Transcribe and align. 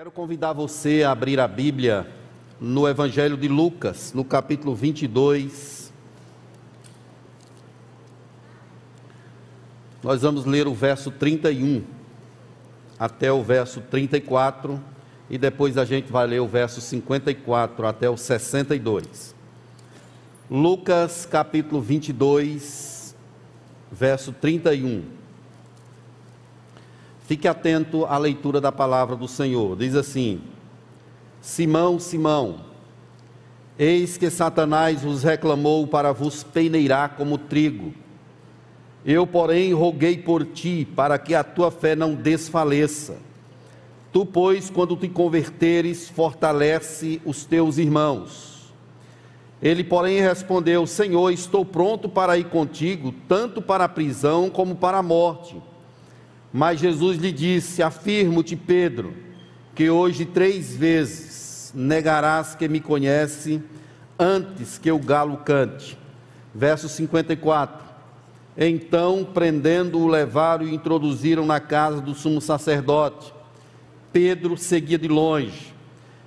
Quero 0.00 0.10
convidar 0.10 0.54
você 0.54 1.02
a 1.02 1.10
abrir 1.10 1.38
a 1.38 1.46
Bíblia 1.46 2.10
no 2.58 2.88
Evangelho 2.88 3.36
de 3.36 3.48
Lucas, 3.48 4.14
no 4.14 4.24
capítulo 4.24 4.74
22. 4.74 5.92
Nós 10.02 10.22
vamos 10.22 10.46
ler 10.46 10.66
o 10.66 10.72
verso 10.72 11.10
31 11.10 11.84
até 12.98 13.30
o 13.30 13.42
verso 13.42 13.82
34 13.90 14.82
e 15.28 15.36
depois 15.36 15.76
a 15.76 15.84
gente 15.84 16.10
vai 16.10 16.26
ler 16.26 16.40
o 16.40 16.48
verso 16.48 16.80
54 16.80 17.86
até 17.86 18.08
o 18.08 18.16
62. 18.16 19.34
Lucas 20.50 21.26
capítulo 21.26 21.82
22, 21.82 23.14
verso 23.92 24.32
31. 24.32 25.19
Fique 27.30 27.46
atento 27.46 28.04
à 28.06 28.18
leitura 28.18 28.60
da 28.60 28.72
palavra 28.72 29.14
do 29.14 29.28
Senhor. 29.28 29.76
Diz 29.76 29.94
assim: 29.94 30.40
Simão, 31.40 32.00
Simão, 32.00 32.56
eis 33.78 34.16
que 34.16 34.28
Satanás 34.28 35.02
vos 35.02 35.22
reclamou 35.22 35.86
para 35.86 36.10
vos 36.10 36.42
peneirar 36.42 37.10
como 37.10 37.38
trigo. 37.38 37.94
Eu, 39.06 39.28
porém, 39.28 39.72
roguei 39.72 40.18
por 40.18 40.44
ti, 40.44 40.84
para 40.96 41.16
que 41.20 41.32
a 41.32 41.44
tua 41.44 41.70
fé 41.70 41.94
não 41.94 42.16
desfaleça. 42.16 43.18
Tu, 44.12 44.26
pois, 44.26 44.68
quando 44.68 44.96
te 44.96 45.08
converteres, 45.08 46.08
fortalece 46.08 47.22
os 47.24 47.44
teus 47.44 47.78
irmãos. 47.78 48.74
Ele, 49.62 49.84
porém, 49.84 50.20
respondeu: 50.20 50.84
Senhor, 50.84 51.30
estou 51.30 51.64
pronto 51.64 52.08
para 52.08 52.36
ir 52.36 52.46
contigo, 52.46 53.14
tanto 53.28 53.62
para 53.62 53.84
a 53.84 53.88
prisão 53.88 54.50
como 54.50 54.74
para 54.74 54.98
a 54.98 55.02
morte. 55.02 55.69
Mas 56.52 56.80
Jesus 56.80 57.18
lhe 57.18 57.32
disse: 57.32 57.82
Afirmo-te, 57.82 58.56
Pedro, 58.56 59.14
que 59.74 59.88
hoje 59.88 60.24
três 60.24 60.74
vezes 60.74 61.72
negarás 61.74 62.54
que 62.54 62.68
me 62.68 62.80
conhece 62.80 63.62
antes 64.18 64.78
que 64.78 64.90
o 64.90 64.98
galo 64.98 65.38
cante. 65.38 65.96
Verso 66.54 66.88
54. 66.88 67.88
Então, 68.56 69.24
prendendo-o, 69.24 70.08
levaram 70.08 70.66
e 70.66 70.74
introduziram 70.74 71.46
na 71.46 71.60
casa 71.60 72.00
do 72.00 72.14
sumo 72.14 72.40
sacerdote. 72.40 73.32
Pedro 74.12 74.56
seguia 74.56 74.98
de 74.98 75.08
longe. 75.08 75.72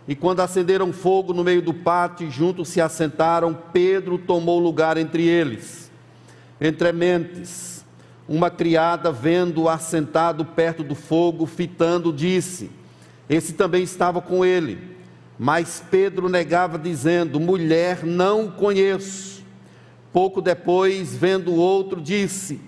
E 0.08 0.16
quando 0.16 0.42
acenderam 0.42 0.92
fogo 0.92 1.34
no 1.34 1.44
meio 1.44 1.62
do 1.62 1.74
pátio 1.74 2.28
e 2.28 2.32
juntos 2.32 2.70
se 2.70 2.82
assentaram, 2.82 3.58
Pedro 3.72 4.18
tomou 4.18 4.60
lugar 4.60 4.98
entre 4.98 5.26
eles. 5.26 5.92
Entre 6.60 6.92
mentes, 6.92 7.73
uma 8.28 8.50
criada, 8.50 9.12
vendo-o 9.12 9.68
assentado 9.68 10.46
perto 10.46 10.84
do 10.84 10.96
fogo, 10.96 11.46
fitando, 11.46 12.14
disse: 12.14 12.72
Esse 13.30 13.54
também 13.54 13.84
estava 13.84 14.22
com 14.22 14.46
ele. 14.46 14.94
Mas 15.38 15.84
Pedro 15.92 16.30
negava, 16.30 16.78
dizendo: 16.78 17.40
Mulher, 17.40 18.04
não 18.04 18.46
o 18.46 18.52
conheço. 18.52 19.44
Pouco 20.12 20.42
depois, 20.42 21.16
vendo 21.16 21.52
o 21.52 21.58
outro, 21.58 22.00
disse: 22.00 22.62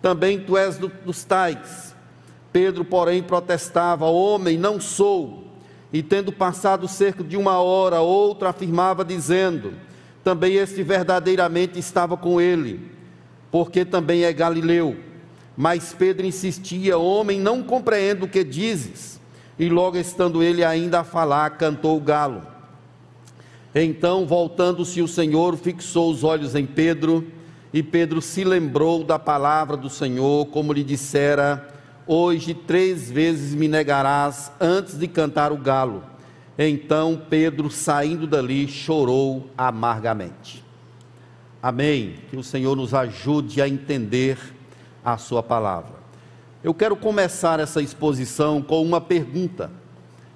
Também 0.00 0.40
tu 0.40 0.56
és 0.56 0.78
do, 0.78 0.88
dos 0.88 1.24
tais. 1.24 1.94
Pedro, 2.52 2.84
porém, 2.84 3.22
protestava: 3.22 4.06
Homem, 4.06 4.56
não 4.56 4.80
sou. 4.80 5.44
E 5.92 6.02
tendo 6.02 6.32
passado 6.32 6.88
cerca 6.88 7.22
de 7.22 7.36
uma 7.36 7.58
hora, 7.58 8.00
outro 8.00 8.48
afirmava, 8.48 9.04
dizendo: 9.04 9.74
Também 10.22 10.54
este 10.54 10.82
verdadeiramente 10.82 11.78
estava 11.78 12.16
com 12.16 12.40
ele 12.40 12.93
porque 13.54 13.84
também 13.84 14.24
é 14.24 14.32
galileu. 14.32 14.96
Mas 15.56 15.94
Pedro 15.96 16.26
insistia: 16.26 16.98
Homem, 16.98 17.38
não 17.38 17.62
compreendo 17.62 18.24
o 18.24 18.28
que 18.28 18.42
dizes. 18.42 19.20
E 19.56 19.68
logo 19.68 19.96
estando 19.96 20.42
ele 20.42 20.64
ainda 20.64 20.98
a 20.98 21.04
falar, 21.04 21.50
cantou 21.50 21.96
o 21.96 22.00
galo. 22.00 22.42
Então, 23.72 24.26
voltando-se 24.26 25.00
o 25.00 25.06
Senhor, 25.06 25.56
fixou 25.56 26.10
os 26.10 26.24
olhos 26.24 26.56
em 26.56 26.66
Pedro, 26.66 27.24
e 27.72 27.80
Pedro 27.80 28.20
se 28.20 28.42
lembrou 28.42 29.04
da 29.04 29.20
palavra 29.20 29.76
do 29.76 29.88
Senhor, 29.88 30.46
como 30.46 30.72
lhe 30.72 30.82
dissera: 30.82 31.72
Hoje 32.08 32.54
três 32.54 33.08
vezes 33.08 33.54
me 33.54 33.68
negarás 33.68 34.50
antes 34.60 34.98
de 34.98 35.06
cantar 35.06 35.52
o 35.52 35.56
galo. 35.56 36.02
Então 36.58 37.22
Pedro, 37.30 37.70
saindo 37.70 38.26
dali, 38.26 38.66
chorou 38.66 39.48
amargamente. 39.56 40.64
Amém. 41.64 42.16
Que 42.28 42.36
o 42.36 42.44
Senhor 42.44 42.76
nos 42.76 42.92
ajude 42.92 43.62
a 43.62 43.66
entender 43.66 44.36
a 45.02 45.16
Sua 45.16 45.42
palavra. 45.42 45.94
Eu 46.62 46.74
quero 46.74 46.94
começar 46.94 47.58
essa 47.58 47.80
exposição 47.80 48.60
com 48.60 48.82
uma 48.82 49.00
pergunta. 49.00 49.70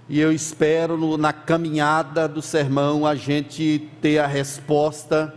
E 0.08 0.18
eu 0.18 0.32
espero 0.32 0.96
no, 0.96 1.18
na 1.18 1.30
caminhada 1.30 2.26
do 2.26 2.40
sermão 2.40 3.04
a 3.04 3.14
gente 3.14 3.90
ter 4.00 4.20
a 4.20 4.26
resposta 4.26 5.34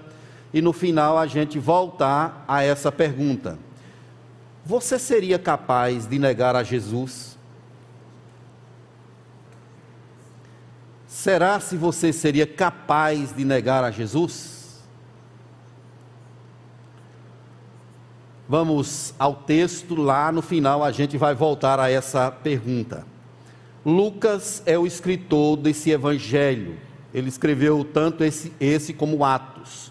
e 0.53 0.61
no 0.61 0.71
final 0.71 1.17
a 1.17 1.27
gente 1.27 1.59
voltar 1.59 2.45
a 2.47 2.63
essa 2.63 2.89
pergunta. 2.89 3.59
Você 4.65 4.97
seria 4.97 5.37
capaz 5.37 6.07
de 6.07 6.17
negar 6.17 6.55
a 6.55 6.63
Jesus? 6.63 7.37
Será 11.05 11.59
se 11.59 11.75
você 11.75 12.13
seria 12.13 12.47
capaz 12.47 13.35
de 13.35 13.43
negar 13.43 13.83
a 13.83 13.91
Jesus? 13.91 14.60
Vamos 18.51 19.13
ao 19.17 19.33
texto, 19.33 19.95
lá 19.95 20.29
no 20.29 20.41
final 20.41 20.83
a 20.83 20.91
gente 20.91 21.17
vai 21.17 21.33
voltar 21.33 21.79
a 21.79 21.89
essa 21.89 22.29
pergunta. 22.29 23.05
Lucas 23.85 24.61
é 24.65 24.77
o 24.77 24.85
escritor 24.85 25.55
desse 25.55 25.89
evangelho. 25.89 26.75
Ele 27.13 27.29
escreveu 27.29 27.85
tanto 27.85 28.25
esse, 28.25 28.51
esse 28.59 28.91
como 28.91 29.23
Atos. 29.23 29.89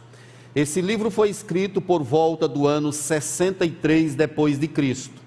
Esse 0.54 0.82
livro 0.82 1.10
foi 1.10 1.30
escrito 1.30 1.80
por 1.80 2.02
volta 2.02 2.46
do 2.46 2.66
ano 2.66 2.92
63 2.92 4.14
depois 4.14 4.58
de 4.58 4.68
Cristo. 4.68 5.22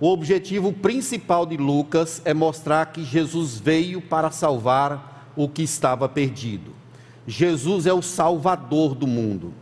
O 0.00 0.08
objetivo 0.08 0.72
principal 0.72 1.44
de 1.44 1.58
Lucas 1.58 2.22
é 2.24 2.32
mostrar 2.32 2.86
que 2.86 3.04
Jesus 3.04 3.58
veio 3.58 4.00
para 4.00 4.30
salvar 4.30 5.30
o 5.36 5.50
que 5.50 5.62
estava 5.62 6.08
perdido. 6.08 6.70
Jesus 7.26 7.84
é 7.84 7.92
o 7.92 8.00
salvador 8.00 8.94
do 8.94 9.06
mundo. 9.06 9.52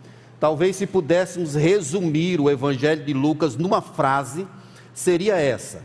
Talvez 0.41 0.77
se 0.77 0.87
pudéssemos 0.87 1.55
resumir 1.55 2.41
o 2.41 2.49
Evangelho 2.49 3.05
de 3.05 3.13
Lucas 3.13 3.57
numa 3.57 3.83
frase, 3.83 4.47
seria 4.95 5.37
essa: 5.37 5.83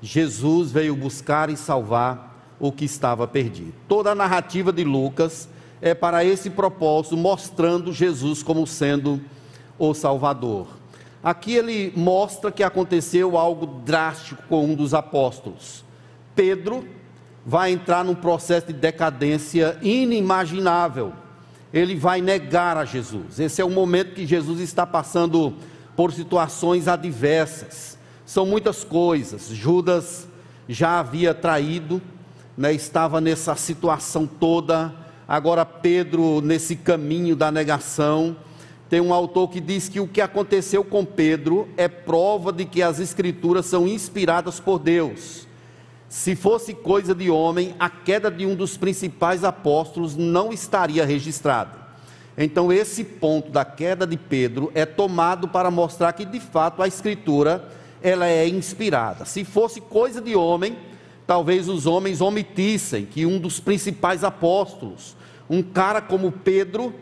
Jesus 0.00 0.72
veio 0.72 0.96
buscar 0.96 1.50
e 1.50 1.56
salvar 1.56 2.56
o 2.58 2.72
que 2.72 2.84
estava 2.84 3.26
perdido. 3.28 3.74
Toda 3.86 4.12
a 4.12 4.14
narrativa 4.14 4.72
de 4.72 4.84
Lucas 4.84 5.48
é 5.82 5.94
para 5.94 6.24
esse 6.24 6.48
propósito, 6.48 7.16
mostrando 7.16 7.92
Jesus 7.92 8.42
como 8.42 8.66
sendo 8.66 9.20
o 9.78 9.92
Salvador. 9.92 10.66
Aqui 11.22 11.54
ele 11.54 11.92
mostra 11.94 12.50
que 12.50 12.62
aconteceu 12.62 13.36
algo 13.36 13.66
drástico 13.66 14.42
com 14.48 14.64
um 14.64 14.74
dos 14.74 14.94
apóstolos. 14.94 15.84
Pedro 16.34 16.86
vai 17.44 17.72
entrar 17.72 18.02
num 18.04 18.14
processo 18.14 18.68
de 18.68 18.72
decadência 18.72 19.78
inimaginável 19.82 21.12
ele 21.72 21.94
vai 21.94 22.20
negar 22.20 22.76
a 22.76 22.84
Jesus. 22.84 23.38
Esse 23.38 23.60
é 23.60 23.64
o 23.64 23.70
momento 23.70 24.14
que 24.14 24.26
Jesus 24.26 24.60
está 24.60 24.86
passando 24.86 25.54
por 25.96 26.12
situações 26.12 26.88
adversas. 26.88 27.98
São 28.26 28.44
muitas 28.44 28.82
coisas. 28.84 29.48
Judas 29.48 30.26
já 30.68 30.98
havia 30.98 31.34
traído, 31.34 32.00
né, 32.56 32.72
estava 32.72 33.20
nessa 33.20 33.54
situação 33.54 34.26
toda. 34.26 34.94
Agora 35.26 35.64
Pedro 35.64 36.40
nesse 36.40 36.74
caminho 36.74 37.36
da 37.36 37.50
negação. 37.52 38.36
Tem 38.88 39.00
um 39.00 39.14
autor 39.14 39.48
que 39.48 39.60
diz 39.60 39.88
que 39.88 40.00
o 40.00 40.08
que 40.08 40.20
aconteceu 40.20 40.82
com 40.82 41.04
Pedro 41.04 41.68
é 41.76 41.86
prova 41.86 42.52
de 42.52 42.64
que 42.64 42.82
as 42.82 42.98
escrituras 42.98 43.66
são 43.66 43.86
inspiradas 43.86 44.58
por 44.58 44.80
Deus. 44.80 45.46
Se 46.10 46.34
fosse 46.34 46.74
coisa 46.74 47.14
de 47.14 47.30
homem, 47.30 47.72
a 47.78 47.88
queda 47.88 48.32
de 48.32 48.44
um 48.44 48.56
dos 48.56 48.76
principais 48.76 49.44
apóstolos 49.44 50.16
não 50.16 50.52
estaria 50.52 51.06
registrada. 51.06 51.78
Então, 52.36 52.72
esse 52.72 53.04
ponto 53.04 53.52
da 53.52 53.64
queda 53.64 54.04
de 54.04 54.16
Pedro 54.16 54.72
é 54.74 54.84
tomado 54.84 55.46
para 55.46 55.70
mostrar 55.70 56.12
que, 56.12 56.24
de 56.24 56.40
fato, 56.40 56.82
a 56.82 56.88
Escritura 56.88 57.64
ela 58.02 58.26
é 58.26 58.48
inspirada. 58.48 59.24
Se 59.24 59.44
fosse 59.44 59.80
coisa 59.80 60.20
de 60.20 60.34
homem, 60.34 60.76
talvez 61.28 61.68
os 61.68 61.86
homens 61.86 62.20
omitissem 62.20 63.06
que 63.06 63.24
um 63.24 63.38
dos 63.38 63.60
principais 63.60 64.24
apóstolos, 64.24 65.16
um 65.48 65.62
cara 65.62 66.00
como 66.00 66.32
Pedro, 66.32 66.92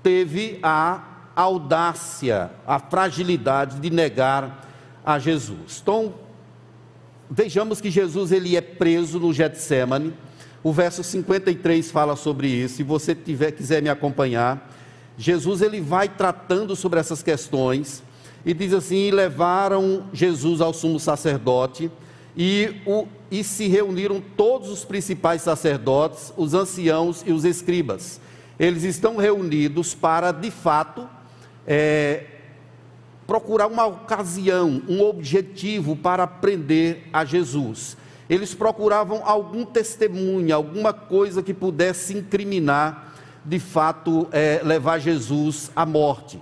teve 0.00 0.60
a 0.62 1.32
audácia, 1.34 2.52
a 2.64 2.78
fragilidade 2.78 3.80
de 3.80 3.90
negar 3.90 4.64
a 5.04 5.18
Jesus. 5.18 5.80
Então, 5.82 6.27
Vejamos 7.30 7.80
que 7.80 7.90
Jesus 7.90 8.32
ele 8.32 8.56
é 8.56 8.60
preso 8.60 9.18
no 9.20 9.32
Getsemane. 9.32 10.14
O 10.62 10.72
verso 10.72 11.02
53 11.02 11.90
fala 11.90 12.16
sobre 12.16 12.48
isso. 12.48 12.76
Se 12.76 12.82
você 12.82 13.14
tiver, 13.14 13.52
quiser 13.52 13.82
me 13.82 13.88
acompanhar, 13.88 14.74
Jesus 15.16 15.62
ele 15.62 15.80
vai 15.80 16.08
tratando 16.08 16.74
sobre 16.74 16.98
essas 16.98 17.22
questões 17.22 18.02
e 18.46 18.54
diz 18.54 18.72
assim: 18.72 19.08
e 19.08 19.10
levaram 19.10 20.06
Jesus 20.12 20.60
ao 20.60 20.72
sumo 20.72 20.98
sacerdote 20.98 21.90
e, 22.36 22.76
o, 22.86 23.06
e 23.30 23.42
se 23.42 23.66
reuniram 23.66 24.22
todos 24.36 24.70
os 24.70 24.84
principais 24.84 25.42
sacerdotes, 25.42 26.32
os 26.36 26.54
anciãos 26.54 27.22
e 27.26 27.32
os 27.32 27.44
escribas. 27.44 28.20
Eles 28.58 28.84
estão 28.84 29.16
reunidos 29.16 29.94
para, 29.94 30.32
de 30.32 30.50
fato, 30.50 31.08
é, 31.66 32.24
procurar 33.28 33.66
uma 33.66 33.84
ocasião, 33.84 34.80
um 34.88 35.02
objetivo 35.02 35.94
para 35.94 36.26
prender 36.26 37.02
a 37.12 37.26
Jesus. 37.26 37.94
Eles 38.28 38.54
procuravam 38.54 39.20
algum 39.22 39.66
testemunho, 39.66 40.54
alguma 40.54 40.94
coisa 40.94 41.42
que 41.42 41.52
pudesse 41.52 42.16
incriminar, 42.16 43.14
de 43.44 43.58
fato, 43.58 44.26
é, 44.32 44.62
levar 44.64 44.98
Jesus 44.98 45.70
à 45.76 45.84
morte. 45.84 46.40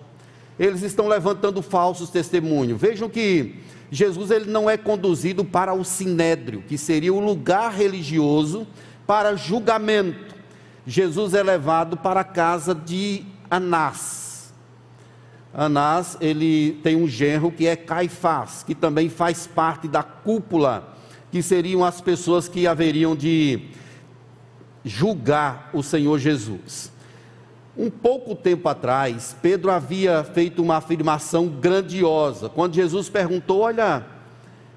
Eles 0.56 0.82
estão 0.82 1.08
levantando 1.08 1.60
falsos 1.60 2.08
testemunhos. 2.08 2.80
Vejam 2.80 3.08
que 3.08 3.56
Jesus 3.90 4.30
ele 4.30 4.48
não 4.48 4.70
é 4.70 4.76
conduzido 4.76 5.44
para 5.44 5.74
o 5.74 5.84
sinédrio, 5.84 6.62
que 6.68 6.78
seria 6.78 7.12
o 7.12 7.18
lugar 7.18 7.72
religioso 7.72 8.64
para 9.04 9.34
julgamento. 9.34 10.36
Jesus 10.86 11.34
é 11.34 11.42
levado 11.42 11.96
para 11.96 12.20
a 12.20 12.24
casa 12.24 12.72
de 12.72 13.24
Anás. 13.50 14.25
Anás, 15.58 16.18
ele 16.20 16.72
tem 16.82 16.94
um 16.96 17.08
genro 17.08 17.50
que 17.50 17.66
é 17.66 17.74
Caifás, 17.74 18.62
que 18.62 18.74
também 18.74 19.08
faz 19.08 19.46
parte 19.46 19.88
da 19.88 20.02
cúpula, 20.02 20.94
que 21.32 21.42
seriam 21.42 21.82
as 21.82 21.98
pessoas 21.98 22.46
que 22.46 22.66
haveriam 22.66 23.16
de 23.16 23.70
julgar 24.84 25.70
o 25.72 25.82
Senhor 25.82 26.18
Jesus. 26.18 26.92
Um 27.74 27.88
pouco 27.88 28.34
tempo 28.34 28.68
atrás, 28.68 29.34
Pedro 29.40 29.70
havia 29.70 30.22
feito 30.24 30.60
uma 30.62 30.76
afirmação 30.76 31.48
grandiosa, 31.48 32.50
quando 32.50 32.74
Jesus 32.74 33.08
perguntou: 33.08 33.60
Olha, 33.60 34.04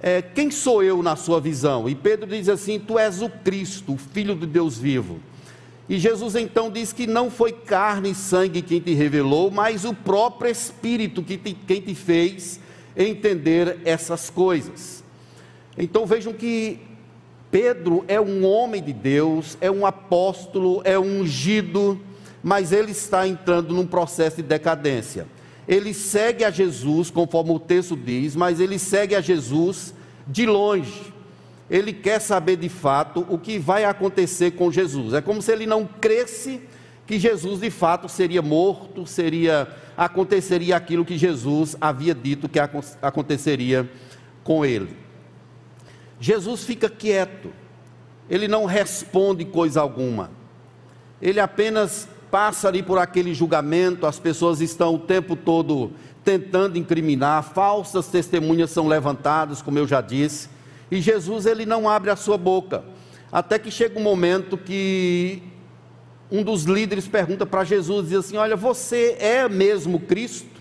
é, 0.02 0.22
quem 0.22 0.50
sou 0.50 0.82
eu 0.82 1.04
na 1.04 1.18
sua 1.18 1.42
visão? 1.42 1.90
E 1.90 1.96
Pedro 1.96 2.26
diz 2.30 2.48
assim: 2.48 2.80
Tu 2.80 2.98
és 2.98 3.22
o 3.22 3.30
Cristo, 3.30 3.96
o 3.96 3.98
Filho 3.98 4.34
de 4.34 4.46
Deus 4.46 4.78
vivo. 4.78 5.20
E 5.90 5.98
Jesus 5.98 6.36
então 6.36 6.72
diz 6.72 6.94
que 6.94 7.08
não 7.08 7.32
foi 7.32 7.52
carne 7.52 8.12
e 8.12 8.16
sangue 8.16 8.62
quem 8.62 8.80
te 8.80 8.94
revelou, 8.94 9.50
mas 9.50 9.84
o 9.84 9.94
próprio 9.94 10.52
Espírito 10.52 11.24
que 11.24 11.36
te, 11.36 11.54
quem 11.54 11.82
te 11.82 11.96
fez 11.96 12.60
entender 12.96 13.80
essas 13.84 14.30
coisas. 14.30 15.04
Então 15.76 16.06
vejam 16.06 16.32
que 16.32 16.80
Pedro 17.50 18.06
é 18.08 18.22
um 18.22 18.46
homem 18.46 18.84
de 18.84 18.94
Deus, 18.94 19.58
é 19.60 19.72
um 19.72 19.86
apóstolo, 19.86 20.82
é 20.86 21.00
um 21.00 21.22
ungido 21.22 22.00
mas 22.44 22.72
ele 22.72 22.92
está 22.92 23.28
entrando 23.28 23.74
num 23.74 23.86
processo 23.86 24.38
de 24.38 24.44
decadência. 24.44 25.28
Ele 25.68 25.94
segue 25.94 26.44
a 26.44 26.50
Jesus, 26.50 27.12
conforme 27.12 27.52
o 27.52 27.60
texto 27.60 27.96
diz, 27.96 28.36
mas 28.36 28.60
ele 28.60 28.80
segue 28.80 29.16
a 29.16 29.22
Jesus 29.22 29.94
de 30.28 30.46
longe. 30.46 31.14
Ele 31.70 31.94
quer 31.94 32.20
saber 32.20 32.56
de 32.56 32.70
fato 32.70 33.26
o 33.30 33.38
que 33.38 33.60
vai 33.60 33.86
acontecer 33.86 34.52
com 34.52 34.72
Jesus. 34.72 35.14
É 35.14 35.22
como 35.22 35.42
se 35.42 35.52
ele 35.52 35.66
não 35.66 35.86
cresce 35.86 36.62
que 37.06 37.20
Jesus 37.20 37.60
de 37.60 37.70
fato 37.70 38.08
seria 38.08 38.42
morto, 38.42 39.06
seria 39.06 39.68
aconteceria 39.98 40.76
aquilo 40.76 41.04
que 41.04 41.18
Jesus 41.18 41.76
havia 41.82 42.16
dito 42.16 42.48
que 42.48 42.60
aconteceria 43.02 43.90
com 44.44 44.66
ele. 44.66 44.96
Jesus 46.20 46.64
fica 46.64 46.90
quieto. 46.90 47.52
Ele 48.30 48.48
não 48.48 48.66
responde 48.66 49.44
coisa 49.46 49.82
alguma. 49.82 50.32
Ele 51.22 51.40
apenas 51.40 52.08
passa 52.30 52.68
ali 52.68 52.84
por 52.84 52.98
aquele 52.98 53.34
julgamento, 53.34 54.06
as 54.06 54.20
pessoas 54.20 54.62
estão 54.62 54.96
o 54.96 55.00
tempo 55.00 55.36
todo 55.36 55.92
tentando 56.24 56.78
incriminar, 56.78 57.44
falsas 57.44 58.08
testemunhas 58.08 58.70
são 58.70 58.88
levantadas, 58.88 59.62
como 59.62 59.80
eu 59.80 59.88
já 59.88 60.00
disse, 60.00 60.48
e 60.92 61.02
Jesus 61.02 61.46
ele 61.46 61.66
não 61.66 61.88
abre 61.88 62.10
a 62.10 62.16
sua 62.16 62.38
boca. 62.38 62.84
Até 63.32 63.60
que 63.60 63.70
chega 63.70 64.00
um 64.00 64.04
momento 64.04 64.58
que 64.58 65.44
um 66.32 66.44
dos 66.44 66.64
líderes 66.64 67.08
pergunta 67.08 67.46
para 67.46 67.64
Jesus, 67.64 68.10
diz 68.10 68.20
assim: 68.20 68.38
"Olha, 68.38 68.56
você 68.56 69.18
é 69.20 69.48
mesmo 69.48 70.00
Cristo?" 70.00 70.60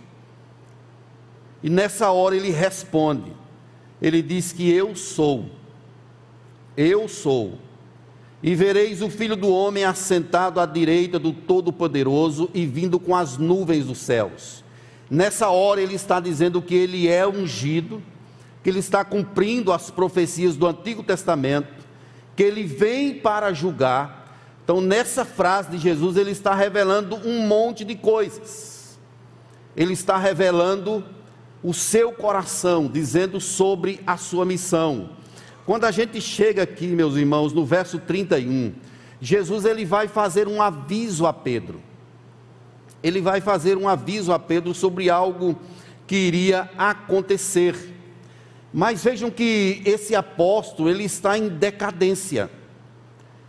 E 1.63 1.69
nessa 1.69 2.11
hora 2.11 2.37
ele 2.37 2.51
responde. 2.51 3.33
Ele 4.01 4.23
diz 4.23 4.53
que 4.53 4.71
eu 4.71 4.95
sou. 4.95 5.51
Eu 6.77 7.09
sou 7.09 7.59
e 8.43 8.55
vereis 8.55 9.03
o 9.03 9.11
filho 9.11 9.35
do 9.35 9.49
homem 9.53 9.85
assentado 9.85 10.61
à 10.61 10.67
direita 10.67 11.19
do 11.19 11.33
Todo-Poderoso 11.33 12.49
e 12.55 12.65
vindo 12.67 13.01
com 13.01 13.15
as 13.15 13.37
nuvens 13.37 13.87
dos 13.87 13.99
céus. 13.99 14.65
Nessa 15.11 15.49
hora 15.49 15.81
ele 15.81 15.95
está 15.95 16.21
dizendo 16.21 16.63
que 16.63 16.75
ele 16.75 17.09
é 17.09 17.27
ungido, 17.27 18.03
que 18.69 18.73
ele 18.73 18.81
está 18.81 19.03
cumprindo 19.05 19.73
as 19.73 19.91
profecias 19.91 20.55
do 20.55 20.67
Antigo 20.67 21.03
Testamento, 21.03 21.87
que 22.37 22.43
ele 22.43 22.65
vem 22.65 23.15
para 23.15 23.53
julgar. 23.53 24.37
Então, 24.63 24.81
nessa 24.81 25.25
frase 25.25 25.71
de 25.71 25.79
Jesus, 25.79 26.17
ele 26.17 26.33
está 26.33 26.55
revelando 26.55 27.17
um 27.17 27.47
monte 27.47 27.85
de 27.85 27.95
coisas. 27.95 28.99
Ele 29.77 29.95
está 29.95 30.19
revelando 30.19 31.03
o 31.63 31.73
seu 31.73 32.13
coração, 32.13 32.89
dizendo 32.89 33.41
sobre 33.41 34.01
a 34.07 34.17
sua 34.17 34.45
missão 34.45 35.11
quando 35.69 35.85
a 35.85 35.91
gente 35.91 36.19
chega 36.19 36.63
aqui, 36.63 36.87
meus 36.87 37.15
irmãos, 37.15 37.53
no 37.53 37.63
verso 37.63 37.99
31, 37.99 38.73
Jesus 39.21 39.67
ele 39.67 39.85
vai 39.85 40.09
fazer 40.09 40.49
um 40.49 40.63
aviso 40.63 41.27
a 41.27 41.33
Pedro. 41.35 41.83
Ele 43.03 43.21
vai 43.21 43.43
fazer 43.43 43.77
um 43.77 43.87
aviso 43.87 44.33
a 44.33 44.39
Pedro 44.39 44.73
sobre 44.73 45.11
algo 45.11 45.55
que 46.07 46.17
iria 46.17 46.71
acontecer. 46.79 47.95
Mas 48.73 49.03
vejam 49.03 49.31
que 49.31 49.83
esse 49.85 50.15
apóstolo, 50.15 50.91
ele 50.91 51.05
está 51.05 51.39
em 51.39 51.49
decadência. 51.49 52.51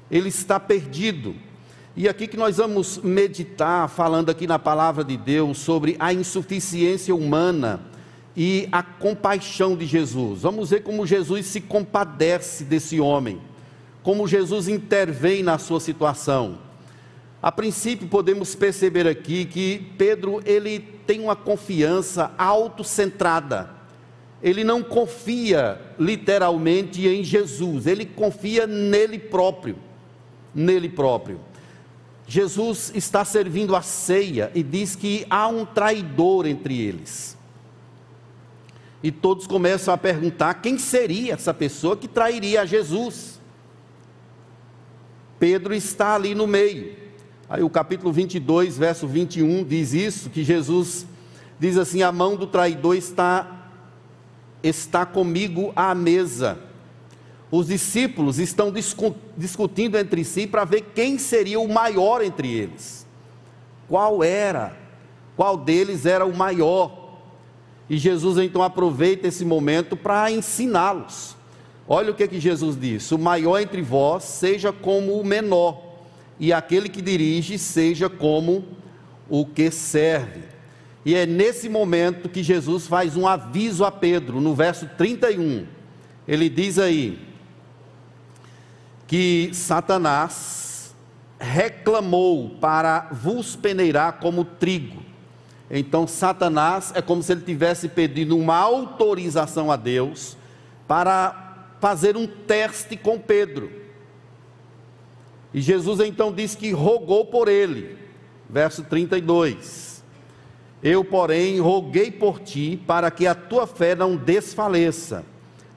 Ele 0.10 0.30
está 0.30 0.60
perdido. 0.60 1.36
E 1.96 2.08
aqui 2.08 2.28
que 2.28 2.38
nós 2.38 2.58
vamos 2.58 2.98
meditar, 3.00 3.90
falando 3.90 4.30
aqui 4.30 4.48
na 4.48 4.58
palavra 4.58 5.04
de 5.04 5.18
Deus, 5.18 5.58
sobre 5.58 5.96
a 6.00 6.14
insuficiência 6.14 7.14
humana 7.14 7.82
e 8.36 8.70
a 8.72 8.82
compaixão 8.82 9.76
de 9.76 9.86
Jesus. 9.86 10.44
Vamos 10.44 10.70
ver 10.70 10.82
como 10.82 11.06
Jesus 11.06 11.46
se 11.48 11.60
compadece 11.60 12.64
desse 12.64 13.00
homem, 13.00 13.42
como 14.02 14.28
Jesus 14.28 14.70
intervém 14.70 15.44
na 15.44 15.58
sua 15.58 15.82
situação. 15.82 16.60
A 17.42 17.52
princípio 17.52 18.08
podemos 18.08 18.56
perceber 18.56 19.08
aqui 19.08 19.46
que 19.46 19.94
Pedro 19.98 20.42
ele 20.46 20.80
tem 20.80 21.20
uma 21.20 21.36
confiança 21.36 22.32
autocentrada. 22.38 23.79
Ele 24.42 24.64
não 24.64 24.82
confia 24.82 25.80
literalmente 26.00 27.08
em 27.08 27.24
Jesus, 27.24 27.86
ele 27.86 28.06
confia 28.06 28.66
nele 28.66 29.20
próprio, 29.20 29.78
nele 30.56 30.88
próprio. 30.88 31.40
Jesus 32.26 32.92
está 32.94 33.26
servindo 33.26 33.76
a 33.76 33.82
ceia 33.82 34.52
e 34.54 34.64
diz 34.64 34.96
que 34.96 35.26
há 35.30 35.48
um 35.48 35.66
traidor 35.66 36.46
entre 36.46 36.80
eles. 36.80 37.38
E 39.02 39.12
todos 39.12 39.48
começam 39.48 39.94
a 39.94 39.98
perguntar 39.98 40.56
quem 40.56 40.78
seria 40.78 41.34
essa 41.34 41.54
pessoa 41.54 41.98
que 41.98 42.08
trairia 42.08 42.62
a 42.62 42.66
Jesus. 42.66 43.40
Pedro 45.40 45.74
está 45.74 46.16
ali 46.16 46.36
no 46.36 46.46
meio. 46.46 46.96
Aí 47.50 47.64
o 47.64 47.70
capítulo 47.70 48.12
22, 48.12 48.78
verso 48.78 49.08
21 49.08 49.64
diz 49.64 49.94
isso, 49.94 50.30
que 50.30 50.44
Jesus 50.44 51.08
diz 51.58 51.78
assim: 51.78 52.04
"A 52.04 52.12
mão 52.12 52.36
do 52.36 52.46
traidor 52.46 52.96
está 52.96 53.59
está 54.64 55.06
comigo 55.06 55.72
à 55.76 55.94
mesa". 55.94 56.60
Os 57.52 57.68
discípulos 57.68 58.38
estão 58.38 58.72
discutindo 59.36 59.98
entre 59.98 60.24
si 60.24 60.46
para 60.46 60.66
ver 60.66 60.92
quem 60.94 61.18
seria 61.18 61.60
o 61.60 61.68
maior 61.68 62.24
entre 62.24 62.52
eles. 62.52 63.08
Qual 63.88 64.24
era? 64.24 64.78
Qual 65.36 65.58
deles 65.58 66.06
era 66.06 66.26
o 66.26 66.36
maior? 66.36 67.18
E 67.90 67.98
Jesus 67.98 68.38
então 68.38 68.62
aproveita 68.62 69.28
esse 69.28 69.44
momento 69.44 69.98
para 69.98 70.32
ensiná-los. 70.32 71.36
Olha 71.88 72.12
o 72.12 72.14
que, 72.14 72.28
que 72.28 72.40
Jesus 72.40 72.80
disse: 72.80 73.16
O 73.16 73.18
maior 73.18 73.60
entre 73.60 73.82
vós 73.82 74.24
seja 74.26 74.72
como 74.72 75.20
o 75.20 75.26
menor, 75.26 75.82
e 76.40 76.54
aquele 76.54 76.88
que 76.88 77.02
dirige 77.02 77.58
seja 77.58 78.08
como 78.08 78.64
o 79.28 79.44
que 79.44 79.72
serve. 79.72 80.44
E 81.10 81.16
é 81.16 81.26
nesse 81.26 81.68
momento 81.68 82.30
que 82.30 82.44
Jesus 82.44 82.88
faz 82.88 83.16
um 83.16 83.28
aviso 83.28 83.84
a 83.84 83.92
Pedro, 83.92 84.40
no 84.40 84.54
verso 84.54 84.88
31. 84.98 85.66
Ele 86.28 86.50
diz 86.50 86.78
aí 86.78 87.20
que 89.08 89.50
Satanás 89.54 90.94
reclamou 91.40 92.52
para 92.62 93.10
vos 93.12 93.56
peneirar 93.56 94.20
como 94.20 94.44
trigo 94.46 95.10
então, 95.70 96.08
Satanás 96.08 96.92
é 96.96 97.02
como 97.02 97.22
se 97.22 97.32
ele 97.32 97.42
tivesse 97.42 97.88
pedido 97.88 98.36
uma 98.36 98.56
autorização 98.56 99.72
a 99.72 99.76
Deus 99.76 100.36
para 100.88 101.68
fazer 101.80 102.18
um 102.18 102.26
teste 102.26 102.98
com 102.98 103.20
Pedro. 103.20 103.72
E 105.54 105.62
Jesus 105.62 106.00
então 106.00 106.34
diz 106.34 106.56
que 106.56 106.72
rogou 106.72 107.26
por 107.26 107.48
ele. 107.48 107.98
Verso 108.50 108.84
32. 108.84 109.89
Eu, 110.82 111.04
porém, 111.04 111.60
roguei 111.60 112.10
por 112.10 112.40
ti 112.40 112.82
para 112.88 113.12
que 113.12 113.28
a 113.28 113.36
tua 113.36 113.68
fé 113.68 113.96
não 113.96 114.16
desfaleça. 114.16 115.26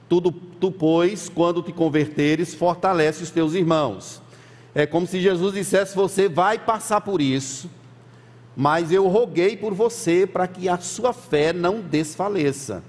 Tu, 0.07 0.21
tu, 0.21 0.71
pois, 0.71 1.27
quando 1.27 1.61
te 1.61 1.73
converteres, 1.73 2.53
fortalece 2.53 3.23
os 3.23 3.29
teus 3.29 3.53
irmãos. 3.53 4.21
É 4.73 4.85
como 4.85 5.05
se 5.05 5.19
Jesus 5.19 5.53
dissesse: 5.53 5.95
Você 5.95 6.29
vai 6.29 6.57
passar 6.57 7.01
por 7.01 7.21
isso, 7.21 7.69
mas 8.55 8.91
eu 8.91 9.07
roguei 9.07 9.57
por 9.57 9.73
você 9.73 10.25
para 10.25 10.47
que 10.47 10.69
a 10.69 10.77
sua 10.77 11.11
fé 11.11 11.51
não 11.51 11.81
desfaleça. 11.81 12.83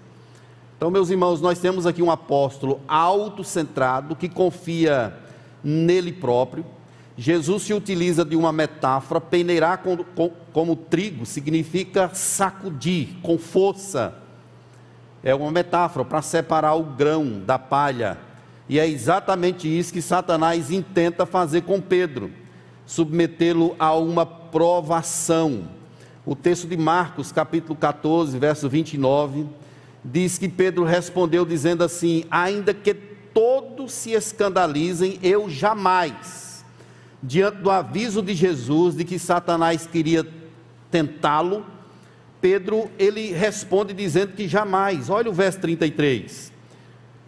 Então, 0.76 0.90
meus 0.90 1.11
irmãos, 1.11 1.40
nós 1.40 1.59
temos 1.59 1.87
aqui 1.87 2.02
um 2.02 2.11
apóstolo 2.11 2.80
autocentrado 2.87 4.14
que 4.14 4.28
confia 4.28 5.14
nele 5.62 6.12
próprio. 6.12 6.64
Jesus 7.16 7.62
se 7.62 7.73
utiliza 7.73 8.25
de 8.25 8.35
uma 8.35 8.52
metáfora, 8.52 9.21
peneirar 9.21 9.78
como, 9.78 10.04
como 10.52 10.75
trigo 10.75 11.25
significa 11.25 12.11
sacudir 12.12 13.16
com 13.23 13.38
força. 13.38 14.14
É 15.23 15.35
uma 15.35 15.50
metáfora 15.50 16.04
para 16.04 16.21
separar 16.23 16.75
o 16.75 16.83
grão 16.83 17.40
da 17.40 17.59
palha. 17.59 18.18
E 18.68 18.78
é 18.80 18.88
exatamente 18.88 19.68
isso 19.68 19.92
que 19.92 20.02
Satanás 20.02 20.71
intenta 20.71 21.25
fazer 21.25 21.62
com 21.62 21.80
Pedro, 21.80 22.33
submetê-lo 22.85 23.76
a 23.78 23.94
uma 23.94 24.26
provação. 24.26 25.68
O 26.26 26.35
texto 26.35 26.66
de 26.66 26.76
Marcos, 26.76 27.30
capítulo 27.30 27.76
14, 27.76 28.38
verso 28.38 28.68
29, 28.68 29.47
diz 30.04 30.37
que 30.37 30.49
Pedro 30.49 30.83
respondeu 30.83 31.44
dizendo 31.44 31.85
assim: 31.85 32.25
Ainda 32.30 32.75
que 32.75 32.94
todos 32.94 33.92
se 33.92 34.12
escandalizem, 34.12 35.18
eu 35.23 35.49
jamais, 35.49 36.44
diante 37.26 37.59
do 37.59 37.71
aviso 37.71 38.21
de 38.21 38.35
Jesus 38.35 38.95
de 38.95 39.02
que 39.02 39.19
Satanás 39.19 39.87
queria 39.87 40.26
tentá-lo, 40.90 41.64
Pedro 42.38 42.90
ele 42.99 43.33
responde 43.33 43.95
dizendo 43.95 44.35
que 44.35 44.47
jamais. 44.47 45.09
Olha 45.09 45.31
o 45.31 45.33
verso 45.33 45.59
33. 45.61 46.52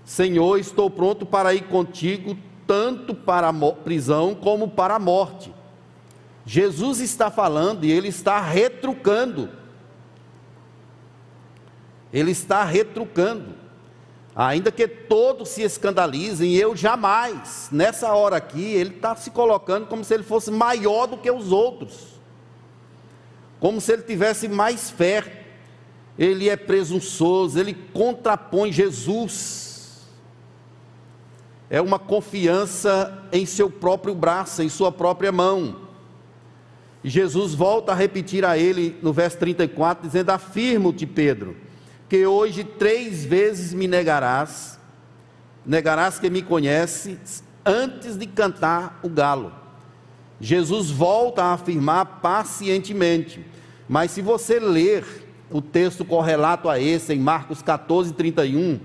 Senhor, 0.05 0.59
estou 0.59 0.91
pronto 0.91 1.25
para 1.25 1.55
ir 1.55 1.63
contigo 1.65 2.37
tanto 2.67 3.15
para 3.15 3.49
a 3.49 3.73
prisão 3.73 4.35
como 4.35 4.69
para 4.69 4.97
a 4.97 4.99
morte. 4.99 5.53
Jesus 6.45 7.01
está 7.01 7.31
falando 7.31 7.85
e 7.85 7.91
ele 7.91 8.09
está 8.09 8.39
retrucando. 8.41 9.49
Ele 12.13 12.31
está 12.31 12.65
retrucando 12.65 13.66
ainda 14.37 14.71
que 14.71 14.87
todos 14.87 15.49
se 15.49 15.63
escandalizem, 15.63 16.55
eu 16.55 16.77
jamais, 16.77 17.71
nessa 17.73 18.13
hora 18.13 18.37
aqui, 18.37 18.63
ele 18.63 18.91
está 18.91 19.17
se 19.17 19.31
colocando 19.31 19.87
como 19.87 20.05
se 20.05 20.13
ele 20.13 20.23
fosse 20.23 20.51
maior 20.51 21.07
do 21.07 21.17
que 21.17 21.31
os 21.31 21.51
outros, 21.51 22.21
como 23.59 23.81
se 23.81 23.95
ele 23.95 24.03
tivesse 24.03 24.47
mais 24.47 24.91
fé, 24.91 25.45
ele 26.19 26.51
é 26.51 26.57
presunçoso, 26.57 27.59
ele 27.59 27.73
contrapõe 27.73 28.71
Jesus, 28.71 30.05
é 31.71 31.81
uma 31.81 31.99
confiança 31.99 33.27
em 33.33 33.47
seu 33.47 33.71
próprio 33.71 34.15
braço, 34.15 34.63
em 34.63 34.69
sua 34.69 34.93
própria 34.93 35.33
mão. 35.33 35.87
E 37.03 37.09
Jesus 37.09 37.55
volta 37.55 37.93
a 37.93 37.95
repetir 37.95 38.45
a 38.45 38.57
ele 38.57 38.97
no 39.03 39.13
verso 39.13 39.39
34, 39.39 40.07
dizendo: 40.07 40.31
Afirmo-te, 40.31 41.07
Pedro 41.07 41.66
que 42.09 42.25
hoje 42.25 42.63
três 42.63 43.25
vezes 43.25 43.75
me 43.75 43.89
negarás, 43.89 44.79
negarás 45.65 46.19
que 46.19 46.31
me 46.31 46.43
conheces 46.43 47.43
antes 47.65 48.17
de 48.17 48.27
cantar 48.27 49.01
o 49.03 49.09
galo. 49.09 49.53
Jesus 50.41 50.91
volta 50.91 51.43
a 51.43 51.55
afirmar 51.55 52.21
pacientemente, 52.21 53.45
mas 53.89 54.11
se 54.13 54.23
você 54.23 54.61
ler 54.61 55.05
o 55.51 55.61
texto 55.61 56.05
correlato 56.05 56.69
a 56.69 56.79
esse, 56.79 57.13
em 57.13 57.19
Marcos 57.19 57.63
14, 57.63 58.13
31, 58.13 58.79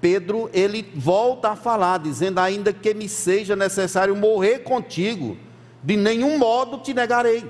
Pedro 0.00 0.48
ele 0.52 0.90
volta 0.94 1.50
a 1.50 1.56
falar, 1.56 1.98
dizendo: 1.98 2.38
Ainda 2.38 2.72
que 2.72 2.94
me 2.94 3.08
seja 3.08 3.56
necessário 3.56 4.14
morrer 4.14 4.60
contigo, 4.60 5.36
de 5.82 5.96
nenhum 5.96 6.38
modo 6.38 6.78
te 6.78 6.94
negarei. 6.94 7.44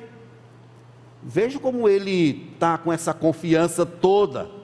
Veja 1.22 1.58
como 1.58 1.88
ele 1.88 2.50
está 2.54 2.78
com 2.78 2.92
essa 2.92 3.12
confiança 3.14 3.84
toda 3.84 4.63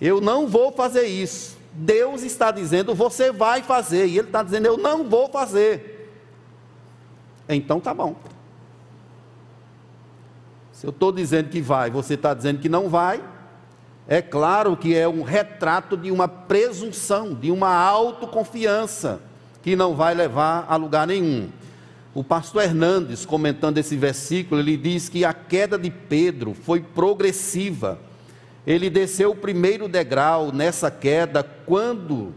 eu 0.00 0.20
não 0.20 0.46
vou 0.46 0.72
fazer 0.72 1.06
isso. 1.06 1.56
Deus 1.72 2.22
está 2.22 2.50
dizendo, 2.50 2.94
você 2.94 3.32
vai 3.32 3.62
fazer. 3.62 4.06
E 4.06 4.18
Ele 4.18 4.28
está 4.28 4.42
dizendo, 4.42 4.66
eu 4.66 4.76
não 4.76 5.08
vou 5.08 5.28
fazer. 5.28 6.10
Então 7.48 7.80
tá 7.80 7.92
bom. 7.92 8.16
Se 10.72 10.86
eu 10.86 10.90
estou 10.90 11.12
dizendo 11.12 11.48
que 11.48 11.60
vai, 11.60 11.90
você 11.90 12.14
está 12.14 12.34
dizendo 12.34 12.60
que 12.60 12.68
não 12.68 12.88
vai, 12.88 13.22
é 14.06 14.20
claro 14.20 14.76
que 14.76 14.94
é 14.94 15.08
um 15.08 15.22
retrato 15.22 15.96
de 15.96 16.10
uma 16.10 16.28
presunção, 16.28 17.34
de 17.34 17.50
uma 17.50 17.74
autoconfiança, 17.74 19.20
que 19.62 19.74
não 19.74 19.94
vai 19.94 20.14
levar 20.14 20.66
a 20.68 20.76
lugar 20.76 21.06
nenhum. 21.06 21.48
O 22.14 22.22
pastor 22.22 22.62
Hernandes, 22.62 23.24
comentando 23.24 23.78
esse 23.78 23.96
versículo, 23.96 24.60
ele 24.60 24.76
diz 24.76 25.08
que 25.08 25.24
a 25.24 25.32
queda 25.32 25.78
de 25.78 25.90
Pedro 25.90 26.54
foi 26.54 26.80
progressiva 26.80 27.98
ele 28.66 28.88
desceu 28.88 29.32
o 29.32 29.36
primeiro 29.36 29.88
degrau 29.88 30.50
nessa 30.50 30.90
queda 30.90 31.42
quando 31.42 32.34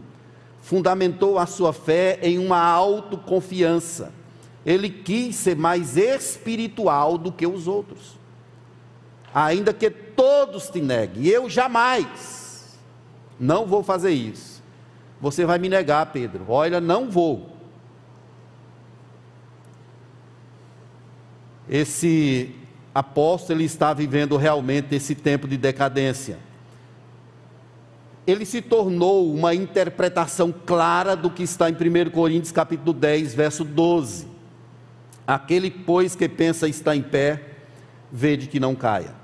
fundamentou 0.60 1.38
a 1.38 1.46
sua 1.46 1.72
fé 1.72 2.18
em 2.22 2.38
uma 2.38 2.60
autoconfiança. 2.60 4.12
Ele 4.66 4.90
quis 4.90 5.36
ser 5.36 5.56
mais 5.56 5.96
espiritual 5.96 7.16
do 7.16 7.32
que 7.32 7.46
os 7.46 7.66
outros. 7.66 8.18
Ainda 9.32 9.72
que 9.72 9.88
todos 9.88 10.68
te 10.68 10.80
neguem, 10.80 11.26
eu 11.26 11.48
jamais, 11.48 12.78
não 13.40 13.66
vou 13.66 13.82
fazer 13.82 14.10
isso. 14.10 14.62
Você 15.20 15.46
vai 15.46 15.58
me 15.58 15.68
negar, 15.68 16.12
Pedro. 16.12 16.44
Olha, 16.48 16.80
não 16.80 17.10
vou. 17.10 17.56
Esse 21.68 22.54
apóstolo 22.94 23.58
ele 23.58 23.64
está 23.64 23.92
vivendo 23.92 24.36
realmente 24.36 24.94
esse 24.94 25.14
tempo 25.14 25.46
de 25.46 25.56
decadência. 25.56 26.38
Ele 28.26 28.44
se 28.44 28.60
tornou 28.60 29.32
uma 29.32 29.54
interpretação 29.54 30.52
clara 30.52 31.16
do 31.16 31.30
que 31.30 31.42
está 31.42 31.70
em 31.70 31.72
1 31.72 32.10
Coríntios 32.10 32.52
capítulo 32.52 32.92
10, 32.92 33.34
verso 33.34 33.64
12. 33.64 34.26
Aquele, 35.26 35.70
pois, 35.70 36.14
que 36.14 36.28
pensa 36.28 36.68
estar 36.68 36.94
em 36.94 37.02
pé, 37.02 37.42
vede 38.12 38.46
que 38.46 38.60
não 38.60 38.74
caia. 38.74 39.14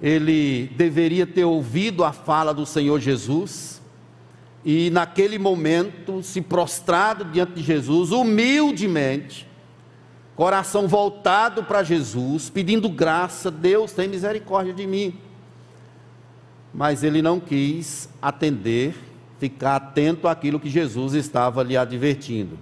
Ele 0.00 0.70
deveria 0.76 1.26
ter 1.26 1.44
ouvido 1.44 2.04
a 2.04 2.12
fala 2.12 2.52
do 2.52 2.66
Senhor 2.66 3.00
Jesus 3.00 3.80
e, 4.64 4.90
naquele 4.90 5.38
momento, 5.38 6.22
se 6.22 6.40
prostrado 6.40 7.24
diante 7.24 7.54
de 7.54 7.62
Jesus, 7.62 8.10
humildemente, 8.10 9.46
coração 10.36 10.86
voltado 10.86 11.64
para 11.64 11.82
Jesus, 11.82 12.50
pedindo 12.50 12.90
graça, 12.90 13.50
Deus 13.50 13.92
tem 13.92 14.06
misericórdia 14.06 14.74
de 14.74 14.86
mim. 14.86 15.18
Mas 16.74 17.02
ele 17.02 17.22
não 17.22 17.40
quis 17.40 18.08
atender, 18.20 18.94
ficar 19.40 19.76
atento 19.76 20.28
àquilo 20.28 20.60
que 20.60 20.68
Jesus 20.68 21.14
estava 21.14 21.62
lhe 21.62 21.74
advertindo. 21.74 22.58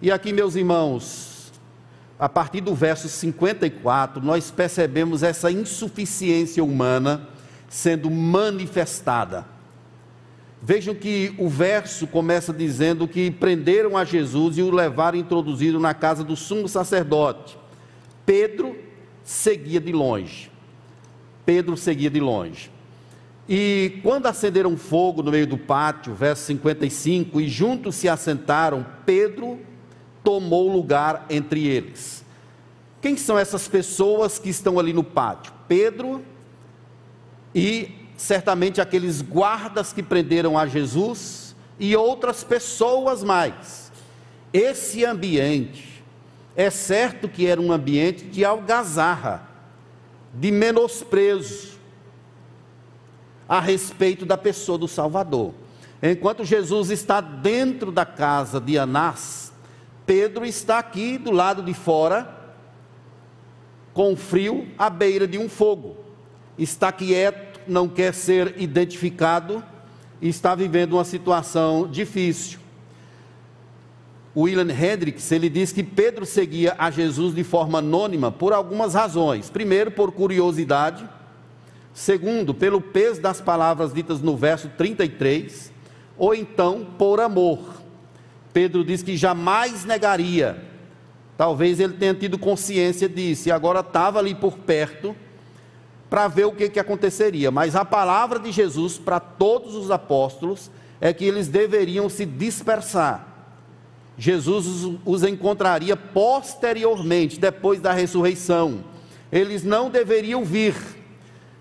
E 0.00 0.10
aqui, 0.10 0.32
meus 0.32 0.56
irmãos, 0.56 1.52
a 2.18 2.28
partir 2.28 2.60
do 2.60 2.74
verso 2.74 3.08
54, 3.08 4.20
nós 4.20 4.50
percebemos 4.50 5.22
essa 5.22 5.50
insuficiência 5.50 6.62
humana 6.62 7.28
sendo 7.68 8.10
manifestada. 8.10 9.46
Vejam 10.64 10.94
que 10.94 11.34
o 11.38 11.48
verso 11.48 12.06
começa 12.06 12.52
dizendo 12.52 13.08
que 13.08 13.32
prenderam 13.32 13.96
a 13.96 14.04
Jesus 14.04 14.58
e 14.58 14.62
o 14.62 14.70
levaram 14.70 15.18
introduzido 15.18 15.80
na 15.80 15.92
casa 15.92 16.22
do 16.22 16.36
sumo 16.36 16.68
sacerdote. 16.68 17.58
Pedro 18.24 18.76
seguia 19.24 19.80
de 19.80 19.90
longe. 19.90 20.52
Pedro 21.44 21.76
seguia 21.76 22.08
de 22.08 22.20
longe. 22.20 22.70
E 23.48 23.98
quando 24.04 24.26
acenderam 24.26 24.76
fogo 24.76 25.20
no 25.20 25.32
meio 25.32 25.48
do 25.48 25.58
pátio, 25.58 26.14
verso 26.14 26.44
55, 26.44 27.40
e 27.40 27.48
juntos 27.48 27.96
se 27.96 28.08
assentaram, 28.08 28.86
Pedro 29.04 29.58
tomou 30.22 30.70
lugar 30.72 31.26
entre 31.28 31.66
eles. 31.66 32.24
Quem 33.00 33.16
são 33.16 33.36
essas 33.36 33.66
pessoas 33.66 34.38
que 34.38 34.48
estão 34.48 34.78
ali 34.78 34.92
no 34.92 35.02
pátio? 35.02 35.52
Pedro 35.66 36.22
e 37.52 38.01
certamente 38.16 38.80
aqueles 38.80 39.22
guardas 39.22 39.92
que 39.92 40.02
prenderam 40.02 40.58
a 40.58 40.66
Jesus 40.66 41.54
e 41.78 41.96
outras 41.96 42.44
pessoas 42.44 43.22
mais. 43.22 43.90
Esse 44.52 45.04
ambiente, 45.04 46.04
é 46.54 46.70
certo 46.70 47.28
que 47.28 47.46
era 47.46 47.60
um 47.60 47.72
ambiente 47.72 48.24
de 48.24 48.44
algazarra, 48.44 49.48
de 50.34 50.50
menosprezo 50.50 51.72
a 53.48 53.60
respeito 53.60 54.24
da 54.24 54.36
pessoa 54.36 54.78
do 54.78 54.88
Salvador. 54.88 55.52
Enquanto 56.02 56.44
Jesus 56.44 56.90
está 56.90 57.20
dentro 57.20 57.92
da 57.92 58.04
casa 58.04 58.60
de 58.60 58.78
Anás, 58.78 59.52
Pedro 60.04 60.44
está 60.44 60.78
aqui 60.78 61.16
do 61.16 61.30
lado 61.30 61.62
de 61.62 61.72
fora, 61.72 62.40
com 63.94 64.16
frio, 64.16 64.68
à 64.78 64.90
beira 64.90 65.26
de 65.28 65.38
um 65.38 65.48
fogo. 65.48 65.96
Está 66.58 66.90
quieto, 66.90 67.51
não 67.66 67.88
quer 67.88 68.14
ser 68.14 68.54
identificado, 68.58 69.62
e 70.20 70.28
está 70.28 70.54
vivendo 70.54 70.94
uma 70.94 71.04
situação 71.04 71.88
difícil. 71.88 72.60
William 74.36 74.70
Hendricks, 74.70 75.30
ele 75.32 75.50
diz 75.50 75.72
que 75.72 75.82
Pedro 75.82 76.24
seguia 76.24 76.74
a 76.78 76.90
Jesus 76.90 77.34
de 77.34 77.44
forma 77.44 77.80
anônima 77.80 78.30
por 78.30 78.52
algumas 78.52 78.94
razões. 78.94 79.50
Primeiro, 79.50 79.90
por 79.90 80.12
curiosidade. 80.12 81.06
Segundo, 81.92 82.54
pelo 82.54 82.80
peso 82.80 83.20
das 83.20 83.40
palavras 83.40 83.92
ditas 83.92 84.20
no 84.22 84.36
verso 84.36 84.70
33. 84.78 85.70
Ou 86.16 86.34
então, 86.34 86.86
por 86.96 87.20
amor. 87.20 87.82
Pedro 88.52 88.84
diz 88.84 89.02
que 89.02 89.16
jamais 89.16 89.84
negaria. 89.84 90.62
Talvez 91.36 91.80
ele 91.80 91.94
tenha 91.94 92.14
tido 92.14 92.38
consciência 92.38 93.08
disso 93.08 93.48
e 93.48 93.52
agora 93.52 93.80
estava 93.80 94.18
ali 94.18 94.34
por 94.34 94.56
perto 94.58 95.14
para 96.12 96.28
ver 96.28 96.44
o 96.44 96.52
que, 96.52 96.68
que 96.68 96.78
aconteceria. 96.78 97.50
Mas 97.50 97.74
a 97.74 97.86
palavra 97.86 98.38
de 98.38 98.52
Jesus 98.52 98.98
para 98.98 99.18
todos 99.18 99.74
os 99.74 99.90
apóstolos 99.90 100.70
é 101.00 101.10
que 101.10 101.24
eles 101.24 101.48
deveriam 101.48 102.06
se 102.10 102.26
dispersar 102.26 103.32
Jesus 104.18 104.98
os 105.06 105.22
encontraria 105.22 105.96
posteriormente, 105.96 107.40
depois 107.40 107.80
da 107.80 107.92
ressurreição. 107.92 108.84
Eles 109.30 109.64
não 109.64 109.88
deveriam 109.88 110.44
vir, 110.44 110.74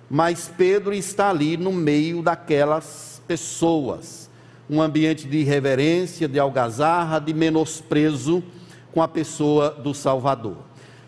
mas 0.10 0.52
Pedro 0.58 0.94
está 0.94 1.30
ali 1.30 1.56
no 1.56 1.72
meio 1.72 2.22
daquelas 2.22 3.22
pessoas. 3.26 4.30
Um 4.70 4.82
ambiente 4.82 5.30
de 5.30 5.44
reverência, 5.44 6.28
de 6.28 6.38
algazarra, 6.40 7.20
de 7.20 7.34
menosprezo 7.34 8.44
com 8.92 9.02
a 9.02 9.08
pessoa 9.08 9.70
do 9.72 9.94
Salvador. 9.94 10.58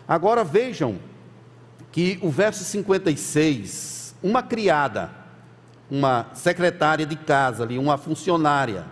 Agora 0.08 0.42
vejam 0.42 0.98
que 1.94 2.18
o 2.22 2.28
verso 2.28 2.64
56, 2.64 4.16
uma 4.20 4.42
criada, 4.42 5.12
uma 5.88 6.26
secretária 6.34 7.06
de 7.06 7.14
casa 7.14 7.62
ali, 7.62 7.78
uma 7.78 7.96
funcionária, 7.96 8.84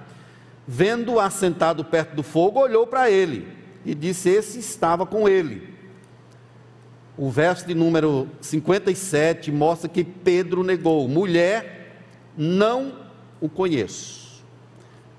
vendo-o 0.68 1.18
assentado 1.18 1.85
perto 1.85 2.14
do 2.14 2.23
fogo, 2.23 2.61
olhou 2.61 2.87
para 2.87 3.11
ele 3.11 3.49
e 3.85 3.92
disse: 3.92 4.28
Esse 4.28 4.61
estava 4.61 5.04
com 5.04 5.28
ele. 5.28 5.75
O 7.18 7.28
verso 7.28 7.66
de 7.66 7.75
número 7.75 8.28
57 8.40 9.50
mostra 9.50 9.88
que 9.88 10.04
Pedro 10.04 10.62
negou: 10.62 11.09
Mulher, 11.09 12.04
não 12.38 13.00
o 13.40 13.49
conheço. 13.49 14.44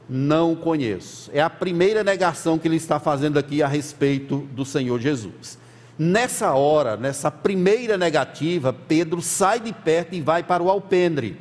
Não 0.07 0.53
o 0.53 0.55
conheço. 0.55 1.29
É 1.33 1.41
a 1.41 1.49
primeira 1.49 2.01
negação 2.01 2.57
que 2.57 2.65
ele 2.65 2.77
está 2.77 2.97
fazendo 2.97 3.37
aqui 3.37 3.61
a 3.61 3.67
respeito 3.67 4.37
do 4.53 4.63
Senhor 4.63 5.01
Jesus. 5.01 5.61
Nessa 5.97 6.53
hora, 6.53 6.97
nessa 6.97 7.29
primeira 7.29 7.97
negativa, 7.97 8.73
Pedro 8.73 9.21
sai 9.21 9.59
de 9.59 9.71
perto 9.71 10.15
e 10.15 10.21
vai 10.21 10.43
para 10.43 10.63
o 10.63 10.69
alpendre 10.69 11.37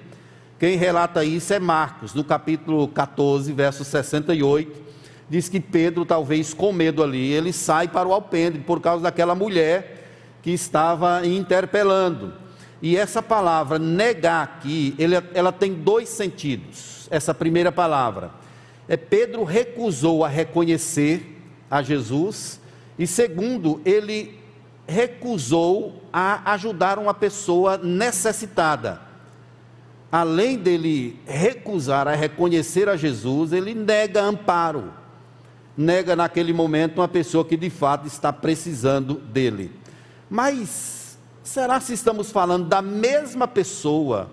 quem 0.62 0.76
relata 0.76 1.24
isso 1.24 1.52
é 1.52 1.58
Marcos, 1.58 2.14
no 2.14 2.22
capítulo 2.22 2.86
14, 2.86 3.52
verso 3.52 3.82
68. 3.82 4.80
Diz 5.28 5.48
que 5.48 5.58
Pedro, 5.58 6.04
talvez 6.04 6.54
com 6.54 6.72
medo 6.72 7.02
ali, 7.02 7.32
ele 7.32 7.52
sai 7.52 7.88
para 7.88 8.06
o 8.06 8.12
alpendre 8.12 8.60
por 8.60 8.80
causa 8.80 9.02
daquela 9.02 9.34
mulher 9.34 10.06
que 10.40 10.52
estava 10.52 11.26
interpelando. 11.26 12.34
E 12.80 12.96
essa 12.96 13.20
palavra 13.20 13.76
negar 13.76 14.44
aqui, 14.44 14.94
ela 15.34 15.50
tem 15.50 15.74
dois 15.74 16.08
sentidos. 16.08 17.08
Essa 17.10 17.34
primeira 17.34 17.72
palavra 17.72 18.30
é 18.86 18.96
Pedro 18.96 19.42
recusou 19.42 20.24
a 20.24 20.28
reconhecer 20.28 21.42
a 21.68 21.82
Jesus 21.82 22.60
e 22.96 23.04
segundo, 23.04 23.80
ele 23.84 24.41
recusou 24.86 26.02
a 26.12 26.52
ajudar 26.52 26.98
uma 26.98 27.14
pessoa 27.14 27.78
necessitada 27.78 29.12
além 30.12 30.58
dele 30.58 31.18
recusar 31.26 32.06
a 32.06 32.14
reconhecer 32.14 32.86
a 32.86 32.98
Jesus, 32.98 33.50
ele 33.50 33.74
nega 33.74 34.22
amparo. 34.22 34.92
Nega 35.74 36.14
naquele 36.14 36.52
momento 36.52 36.98
uma 36.98 37.08
pessoa 37.08 37.46
que 37.46 37.56
de 37.56 37.70
fato 37.70 38.06
está 38.06 38.30
precisando 38.30 39.14
dele. 39.14 39.72
Mas 40.28 41.16
será 41.42 41.80
se 41.80 41.94
estamos 41.94 42.30
falando 42.30 42.68
da 42.68 42.82
mesma 42.82 43.48
pessoa 43.48 44.30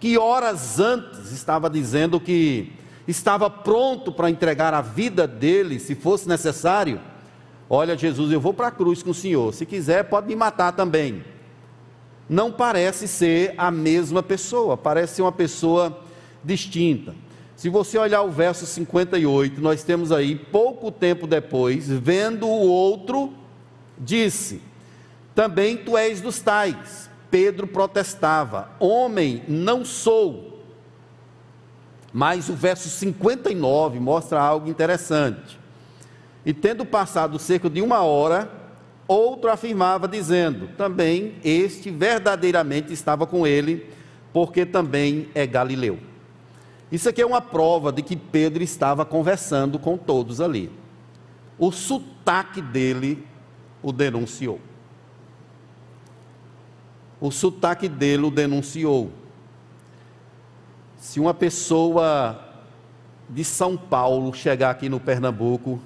que 0.00 0.16
horas 0.16 0.80
antes 0.80 1.30
estava 1.30 1.68
dizendo 1.68 2.18
que 2.18 2.72
estava 3.06 3.50
pronto 3.50 4.10
para 4.10 4.30
entregar 4.30 4.72
a 4.72 4.80
vida 4.80 5.26
dele 5.26 5.78
se 5.78 5.94
fosse 5.94 6.26
necessário? 6.26 6.98
Olha, 7.70 7.96
Jesus, 7.96 8.32
eu 8.32 8.40
vou 8.40 8.54
para 8.54 8.68
a 8.68 8.70
cruz 8.70 9.02
com 9.02 9.10
o 9.10 9.14
Senhor. 9.14 9.52
Se 9.52 9.66
quiser, 9.66 10.04
pode 10.04 10.26
me 10.26 10.36
matar 10.36 10.72
também 10.72 11.22
não 12.28 12.52
parece 12.52 13.08
ser 13.08 13.54
a 13.56 13.70
mesma 13.70 14.22
pessoa, 14.22 14.76
parece 14.76 15.16
ser 15.16 15.22
uma 15.22 15.32
pessoa 15.32 16.00
distinta. 16.44 17.14
Se 17.56 17.68
você 17.68 17.98
olhar 17.98 18.22
o 18.22 18.30
verso 18.30 18.66
58, 18.66 19.60
nós 19.60 19.82
temos 19.82 20.12
aí, 20.12 20.36
pouco 20.36 20.92
tempo 20.92 21.26
depois, 21.26 21.88
vendo 21.88 22.46
o 22.46 22.68
outro, 22.68 23.32
disse: 23.98 24.60
Também 25.34 25.76
tu 25.76 25.96
és 25.96 26.20
dos 26.20 26.38
tais. 26.38 27.08
Pedro 27.30 27.66
protestava: 27.66 28.70
Homem, 28.78 29.42
não 29.48 29.84
sou. 29.84 30.62
Mas 32.12 32.48
o 32.48 32.54
verso 32.54 32.88
59 32.88 33.98
mostra 33.98 34.40
algo 34.40 34.68
interessante. 34.68 35.57
E 36.48 36.54
tendo 36.54 36.86
passado 36.86 37.38
cerca 37.38 37.68
de 37.68 37.82
uma 37.82 38.00
hora, 38.00 38.50
Outro 39.08 39.50
afirmava, 39.50 40.06
dizendo: 40.06 40.68
também 40.76 41.36
este 41.42 41.90
verdadeiramente 41.90 42.92
estava 42.92 43.26
com 43.26 43.46
ele, 43.46 43.90
porque 44.34 44.66
também 44.66 45.30
é 45.34 45.46
galileu. 45.46 45.98
Isso 46.92 47.08
aqui 47.08 47.22
é 47.22 47.26
uma 47.26 47.40
prova 47.40 47.90
de 47.90 48.02
que 48.02 48.14
Pedro 48.14 48.62
estava 48.62 49.06
conversando 49.06 49.78
com 49.78 49.96
todos 49.96 50.42
ali. 50.42 50.70
O 51.58 51.72
sotaque 51.72 52.60
dele 52.60 53.26
o 53.82 53.92
denunciou. 53.92 54.60
O 57.18 57.30
sotaque 57.30 57.88
dele 57.88 58.26
o 58.26 58.30
denunciou. 58.30 59.10
Se 60.98 61.18
uma 61.18 61.32
pessoa 61.32 62.38
de 63.28 63.42
São 63.42 63.76
Paulo 63.76 64.34
chegar 64.34 64.70
aqui 64.70 64.88
no 64.88 65.00
Pernambuco 65.00 65.80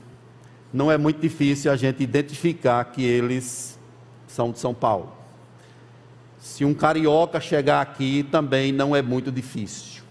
não 0.73 0.91
é 0.91 0.97
muito 0.97 1.21
difícil 1.21 1.71
a 1.71 1.77
gente 1.77 2.03
identificar 2.03 2.83
que 2.85 3.05
eles 3.05 3.79
são 4.27 4.51
de 4.51 4.59
São 4.59 4.73
Paulo. 4.73 5.13
Se 6.39 6.65
um 6.65 6.73
carioca 6.73 7.41
chegar 7.41 7.83
aqui, 7.83 8.27
também 8.31 8.73
não 8.73 8.97
é 8.97 9.03
muito 9.03 9.31
difícil. 9.31 10.03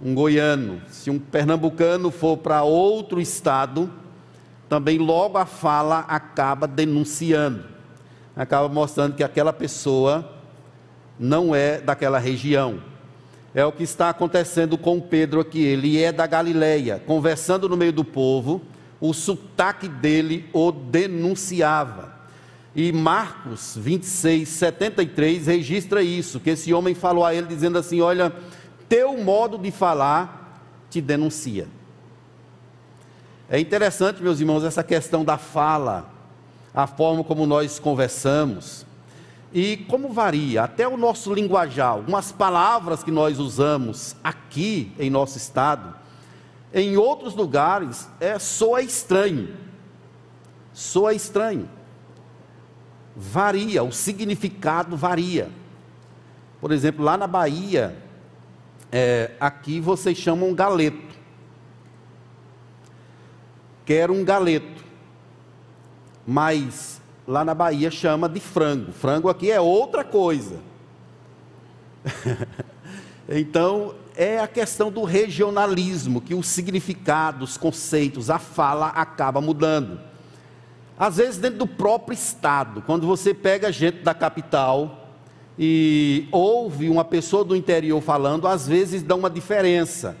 Um 0.00 0.14
goiano, 0.14 0.80
se 0.88 1.10
um 1.10 1.18
pernambucano 1.18 2.10
for 2.10 2.36
para 2.36 2.62
outro 2.62 3.20
estado, 3.20 3.90
também 4.68 4.98
logo 4.98 5.36
a 5.36 5.44
fala 5.44 6.00
acaba 6.00 6.66
denunciando, 6.66 7.64
acaba 8.36 8.68
mostrando 8.68 9.16
que 9.16 9.24
aquela 9.24 9.52
pessoa 9.52 10.32
não 11.18 11.54
é 11.54 11.80
daquela 11.80 12.18
região. 12.18 12.80
É 13.52 13.64
o 13.64 13.72
que 13.72 13.82
está 13.82 14.08
acontecendo 14.08 14.78
com 14.78 15.00
Pedro 15.00 15.40
aqui. 15.40 15.60
Ele 15.60 16.00
é 16.00 16.12
da 16.12 16.26
Galileia, 16.26 17.02
conversando 17.04 17.68
no 17.68 17.76
meio 17.76 17.92
do 17.92 18.04
povo 18.04 18.62
o 19.00 19.14
sotaque 19.14 19.88
dele 19.88 20.48
o 20.52 20.70
denunciava. 20.70 22.20
E 22.74 22.92
Marcos 22.92 23.74
26, 23.76 24.48
73 24.48 25.46
registra 25.46 26.02
isso, 26.02 26.38
que 26.38 26.50
esse 26.50 26.72
homem 26.72 26.94
falou 26.94 27.24
a 27.24 27.34
ele 27.34 27.46
dizendo 27.46 27.78
assim: 27.78 28.00
Olha, 28.00 28.32
teu 28.88 29.16
modo 29.16 29.58
de 29.58 29.70
falar 29.70 30.62
te 30.90 31.00
denuncia. 31.00 31.66
É 33.48 33.58
interessante, 33.58 34.22
meus 34.22 34.38
irmãos, 34.38 34.62
essa 34.62 34.84
questão 34.84 35.24
da 35.24 35.36
fala, 35.36 36.08
a 36.72 36.86
forma 36.86 37.24
como 37.24 37.46
nós 37.46 37.80
conversamos 37.80 38.86
e 39.52 39.78
como 39.88 40.12
varia, 40.12 40.62
até 40.62 40.86
o 40.86 40.96
nosso 40.96 41.34
linguajar, 41.34 41.88
algumas 41.88 42.30
palavras 42.30 43.02
que 43.02 43.10
nós 43.10 43.40
usamos 43.40 44.14
aqui 44.22 44.92
em 44.96 45.10
nosso 45.10 45.36
estado, 45.36 45.96
em 46.72 46.96
outros 46.96 47.34
lugares 47.34 48.08
é 48.20 48.38
soa 48.38 48.80
estranho. 48.82 49.56
Soa 50.72 51.12
estranho. 51.12 51.68
Varia, 53.16 53.82
o 53.82 53.92
significado 53.92 54.96
varia. 54.96 55.50
Por 56.60 56.72
exemplo, 56.72 57.04
lá 57.04 57.16
na 57.16 57.26
Bahia, 57.26 57.96
é, 58.92 59.32
aqui 59.40 59.80
vocês 59.80 60.16
chamam 60.16 60.54
galeto. 60.54 61.18
Quero 63.84 64.12
um 64.12 64.24
galeto. 64.24 64.84
Mas 66.26 67.00
lá 67.26 67.44
na 67.44 67.54
Bahia 67.54 67.90
chama 67.90 68.28
de 68.28 68.38
frango. 68.38 68.92
Frango 68.92 69.28
aqui 69.28 69.50
é 69.50 69.60
outra 69.60 70.04
coisa. 70.04 70.60
então, 73.28 73.94
é 74.16 74.38
a 74.38 74.46
questão 74.46 74.90
do 74.90 75.04
regionalismo, 75.04 76.20
que 76.20 76.34
o 76.34 76.42
significado, 76.42 77.44
os 77.44 77.56
conceitos, 77.56 78.30
a 78.30 78.38
fala 78.38 78.88
acaba 78.88 79.40
mudando. 79.40 80.00
Às 80.98 81.16
vezes 81.16 81.38
dentro 81.38 81.60
do 81.60 81.66
próprio 81.66 82.14
estado, 82.14 82.82
quando 82.82 83.06
você 83.06 83.32
pega 83.32 83.72
gente 83.72 84.02
da 84.02 84.12
capital 84.12 85.08
e 85.58 86.28
ouve 86.30 86.88
uma 86.88 87.04
pessoa 87.04 87.44
do 87.44 87.56
interior 87.56 88.00
falando, 88.02 88.46
às 88.46 88.66
vezes 88.66 89.02
dá 89.02 89.14
uma 89.14 89.30
diferença. 89.30 90.16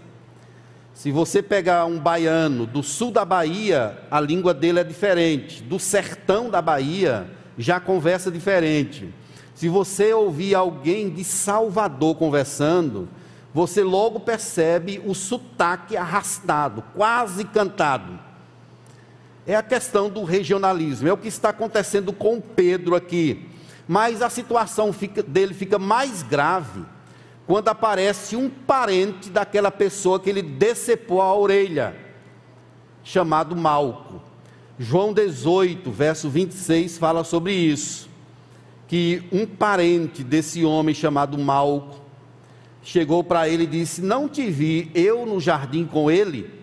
Se 0.94 1.10
você 1.10 1.42
pegar 1.42 1.86
um 1.86 1.98
baiano 1.98 2.66
do 2.66 2.82
sul 2.82 3.10
da 3.10 3.24
Bahia, 3.24 3.98
a 4.10 4.20
língua 4.20 4.52
dele 4.52 4.80
é 4.80 4.84
diferente. 4.84 5.62
Do 5.62 5.78
sertão 5.78 6.50
da 6.50 6.60
Bahia, 6.60 7.26
já 7.56 7.78
conversa 7.80 8.30
diferente. 8.30 9.08
Se 9.54 9.68
você 9.68 10.12
ouvir 10.12 10.54
alguém 10.54 11.10
de 11.10 11.24
Salvador 11.24 12.16
conversando, 12.16 13.08
você 13.52 13.82
logo 13.82 14.20
percebe 14.20 15.02
o 15.04 15.14
sotaque 15.14 15.96
arrastado, 15.96 16.84
quase 16.94 17.44
cantado. 17.44 18.18
É 19.46 19.56
a 19.56 19.62
questão 19.62 20.08
do 20.08 20.22
regionalismo, 20.22 21.08
é 21.08 21.12
o 21.12 21.16
que 21.16 21.28
está 21.28 21.48
acontecendo 21.48 22.12
com 22.12 22.40
Pedro 22.40 22.94
aqui. 22.94 23.48
Mas 23.88 24.22
a 24.22 24.30
situação 24.30 24.92
fica, 24.92 25.22
dele 25.22 25.52
fica 25.52 25.78
mais 25.78 26.22
grave 26.22 26.84
quando 27.46 27.68
aparece 27.68 28.36
um 28.36 28.48
parente 28.48 29.28
daquela 29.28 29.72
pessoa 29.72 30.20
que 30.20 30.30
ele 30.30 30.42
decepou 30.42 31.20
a 31.20 31.34
orelha, 31.34 31.96
chamado 33.02 33.56
Malco. 33.56 34.22
João 34.78 35.12
18, 35.12 35.90
verso 35.90 36.30
26 36.30 36.96
fala 36.96 37.24
sobre 37.24 37.52
isso. 37.52 38.08
Que 38.86 39.24
um 39.32 39.44
parente 39.44 40.22
desse 40.22 40.64
homem 40.64 40.94
chamado 40.94 41.36
Malco 41.36 42.00
chegou 42.82 43.22
para 43.22 43.48
ele 43.48 43.64
e 43.64 43.66
disse: 43.66 44.02
Não 44.02 44.28
te 44.28 44.50
vi 44.50 44.90
eu 44.94 45.26
no 45.26 45.40
jardim 45.40 45.86
com 45.86 46.10
ele. 46.10 46.60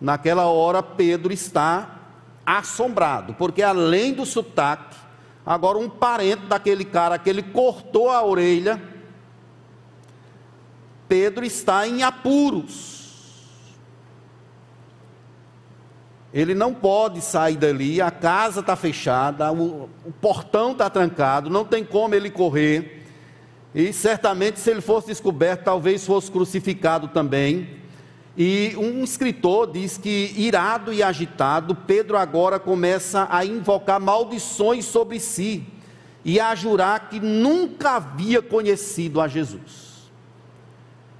Naquela 0.00 0.46
hora, 0.46 0.82
Pedro 0.82 1.32
está 1.32 2.00
assombrado, 2.44 3.34
porque 3.34 3.62
além 3.62 4.12
do 4.12 4.26
sotaque, 4.26 4.96
agora 5.46 5.78
um 5.78 5.88
parente 5.88 6.46
daquele 6.46 6.84
cara 6.84 7.18
que 7.18 7.30
ele 7.30 7.42
cortou 7.42 8.10
a 8.10 8.24
orelha, 8.24 8.82
Pedro 11.06 11.44
está 11.44 11.86
em 11.86 12.02
apuros. 12.02 12.92
Ele 16.32 16.54
não 16.54 16.72
pode 16.72 17.20
sair 17.20 17.56
dali, 17.56 18.00
a 18.00 18.10
casa 18.10 18.60
está 18.60 18.74
fechada, 18.74 19.52
o, 19.52 19.90
o 20.04 20.12
portão 20.12 20.72
está 20.72 20.88
trancado, 20.88 21.50
não 21.50 21.64
tem 21.64 21.84
como 21.84 22.14
ele 22.14 22.30
correr. 22.30 23.01
E 23.74 23.92
certamente, 23.92 24.60
se 24.60 24.70
ele 24.70 24.80
fosse 24.80 25.08
descoberto, 25.08 25.64
talvez 25.64 26.06
fosse 26.06 26.30
crucificado 26.30 27.08
também. 27.08 27.80
E 28.36 28.74
um 28.76 29.02
escritor 29.02 29.70
diz 29.70 29.98
que, 29.98 30.32
irado 30.36 30.92
e 30.92 31.02
agitado, 31.02 31.74
Pedro 31.74 32.16
agora 32.16 32.58
começa 32.58 33.26
a 33.30 33.44
invocar 33.44 34.00
maldições 34.00 34.84
sobre 34.84 35.20
si 35.20 35.66
e 36.24 36.38
a 36.38 36.54
jurar 36.54 37.08
que 37.08 37.18
nunca 37.20 37.96
havia 37.96 38.40
conhecido 38.40 39.20
a 39.20 39.28
Jesus. 39.28 40.10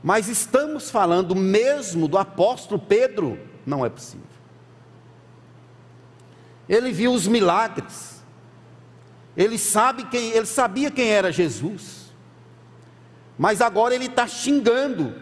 Mas 0.02 0.28
estamos 0.28 0.90
falando 0.90 1.34
mesmo 1.34 2.08
do 2.08 2.18
apóstolo 2.18 2.80
Pedro? 2.80 3.38
Não 3.64 3.84
é 3.84 3.88
possível. 3.88 4.26
Ele 6.68 6.92
viu 6.92 7.12
os 7.12 7.26
milagres. 7.26 8.22
Ele 9.36 9.58
sabe 9.58 10.04
quem, 10.04 10.30
ele 10.30 10.46
sabia 10.46 10.90
quem 10.90 11.08
era 11.08 11.30
Jesus. 11.30 12.01
Mas 13.38 13.60
agora 13.60 13.94
ele 13.94 14.06
está 14.06 14.26
xingando. 14.26 15.14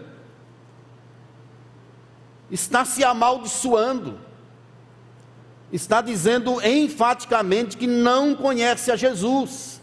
Está 2.51 2.85
se 2.85 3.05
amaldiçoando. 3.05 4.19
Está 5.73 6.01
dizendo 6.01 6.61
enfaticamente 6.67 7.77
que 7.77 7.87
não 7.87 8.35
conhece 8.35 8.91
a 8.91 8.97
Jesus. 8.97 9.81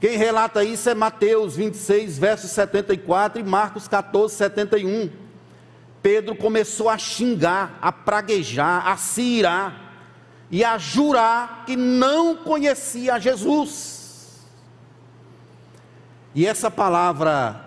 Quem 0.00 0.18
relata 0.18 0.64
isso 0.64 0.90
é 0.90 0.94
Mateus 0.94 1.56
26, 1.56 2.18
verso 2.18 2.48
74 2.48 3.40
e 3.40 3.44
Marcos 3.44 3.88
14, 3.88 4.34
71. 4.34 5.10
Pedro 6.02 6.36
começou 6.36 6.90
a 6.90 6.98
xingar, 6.98 7.78
a 7.80 7.90
praguejar, 7.90 8.86
a 8.86 8.96
se 8.96 9.22
irar 9.22 9.94
e 10.50 10.62
a 10.62 10.76
jurar 10.76 11.64
que 11.64 11.76
não 11.76 12.36
conhecia 12.36 13.18
Jesus. 13.18 13.93
E 16.34 16.46
essa 16.46 16.70
palavra 16.70 17.64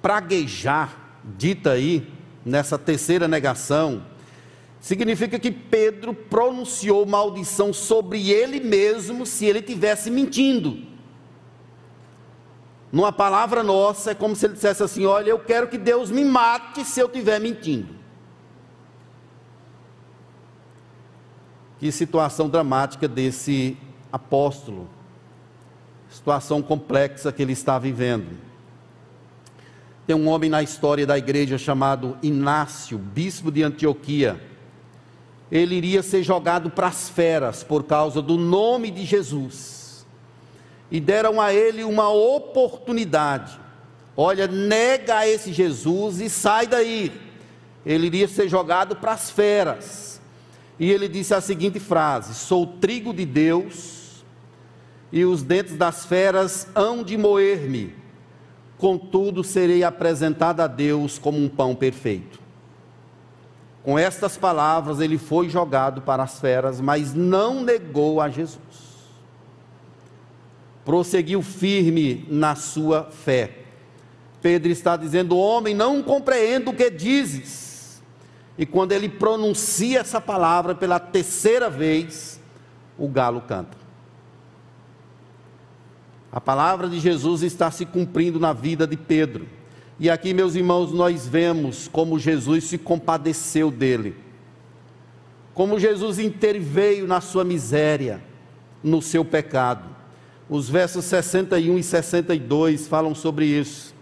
praguejar, 0.00 0.96
dita 1.24 1.72
aí, 1.72 2.08
nessa 2.44 2.78
terceira 2.78 3.26
negação, 3.26 4.02
significa 4.80 5.38
que 5.38 5.50
Pedro 5.50 6.14
pronunciou 6.14 7.04
maldição 7.04 7.72
sobre 7.72 8.30
ele 8.30 8.60
mesmo 8.60 9.26
se 9.26 9.44
ele 9.44 9.60
tivesse 9.60 10.10
mentindo. 10.10 10.88
Numa 12.92 13.12
palavra 13.12 13.62
nossa, 13.62 14.12
é 14.12 14.14
como 14.14 14.34
se 14.34 14.46
ele 14.46 14.54
dissesse 14.54 14.82
assim: 14.82 15.04
Olha, 15.04 15.30
eu 15.30 15.38
quero 15.38 15.68
que 15.68 15.78
Deus 15.78 16.10
me 16.10 16.24
mate 16.24 16.84
se 16.84 17.00
eu 17.00 17.06
estiver 17.06 17.40
mentindo. 17.40 18.00
Que 21.78 21.90
situação 21.90 22.48
dramática 22.48 23.08
desse 23.08 23.76
apóstolo. 24.12 24.88
Situação 26.10 26.60
complexa 26.60 27.32
que 27.32 27.40
ele 27.40 27.52
está 27.52 27.78
vivendo. 27.78 28.36
Tem 30.06 30.16
um 30.16 30.28
homem 30.28 30.50
na 30.50 30.62
história 30.62 31.06
da 31.06 31.16
igreja 31.16 31.56
chamado 31.56 32.18
Inácio, 32.22 32.98
bispo 32.98 33.50
de 33.50 33.62
Antioquia. 33.62 34.40
Ele 35.50 35.76
iria 35.76 36.02
ser 36.02 36.22
jogado 36.22 36.68
para 36.68 36.88
as 36.88 37.08
feras 37.08 37.62
por 37.62 37.84
causa 37.84 38.20
do 38.20 38.36
nome 38.36 38.90
de 38.90 39.04
Jesus 39.04 39.80
e 40.90 40.98
deram 40.98 41.40
a 41.40 41.54
ele 41.54 41.84
uma 41.84 42.10
oportunidade. 42.10 43.58
Olha, 44.16 44.46
nega 44.46 45.26
esse 45.26 45.52
Jesus 45.52 46.20
e 46.20 46.28
sai 46.28 46.66
daí. 46.66 47.12
Ele 47.86 48.06
iria 48.06 48.28
ser 48.28 48.48
jogado 48.48 48.96
para 48.96 49.12
as 49.12 49.30
feras. 49.30 50.20
E 50.78 50.90
ele 50.90 51.08
disse 51.08 51.32
a 51.32 51.40
seguinte 51.40 51.78
frase: 51.78 52.34
Sou 52.34 52.66
trigo 52.66 53.14
de 53.14 53.24
Deus, 53.24 53.99
e 55.12 55.24
os 55.24 55.42
dentes 55.42 55.76
das 55.76 56.04
feras 56.04 56.66
hão 56.74 57.02
de 57.02 57.16
moer-me, 57.16 57.94
contudo 58.78 59.42
serei 59.44 59.82
apresentado 59.82 60.60
a 60.60 60.66
Deus 60.66 61.18
como 61.18 61.38
um 61.38 61.48
pão 61.48 61.74
perfeito. 61.74 62.40
Com 63.82 63.98
estas 63.98 64.36
palavras, 64.36 65.00
ele 65.00 65.18
foi 65.18 65.48
jogado 65.48 66.02
para 66.02 66.22
as 66.22 66.38
feras, 66.38 66.80
mas 66.80 67.14
não 67.14 67.62
negou 67.62 68.20
a 68.20 68.28
Jesus 68.28 68.90
prosseguiu 70.90 71.40
firme 71.40 72.26
na 72.28 72.56
sua 72.56 73.04
fé. 73.04 73.58
Pedro 74.42 74.72
está 74.72 74.96
dizendo: 74.96 75.36
Homem, 75.36 75.72
não 75.72 76.02
compreendo 76.02 76.70
o 76.70 76.74
que 76.74 76.90
dizes. 76.90 78.02
E 78.58 78.66
quando 78.66 78.90
ele 78.90 79.08
pronuncia 79.08 80.00
essa 80.00 80.20
palavra 80.20 80.74
pela 80.74 80.98
terceira 80.98 81.70
vez, 81.70 82.40
o 82.98 83.08
galo 83.08 83.40
canta. 83.40 83.79
A 86.32 86.40
palavra 86.40 86.88
de 86.88 87.00
Jesus 87.00 87.42
está 87.42 87.70
se 87.70 87.84
cumprindo 87.84 88.38
na 88.38 88.52
vida 88.52 88.86
de 88.86 88.96
Pedro. 88.96 89.46
E 89.98 90.08
aqui, 90.08 90.32
meus 90.32 90.54
irmãos, 90.54 90.92
nós 90.92 91.26
vemos 91.26 91.88
como 91.88 92.18
Jesus 92.18 92.64
se 92.64 92.78
compadeceu 92.78 93.70
dele, 93.70 94.16
como 95.52 95.78
Jesus 95.78 96.18
interveio 96.18 97.06
na 97.06 97.20
sua 97.20 97.44
miséria, 97.44 98.22
no 98.82 99.02
seu 99.02 99.24
pecado 99.24 100.00
os 100.50 100.68
versos 100.68 101.04
61 101.04 101.78
e 101.78 101.82
62 101.84 102.88
falam 102.88 103.14
sobre 103.14 103.46
isso. 103.46 103.94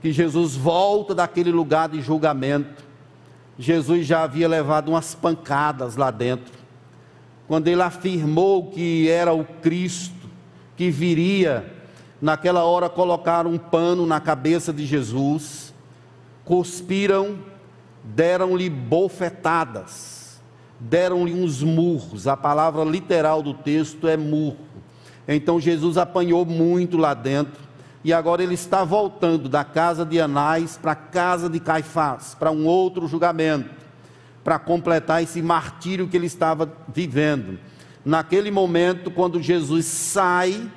Que 0.00 0.10
Jesus 0.10 0.56
volta 0.56 1.14
daquele 1.14 1.50
lugar 1.50 1.90
de 1.90 2.00
julgamento. 2.00 2.82
Jesus 3.58 4.06
já 4.06 4.22
havia 4.22 4.48
levado 4.48 4.88
umas 4.88 5.14
pancadas 5.14 5.96
lá 5.96 6.10
dentro. 6.10 6.54
Quando 7.46 7.68
ele 7.68 7.82
afirmou 7.82 8.70
que 8.70 9.10
era 9.10 9.34
o 9.34 9.44
Cristo, 9.44 10.19
que 10.80 10.90
viria, 10.90 11.70
naquela 12.22 12.64
hora 12.64 12.88
colocaram 12.88 13.50
um 13.52 13.58
pano 13.58 14.06
na 14.06 14.18
cabeça 14.18 14.72
de 14.72 14.86
Jesus, 14.86 15.74
cuspiram, 16.42 17.38
deram-lhe 18.02 18.70
bofetadas, 18.70 20.40
deram-lhe 20.78 21.34
uns 21.34 21.62
murros. 21.62 22.26
A 22.26 22.34
palavra 22.34 22.82
literal 22.82 23.42
do 23.42 23.52
texto 23.52 24.08
é 24.08 24.16
murro 24.16 24.70
então 25.28 25.60
Jesus 25.60 25.98
apanhou 25.98 26.46
muito 26.46 26.96
lá 26.96 27.12
dentro. 27.12 27.68
E 28.02 28.12
agora 28.12 28.42
ele 28.42 28.54
está 28.54 28.82
voltando 28.82 29.46
da 29.46 29.62
casa 29.62 30.06
de 30.06 30.18
Anás 30.18 30.78
para 30.80 30.92
a 30.92 30.96
casa 30.96 31.50
de 31.50 31.60
Caifás, 31.60 32.34
para 32.34 32.50
um 32.50 32.66
outro 32.66 33.06
julgamento, 33.06 33.68
para 34.42 34.58
completar 34.58 35.22
esse 35.22 35.42
martírio 35.42 36.08
que 36.08 36.16
ele 36.16 36.26
estava 36.26 36.72
vivendo. 36.88 37.58
Naquele 38.04 38.50
momento, 38.50 39.10
quando 39.10 39.42
Jesus 39.42 39.84
sai, 39.86 40.70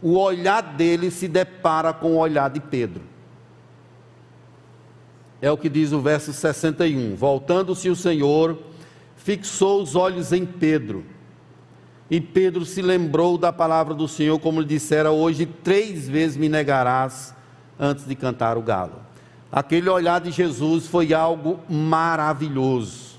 o 0.00 0.16
olhar 0.18 0.60
dele 0.60 1.10
se 1.10 1.26
depara 1.26 1.92
com 1.92 2.12
o 2.12 2.18
olhar 2.18 2.48
de 2.50 2.60
Pedro. 2.60 3.02
É 5.40 5.50
o 5.50 5.56
que 5.56 5.68
diz 5.68 5.92
o 5.92 6.00
verso 6.00 6.32
61. 6.32 7.16
Voltando-se 7.16 7.88
o 7.88 7.96
Senhor, 7.96 8.58
fixou 9.16 9.82
os 9.82 9.96
olhos 9.96 10.32
em 10.32 10.46
Pedro 10.46 11.04
E 12.08 12.20
Pedro 12.20 12.64
se 12.64 12.80
lembrou 12.80 13.36
da 13.36 13.52
palavra 13.52 13.92
do 13.92 14.06
Senhor, 14.06 14.38
como 14.38 14.60
lhe 14.60 14.66
dissera: 14.66 15.10
Hoje 15.10 15.44
três 15.44 16.08
vezes 16.08 16.36
me 16.36 16.48
negarás 16.48 17.34
antes 17.78 18.06
de 18.06 18.14
cantar 18.14 18.56
o 18.56 18.62
galo. 18.62 19.04
Aquele 19.50 19.88
olhar 19.88 20.20
de 20.20 20.30
Jesus 20.30 20.86
foi 20.86 21.12
algo 21.12 21.60
maravilhoso. 21.68 23.16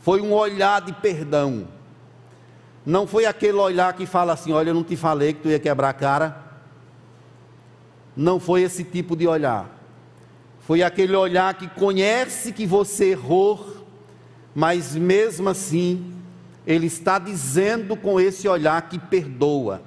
Foi 0.00 0.20
um 0.20 0.32
olhar 0.32 0.80
de 0.82 0.92
perdão. 0.92 1.68
Não 2.84 3.06
foi 3.06 3.26
aquele 3.26 3.58
olhar 3.58 3.92
que 3.94 4.06
fala 4.06 4.32
assim: 4.32 4.52
Olha, 4.52 4.70
eu 4.70 4.74
não 4.74 4.84
te 4.84 4.96
falei 4.96 5.32
que 5.32 5.40
tu 5.40 5.48
ia 5.48 5.58
quebrar 5.58 5.90
a 5.90 5.94
cara. 5.94 6.36
Não 8.16 8.40
foi 8.40 8.62
esse 8.62 8.84
tipo 8.84 9.16
de 9.16 9.26
olhar. 9.26 9.78
Foi 10.60 10.82
aquele 10.82 11.16
olhar 11.16 11.54
que 11.54 11.68
conhece 11.68 12.52
que 12.52 12.66
você 12.66 13.10
errou, 13.10 13.86
mas 14.54 14.94
mesmo 14.94 15.48
assim 15.48 16.14
ele 16.66 16.86
está 16.86 17.18
dizendo 17.18 17.96
com 17.96 18.20
esse 18.20 18.46
olhar 18.46 18.88
que 18.88 18.98
perdoa, 18.98 19.82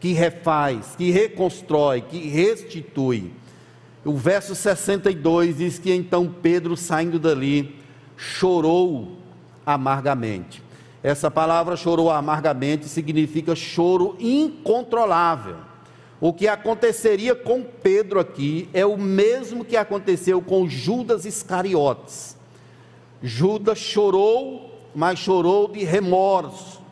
que 0.00 0.12
refaz, 0.12 0.94
que 0.96 1.10
reconstrói, 1.10 2.00
que 2.00 2.28
restitui. 2.28 3.32
O 4.04 4.16
verso 4.16 4.54
62 4.54 5.58
diz 5.58 5.78
que 5.78 5.92
então 5.92 6.32
Pedro, 6.42 6.76
saindo 6.76 7.18
dali, 7.18 7.76
chorou 8.16 9.18
amargamente. 9.64 10.65
Essa 11.06 11.30
palavra 11.30 11.76
chorou 11.76 12.10
amargamente 12.10 12.88
significa 12.88 13.54
choro 13.54 14.16
incontrolável. 14.18 15.54
O 16.20 16.32
que 16.32 16.48
aconteceria 16.48 17.32
com 17.32 17.62
Pedro 17.62 18.18
aqui 18.18 18.68
é 18.72 18.84
o 18.84 18.98
mesmo 18.98 19.64
que 19.64 19.76
aconteceu 19.76 20.42
com 20.42 20.68
Judas 20.68 21.24
Iscariotes. 21.24 22.36
Judas 23.22 23.78
chorou 23.78 24.76
mas 24.92 25.20
chorou 25.20 25.68
de 25.68 25.84
remorso. 25.84 26.82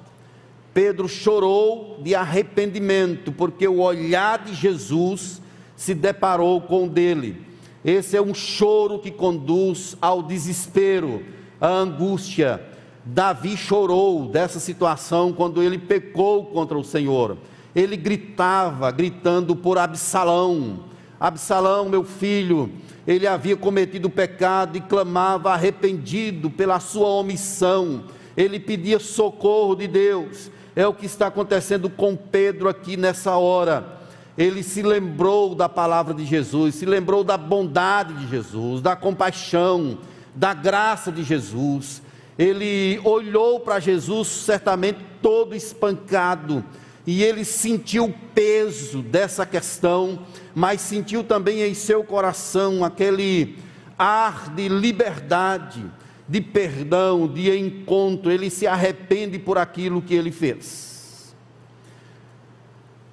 Pedro 0.73 1.09
chorou 1.09 1.99
de 2.01 2.15
arrependimento, 2.15 3.33
porque 3.33 3.67
o 3.67 3.81
olhar 3.81 4.45
de 4.45 4.55
Jesus 4.55 5.43
se 5.75 5.93
deparou 5.93 6.61
com 6.61 6.85
o 6.85 6.89
dele. 6.89 7.45
Esse 7.85 8.17
é 8.17 8.23
um 8.23 8.33
choro 8.33 9.01
que 9.01 9.11
conduz 9.11 9.97
ao 10.01 10.23
desespero, 10.23 11.21
à 11.61 11.67
angústia. 11.67 12.74
Davi 13.05 13.57
chorou 13.57 14.29
dessa 14.29 14.59
situação 14.59 15.33
quando 15.33 15.63
ele 15.63 15.79
pecou 15.79 16.47
contra 16.47 16.79
o 16.79 16.85
Senhor. 16.85 17.37
Ele 17.75 17.97
gritava, 17.97 18.91
gritando 18.91 19.55
por 19.55 19.77
Absalão: 19.77 20.85
Absalão, 21.21 21.89
meu 21.89 22.03
filho, 22.03 22.71
ele 23.07 23.27
havia 23.27 23.57
cometido 23.57 24.09
pecado 24.09 24.79
e 24.79 24.81
clamava 24.81 25.53
arrependido 25.53 26.49
pela 26.49 26.81
sua 26.81 27.09
omissão. 27.09 28.05
Ele 28.37 28.59
pedia 28.59 28.99
socorro 28.99 29.75
de 29.75 29.87
Deus. 29.87 30.51
É 30.75 30.87
o 30.87 30.95
que 30.95 31.07
está 31.07 31.27
acontecendo 31.27 31.89
com 31.91 32.17
Pedro 32.17 32.69
aqui 32.69 32.97
nessa 32.97 33.37
hora. 33.37 34.01
Ele 34.37 34.63
se 34.63 34.83
lembrou 34.83 35.55
da 35.55 35.69
palavra 35.69 36.13
de 36.13 36.25
Jesus, 36.25 36.75
se 36.75 36.87
lembrou 36.87 37.23
da 37.23 37.37
bondade 37.37 38.15
de 38.15 38.29
Jesus, 38.29 38.81
da 38.81 38.97
compaixão, 38.97 39.99
da 40.35 40.53
graça 40.53 41.13
de 41.13 41.23
Jesus. 41.23 42.03
Ele 42.39 43.01
olhou 43.05 43.61
para 43.61 43.81
Jesus, 43.81 44.29
certamente 44.29 44.99
todo 45.23 45.55
espancado, 45.55 46.65
e 47.07 47.23
ele 47.23 47.45
sentiu 47.45 48.07
o 48.07 48.15
peso 48.35 49.03
dessa 49.03 49.45
questão 49.47 50.19
mas 50.55 50.81
sentiu 50.81 51.25
também 51.25 51.63
em 51.63 51.75
seu 51.75 52.05
coração 52.05 52.85
aquele 52.85 53.59
ar 53.99 54.55
de 54.55 54.69
liberdade, 54.69 55.85
de 56.29 56.41
perdão, 56.41 57.27
de 57.27 57.51
encontro. 57.59 58.31
Ele 58.31 58.49
se 58.49 58.67
arrepende 58.67 59.39
por 59.39 59.59
aquilo 59.59 60.01
que 60.01 60.15
ele 60.15 60.31
fez. 60.31 61.35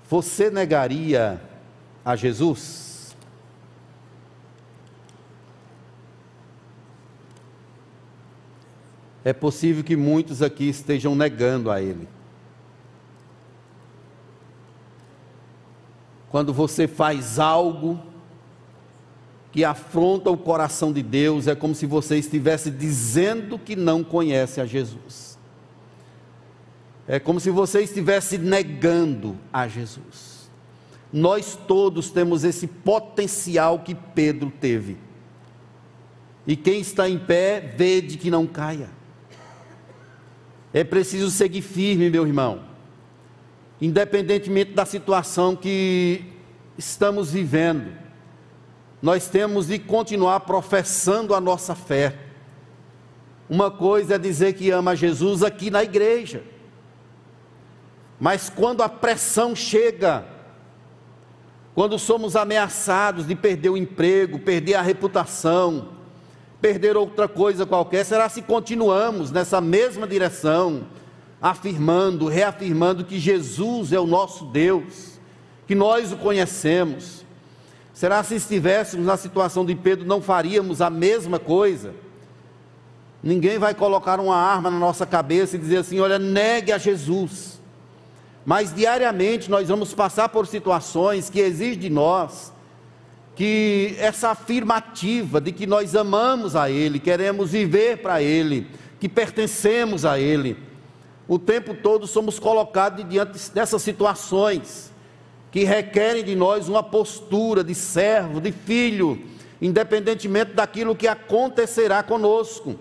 Você 0.08 0.52
negaria 0.52 1.42
a 2.06 2.16
Jesus? 2.16 2.91
É 9.24 9.34
possível 9.34 9.84
que 9.84 9.96
muitos 9.96 10.42
aqui 10.42 10.70
estejam 10.70 11.16
negando 11.16 11.70
a 11.70 11.82
Ele. 11.82 12.08
Quando 16.30 16.54
você 16.54 16.88
faz 16.88 17.38
algo 17.40 18.00
que 19.52 19.66
afronta 19.66 20.30
o 20.30 20.38
coração 20.38 20.94
de 20.94 21.04
Deus, 21.04 21.46
é 21.46 21.54
como 21.54 21.76
se 21.76 21.86
você 21.86 22.18
estivesse 22.18 22.72
dizendo 22.72 23.60
que 23.60 23.76
não 23.76 24.04
conhece 24.04 24.62
a 24.62 24.66
Jesus. 24.66 25.38
É 27.08 27.20
como 27.20 27.40
se 27.40 27.50
você 27.50 27.82
estivesse 27.82 28.38
negando 28.38 29.38
a 29.52 29.68
Jesus. 29.68 30.50
Nós 31.12 31.60
todos 31.68 32.10
temos 32.10 32.46
esse 32.46 32.66
potencial 32.66 33.80
que 33.80 33.94
Pedro 33.94 34.50
teve. 34.50 34.98
E 36.48 36.56
quem 36.56 36.80
está 36.80 37.10
em 37.10 37.20
pé, 37.20 37.60
vede 37.60 38.18
que 38.18 38.32
não 38.32 38.48
caia. 38.48 38.90
É 40.74 40.84
preciso 40.84 41.30
seguir 41.30 41.62
firme, 41.62 42.10
meu 42.10 42.26
irmão 42.26 42.72
independentemente 43.82 44.74
da 44.74 44.86
situação 44.86 45.56
que 45.56 46.24
estamos 46.78 47.32
vivendo, 47.32 47.92
nós 49.02 49.28
temos 49.28 49.68
de 49.68 49.80
continuar 49.80 50.42
professando 50.42 51.34
a 51.34 51.42
nossa 51.42 51.74
fé. 51.74 52.16
Uma 53.50 53.72
coisa 53.72 54.16
é 54.16 54.20
dizer 54.20 54.54
que 54.54 54.70
ama 54.70 54.96
Jesus 54.96 55.42
aqui 55.42 55.72
na 55.72 55.84
igreja, 55.84 56.44
mas 58.20 58.52
quando 58.52 58.84
a 58.84 58.88
pressão 58.88 59.56
chega, 59.56 60.24
quando 61.74 61.98
somos 61.98 62.36
ameaçados 62.36 63.26
de 63.26 63.36
perder 63.36 63.70
o 63.70 63.78
emprego, 63.78 64.38
perder 64.38 64.76
a 64.76 64.82
reputação, 64.84 65.90
perder 66.62 66.96
outra 66.96 67.28
coisa 67.28 67.66
qualquer, 67.66 68.06
será 68.06 68.30
se 68.30 68.42
continuamos 68.42 69.32
nessa 69.32 69.60
mesma 69.60 70.08
direção? 70.08 70.84
afirmando, 71.42 72.28
reafirmando 72.28 73.04
que 73.04 73.18
Jesus 73.18 73.92
é 73.92 74.00
o 74.00 74.06
nosso 74.06 74.46
Deus, 74.46 75.20
que 75.66 75.74
nós 75.74 76.12
o 76.12 76.18
conhecemos. 76.18 77.26
Será 77.94 78.24
se 78.24 78.36
estivéssemos 78.36 79.06
na 79.06 79.18
situação 79.18 79.66
de 79.66 79.74
Pedro, 79.76 80.06
não 80.06 80.22
faríamos 80.22 80.82
a 80.82 80.90
mesma 80.90 81.40
coisa? 81.40 81.94
Ninguém 83.24 83.58
vai 83.58 83.74
colocar 83.74 84.20
uma 84.20 84.36
arma 84.36 84.70
na 84.70 84.78
nossa 84.78 85.06
cabeça 85.06 85.56
e 85.56 85.60
dizer 85.60 85.78
assim: 85.78 86.00
olha, 86.00 86.20
negue 86.20 86.72
a 86.72 86.78
Jesus. 86.78 87.60
Mas 88.46 88.74
diariamente 88.74 89.50
nós 89.50 89.68
vamos 89.68 89.94
passar 89.94 90.30
por 90.30 90.48
situações 90.48 91.30
que 91.30 91.40
exigem 91.40 91.78
de 91.78 91.90
nós 91.90 92.52
que 93.42 93.96
essa 93.98 94.30
afirmativa 94.30 95.42
de 95.42 95.52
que 95.52 95.66
nós 95.66 95.96
amamos 95.96 96.56
a 96.56 96.70
Ele, 96.70 97.00
queremos 97.00 97.50
viver 97.50 97.98
para 97.98 98.22
Ele, 98.22 98.68
que 99.00 99.10
pertencemos 99.10 100.06
a 100.06 100.20
Ele 100.20 100.56
o 101.28 101.40
tempo 101.40 101.74
todo 101.74 102.06
somos 102.06 102.38
colocados 102.38 103.04
diante 103.10 103.50
dessas 103.50 103.82
situações 103.82 104.92
que 105.50 105.64
requerem 105.64 106.24
de 106.24 106.36
nós 106.36 106.70
uma 106.70 106.84
postura 106.84 107.64
de 107.64 107.74
servo, 107.74 108.40
de 108.40 108.52
filho, 108.52 109.20
independentemente 109.60 110.54
daquilo 110.54 110.96
que 110.96 111.08
acontecerá 111.08 112.04
conosco. 112.04 112.76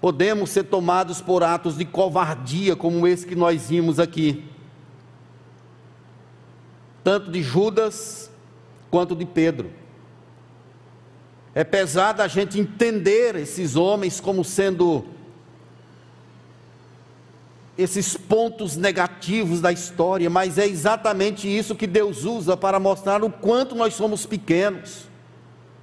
Podemos 0.00 0.50
ser 0.50 0.64
tomados 0.64 1.20
por 1.20 1.44
atos 1.44 1.78
de 1.78 1.84
covardia, 1.84 2.74
como 2.74 3.06
esse 3.06 3.24
que 3.24 3.36
nós 3.36 3.68
vimos 3.68 4.00
aqui, 4.00 4.55
tanto 7.06 7.30
de 7.30 7.40
Judas 7.40 8.28
quanto 8.90 9.14
de 9.14 9.24
Pedro. 9.24 9.70
É 11.54 11.62
pesado 11.62 12.20
a 12.20 12.26
gente 12.26 12.58
entender 12.58 13.36
esses 13.36 13.76
homens 13.76 14.18
como 14.18 14.42
sendo 14.42 15.04
esses 17.78 18.16
pontos 18.16 18.76
negativos 18.76 19.60
da 19.60 19.70
história, 19.70 20.28
mas 20.28 20.58
é 20.58 20.66
exatamente 20.66 21.46
isso 21.46 21.76
que 21.76 21.86
Deus 21.86 22.24
usa 22.24 22.56
para 22.56 22.80
mostrar 22.80 23.22
o 23.22 23.30
quanto 23.30 23.76
nós 23.76 23.94
somos 23.94 24.26
pequenos, 24.26 25.04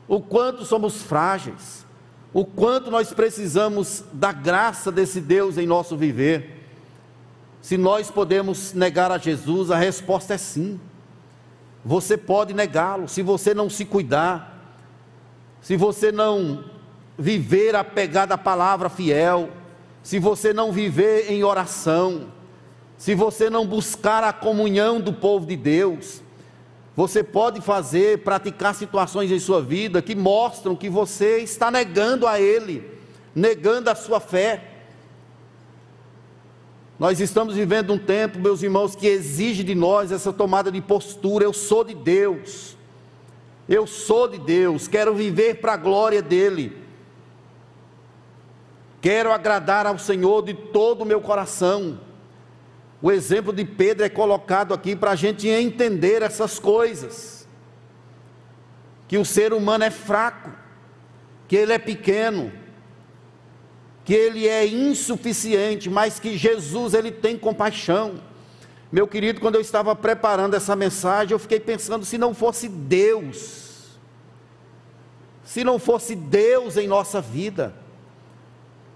o 0.10 0.20
quanto 0.20 0.66
somos 0.66 1.04
frágeis, 1.04 1.86
o 2.34 2.44
quanto 2.44 2.92
nós 2.92 3.14
precisamos 3.14 4.04
da 4.12 4.34
graça 4.34 4.92
desse 4.92 5.22
Deus 5.22 5.58
em 5.58 5.66
nosso 5.66 5.96
viver. 5.96 6.68
Se 7.62 7.78
nós 7.78 8.12
podemos 8.12 8.74
negar 8.74 9.10
a 9.10 9.18
Jesus, 9.18 9.72
a 9.72 9.78
resposta 9.78 10.34
é 10.34 10.38
sim. 10.38 10.78
Você 11.86 12.18
pode 12.18 12.54
negá-lo 12.54 13.08
se 13.08 13.22
você 13.22 13.54
não 13.54 13.70
se 13.70 13.86
cuidar, 13.86 14.78
se 15.62 15.76
você 15.76 16.12
não 16.12 16.64
viver 17.18 17.76
apegado 17.76 18.32
à 18.32 18.38
palavra 18.38 18.90
fiel 18.90 19.50
se 20.04 20.20
você 20.20 20.52
não 20.54 20.72
viver 20.72 21.32
em 21.32 21.46
oração, 21.46 22.28
se 22.98 23.16
você 23.16 23.50
não 23.50 23.66
buscar 23.66 24.22
a 24.22 24.34
comunhão 24.34 25.00
do 25.00 25.14
povo 25.14 25.46
de 25.46 25.56
Deus, 25.56 26.22
você 26.94 27.24
pode 27.24 27.62
fazer, 27.62 28.20
praticar 28.20 28.76
situações 28.76 29.32
em 29.32 29.40
sua 29.40 29.62
vida 29.62 30.02
que 30.02 30.14
mostram 30.14 30.76
que 30.76 30.90
você 30.90 31.40
está 31.40 31.72
negando 31.72 32.28
a 32.28 32.40
Ele, 32.40 32.86
negando 33.34 33.90
a 33.90 33.96
sua 33.96 34.20
fé. 34.20 34.73
Nós 37.04 37.20
estamos 37.20 37.56
vivendo 37.56 37.92
um 37.92 37.98
tempo, 37.98 38.40
meus 38.40 38.64
irmãos, 38.64 38.96
que 38.96 39.08
exige 39.08 39.62
de 39.62 39.76
nós 39.76 40.10
essa 40.10 40.32
tomada 40.32 40.72
de 40.72 40.80
postura. 40.80 41.44
Eu 41.44 41.52
sou 41.52 41.84
de 41.84 41.94
Deus. 41.94 42.78
Eu 43.68 43.86
sou 43.86 44.26
de 44.26 44.38
Deus. 44.40 44.88
Quero 44.88 45.14
viver 45.14 45.56
para 45.56 45.74
a 45.74 45.76
glória 45.76 46.22
dele. 46.22 46.82
Quero 49.02 49.34
agradar 49.34 49.86
ao 49.86 50.00
Senhor 50.00 50.46
de 50.46 50.54
todo 50.54 51.02
o 51.02 51.06
meu 51.06 51.20
coração. 51.20 52.00
O 53.02 53.12
exemplo 53.12 53.52
de 53.52 53.66
Pedro 53.66 54.06
é 54.06 54.10
colocado 54.10 54.74
aqui 54.74 54.96
para 54.96 55.12
a 55.12 55.16
gente 55.16 55.46
entender 55.46 56.22
essas 56.22 56.58
coisas. 56.58 57.46
Que 59.10 59.18
o 59.18 59.26
ser 59.26 59.52
humano 59.52 59.84
é 59.84 59.92
fraco, 59.92 60.52
que 61.50 61.58
ele 61.58 61.74
é 61.74 61.80
pequeno, 61.80 62.50
que 64.04 64.14
ele 64.14 64.48
é 64.48 64.66
insuficiente, 64.68 65.90
mas 65.90 66.20
que 66.20 66.38
Jesus 66.38 66.94
ele 66.94 67.12
tem 67.12 67.38
compaixão. 67.38 68.16
Meu 68.92 69.08
querido, 69.08 69.40
quando 69.40 69.56
eu 69.56 69.62
estava 69.62 69.96
preparando 69.96 70.56
essa 70.56 70.76
mensagem, 70.76 71.32
eu 71.32 71.40
fiquei 71.40 71.60
pensando 71.60 72.06
se 72.06 72.18
não 72.18 72.34
fosse 72.34 72.68
Deus, 72.68 73.98
se 75.44 75.64
não 75.64 75.80
fosse 75.80 76.16
Deus 76.16 76.78
em 76.78 76.88
nossa 76.88 77.22
vida, 77.22 77.74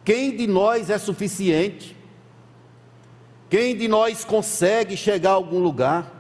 quem 0.04 0.36
de 0.36 0.46
nós 0.46 0.90
é 0.90 0.98
suficiente? 0.98 1.96
Quem 3.50 3.76
de 3.76 3.88
nós 3.88 4.26
consegue 4.26 4.96
chegar 4.98 5.32
a 5.32 5.34
algum 5.34 5.60
lugar? 5.60 6.14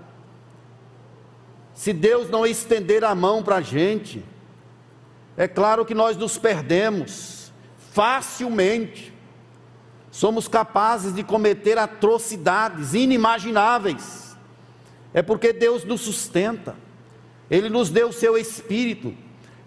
Se 1.73 1.93
Deus 1.93 2.29
não 2.29 2.45
estender 2.45 3.03
a 3.03 3.13
mão 3.13 3.43
para 3.43 3.57
a 3.57 3.61
gente, 3.61 4.23
é 5.35 5.47
claro 5.47 5.85
que 5.85 5.93
nós 5.93 6.17
nos 6.17 6.37
perdemos 6.37 7.36
facilmente. 7.97 9.11
Somos 10.11 10.47
capazes 10.47 11.15
de 11.15 11.23
cometer 11.23 11.79
atrocidades 11.79 12.93
inimagináveis. 12.93 14.37
É 15.11 15.23
porque 15.23 15.51
Deus 15.51 15.83
nos 15.83 16.01
sustenta. 16.01 16.75
Ele 17.49 17.69
nos 17.69 17.89
deu 17.89 18.09
o 18.09 18.13
seu 18.13 18.37
espírito. 18.37 19.15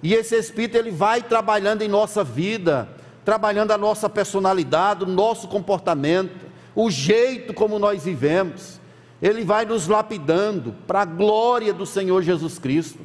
E 0.00 0.14
esse 0.14 0.36
espírito 0.36 0.76
ele 0.76 0.92
vai 0.92 1.22
trabalhando 1.22 1.82
em 1.82 1.88
nossa 1.88 2.22
vida, 2.22 2.88
trabalhando 3.24 3.72
a 3.72 3.78
nossa 3.78 4.08
personalidade, 4.08 5.02
o 5.02 5.08
nosso 5.08 5.48
comportamento 5.48 6.50
o 6.74 6.90
jeito 6.90 7.52
como 7.52 7.78
nós 7.78 8.04
vivemos, 8.04 8.80
Ele 9.20 9.44
vai 9.44 9.64
nos 9.64 9.88
lapidando 9.88 10.74
para 10.86 11.02
a 11.02 11.04
glória 11.04 11.72
do 11.72 11.84
Senhor 11.84 12.22
Jesus 12.22 12.58
Cristo. 12.58 13.00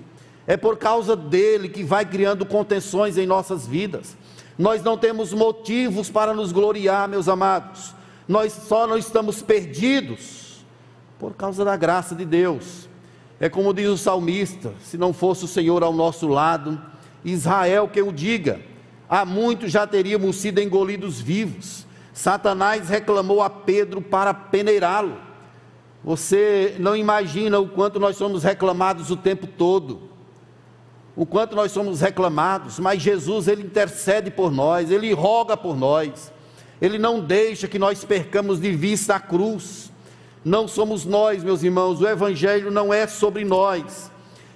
É 0.47 0.55
por 0.55 0.77
causa 0.77 1.15
dele 1.15 1.67
que 1.67 1.83
vai 1.83 2.05
criando 2.05 2.45
contenções 2.45 3.17
em 3.17 3.25
nossas 3.25 3.65
vidas. 3.65 4.15
Nós 4.57 4.81
não 4.81 4.97
temos 4.97 5.33
motivos 5.33 6.09
para 6.09 6.33
nos 6.33 6.51
gloriar, 6.51 7.07
meus 7.09 7.27
amados. 7.27 7.93
Nós 8.27 8.53
só 8.53 8.87
não 8.87 8.97
estamos 8.97 9.41
perdidos 9.41 10.65
por 11.19 11.33
causa 11.33 11.65
da 11.65 11.75
graça 11.75 12.15
de 12.15 12.25
Deus. 12.25 12.89
É 13.39 13.49
como 13.49 13.73
diz 13.73 13.87
o 13.87 13.97
salmista: 13.97 14.73
se 14.81 14.97
não 14.97 15.13
fosse 15.13 15.45
o 15.45 15.47
Senhor 15.47 15.83
ao 15.83 15.93
nosso 15.93 16.27
lado, 16.27 16.81
Israel 17.23 17.87
que 17.87 18.01
o 18.01 18.11
diga, 18.11 18.61
há 19.09 19.25
muito 19.25 19.67
já 19.67 19.85
teríamos 19.85 20.37
sido 20.37 20.61
engolidos 20.61 21.19
vivos. 21.19 21.85
Satanás 22.13 22.87
reclamou 22.87 23.41
a 23.41 23.49
Pedro 23.49 24.01
para 24.01 24.33
peneirá-lo. 24.33 25.17
Você 26.01 26.75
não 26.79 26.95
imagina 26.95 27.59
o 27.59 27.67
quanto 27.67 27.99
nós 27.99 28.15
somos 28.15 28.43
reclamados 28.43 29.11
o 29.11 29.17
tempo 29.17 29.47
todo. 29.47 30.14
O 31.15 31.25
quanto 31.25 31.55
nós 31.55 31.71
somos 31.71 32.01
reclamados, 32.01 32.79
mas 32.79 33.01
Jesus 33.01 33.47
ele 33.47 33.63
intercede 33.63 34.29
por 34.29 34.51
nós, 34.51 34.91
ele 34.91 35.13
roga 35.13 35.55
por 35.55 35.77
nós. 35.77 36.31
Ele 36.81 36.97
não 36.97 37.21
deixa 37.21 37.67
que 37.67 37.79
nós 37.79 38.03
percamos 38.03 38.59
de 38.59 38.71
vista 38.71 39.15
a 39.15 39.19
cruz. 39.19 39.91
Não 40.43 40.67
somos 40.67 41.05
nós, 41.05 41.43
meus 41.43 41.63
irmãos, 41.63 42.01
o 42.01 42.07
evangelho 42.07 42.69
não 42.69 42.93
é 42.93 43.07
sobre 43.07 43.45
nós. 43.45 44.11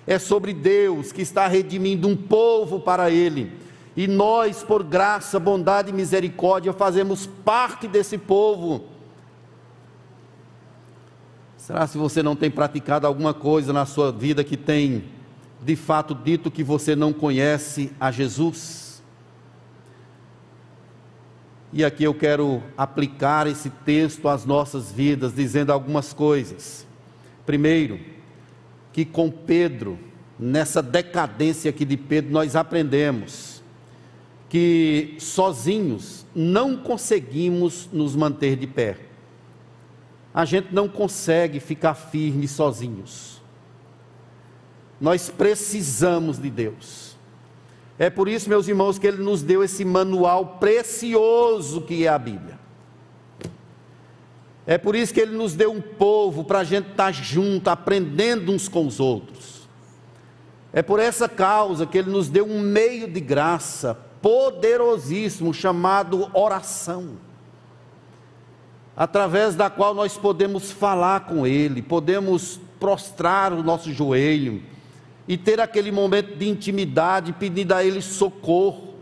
É 0.06 0.20
sobre 0.20 0.54
Deus 0.54 1.12
que 1.12 1.22
está 1.22 1.48
redimindo 1.48 2.08
um 2.08 2.16
povo 2.16 2.80
para 2.80 3.10
ele 3.10 3.70
e 4.00 4.08
nós, 4.08 4.64
por 4.64 4.82
graça, 4.82 5.38
bondade 5.38 5.90
e 5.90 5.94
misericórdia, 5.94 6.72
fazemos 6.72 7.28
parte 7.28 7.86
desse 7.86 8.18
povo. 8.18 8.86
Será 11.58 11.86
se 11.86 11.98
você 11.98 12.24
não 12.24 12.34
tem 12.34 12.50
praticado 12.50 13.06
alguma 13.06 13.34
coisa 13.34 13.74
na 13.74 13.86
sua 13.86 14.10
vida 14.10 14.42
que 14.42 14.56
tem 14.56 15.04
de 15.62 15.76
fato 15.76 16.16
dito 16.16 16.50
que 16.50 16.64
você 16.64 16.96
não 16.96 17.12
conhece 17.12 17.92
a 18.00 18.12
Jesus? 18.12 19.02
E 21.72 21.86
aqui 21.86 22.04
eu 22.04 22.14
quero 22.14 22.64
aplicar 22.76 23.46
esse 23.46 23.70
texto 23.70 24.28
às 24.28 24.44
nossas 24.44 24.92
vidas, 24.92 25.36
dizendo 25.36 25.72
algumas 25.72 26.14
coisas. 26.14 26.88
Primeiro, 27.46 28.00
que 28.92 29.06
com 29.06 29.30
Pedro, 29.30 30.00
nessa 30.40 30.82
decadência 30.82 31.70
aqui 31.70 31.86
de 31.86 31.96
Pedro, 31.96 32.32
nós 32.32 32.56
aprendemos 32.56 33.62
que 34.50 35.16
sozinhos 35.20 36.26
não 36.36 36.76
conseguimos 36.76 37.88
nos 37.94 38.16
manter 38.16 38.56
de 38.56 38.66
pé. 38.66 38.98
A 40.34 40.44
gente 40.46 40.74
não 40.74 40.88
consegue 40.88 41.60
ficar 41.60 41.94
firme 41.94 42.48
sozinhos. 42.48 43.39
Nós 45.00 45.30
precisamos 45.30 46.38
de 46.38 46.50
Deus. 46.50 47.18
É 47.98 48.10
por 48.10 48.28
isso, 48.28 48.50
meus 48.50 48.68
irmãos, 48.68 48.98
que 48.98 49.08
Ele 49.08 49.22
nos 49.22 49.42
deu 49.42 49.64
esse 49.64 49.84
manual 49.84 50.58
precioso 50.60 51.82
que 51.82 52.06
é 52.06 52.10
a 52.10 52.18
Bíblia. 52.18 52.58
É 54.66 54.78
por 54.78 54.96
isso 54.96 55.14
que 55.14 55.20
Ele 55.20 55.36
nos 55.36 55.54
deu 55.54 55.72
um 55.72 55.82
povo 55.82 56.44
para 56.44 56.60
a 56.60 56.64
gente 56.64 56.92
estar 56.92 57.12
junto, 57.12 57.70
aprendendo 57.70 58.52
uns 58.52 58.68
com 58.68 58.86
os 58.86 59.00
outros. 59.00 59.68
É 60.72 60.82
por 60.82 61.00
essa 61.00 61.28
causa 61.28 61.86
que 61.86 61.98
Ele 61.98 62.12
nos 62.12 62.30
deu 62.30 62.46
um 62.46 62.60
meio 62.60 63.08
de 63.08 63.20
graça 63.20 63.98
poderosíssimo 64.22 65.54
chamado 65.54 66.30
oração, 66.34 67.18
através 68.96 69.56
da 69.56 69.70
qual 69.70 69.94
nós 69.94 70.18
podemos 70.18 70.72
falar 70.72 71.22
com 71.22 71.48
Ele, 71.48 71.82
podemos 71.82 72.60
prostrar 72.80 73.52
o 73.52 73.64
nosso 73.64 73.92
joelho 73.92 74.62
e 75.30 75.38
ter 75.38 75.60
aquele 75.60 75.92
momento 75.92 76.36
de 76.36 76.50
intimidade, 76.50 77.34
pedindo 77.34 77.72
a 77.74 77.86
Ele 77.86 78.02
socorro. 78.02 78.96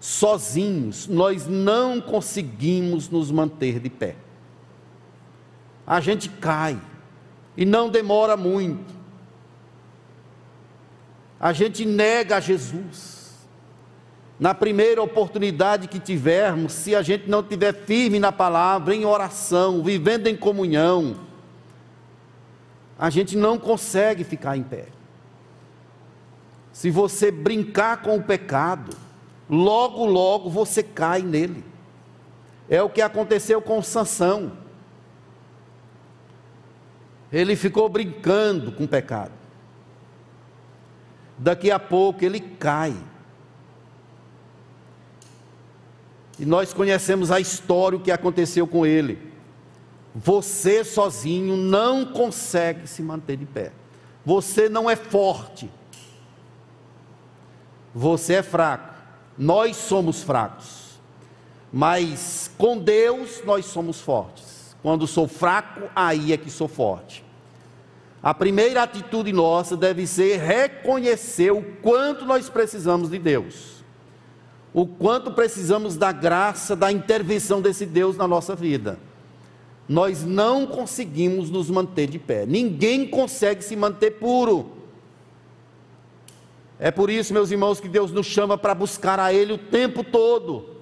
Sozinhos, 0.00 1.06
nós 1.06 1.46
não 1.46 2.00
conseguimos 2.00 3.08
nos 3.08 3.30
manter 3.30 3.78
de 3.78 3.88
pé. 3.88 4.16
A 5.86 6.00
gente 6.00 6.28
cai, 6.28 6.80
e 7.56 7.64
não 7.64 7.88
demora 7.88 8.36
muito. 8.36 8.92
A 11.38 11.52
gente 11.52 11.84
nega 11.86 12.38
a 12.38 12.40
Jesus 12.40 13.38
na 14.40 14.54
primeira 14.54 15.00
oportunidade 15.00 15.86
que 15.86 16.00
tivermos, 16.00 16.72
se 16.72 16.96
a 16.96 17.02
gente 17.02 17.28
não 17.28 17.40
estiver 17.40 17.74
firme 17.74 18.18
na 18.18 18.32
palavra, 18.32 18.92
em 18.92 19.04
oração, 19.04 19.84
vivendo 19.84 20.26
em 20.26 20.36
comunhão, 20.36 21.20
a 22.98 23.08
gente 23.08 23.36
não 23.36 23.56
consegue 23.56 24.24
ficar 24.24 24.56
em 24.56 24.62
pé. 24.62 24.86
Se 26.80 26.90
você 26.90 27.30
brincar 27.30 28.00
com 28.00 28.16
o 28.16 28.22
pecado, 28.22 28.96
logo, 29.50 30.06
logo 30.06 30.48
você 30.48 30.82
cai 30.82 31.20
nele. 31.20 31.62
É 32.70 32.82
o 32.82 32.88
que 32.88 33.02
aconteceu 33.02 33.60
com 33.60 33.82
Sansão. 33.82 34.52
Ele 37.30 37.54
ficou 37.54 37.86
brincando 37.86 38.72
com 38.72 38.84
o 38.84 38.88
pecado. 38.88 39.32
Daqui 41.36 41.70
a 41.70 41.78
pouco 41.78 42.24
ele 42.24 42.40
cai. 42.40 42.96
E 46.38 46.46
nós 46.46 46.72
conhecemos 46.72 47.30
a 47.30 47.38
história, 47.38 47.98
o 47.98 48.00
que 48.00 48.10
aconteceu 48.10 48.66
com 48.66 48.86
ele. 48.86 49.30
Você 50.14 50.82
sozinho 50.82 51.58
não 51.58 52.06
consegue 52.06 52.86
se 52.86 53.02
manter 53.02 53.36
de 53.36 53.44
pé. 53.44 53.70
Você 54.24 54.66
não 54.66 54.88
é 54.88 54.96
forte. 54.96 55.68
Você 57.94 58.34
é 58.34 58.42
fraco. 58.42 58.94
Nós 59.36 59.76
somos 59.76 60.22
fracos. 60.22 61.00
Mas 61.72 62.50
com 62.58 62.78
Deus 62.78 63.42
nós 63.44 63.66
somos 63.66 64.00
fortes. 64.00 64.76
Quando 64.82 65.06
sou 65.06 65.28
fraco, 65.28 65.82
aí 65.94 66.32
é 66.32 66.36
que 66.36 66.50
sou 66.50 66.68
forte. 66.68 67.24
A 68.22 68.34
primeira 68.34 68.82
atitude 68.82 69.32
nossa 69.32 69.76
deve 69.76 70.06
ser 70.06 70.38
reconhecer 70.38 71.52
o 71.52 71.62
quanto 71.82 72.24
nós 72.24 72.50
precisamos 72.50 73.10
de 73.10 73.18
Deus 73.18 73.80
o 74.72 74.86
quanto 74.86 75.32
precisamos 75.32 75.96
da 75.96 76.12
graça, 76.12 76.76
da 76.76 76.92
intervenção 76.92 77.60
desse 77.60 77.84
Deus 77.84 78.16
na 78.16 78.26
nossa 78.26 78.54
vida. 78.54 78.98
Nós 79.88 80.24
não 80.24 80.66
conseguimos 80.66 81.50
nos 81.50 81.68
manter 81.68 82.08
de 82.08 82.18
pé, 82.18 82.46
ninguém 82.46 83.06
consegue 83.06 83.62
se 83.62 83.74
manter 83.74 84.12
puro. 84.12 84.79
É 86.82 86.90
por 86.90 87.10
isso, 87.10 87.34
meus 87.34 87.50
irmãos, 87.50 87.78
que 87.78 87.88
Deus 87.88 88.10
nos 88.10 88.26
chama 88.26 88.56
para 88.56 88.74
buscar 88.74 89.20
a 89.20 89.30
Ele 89.30 89.52
o 89.52 89.58
tempo 89.58 90.02
todo. 90.02 90.76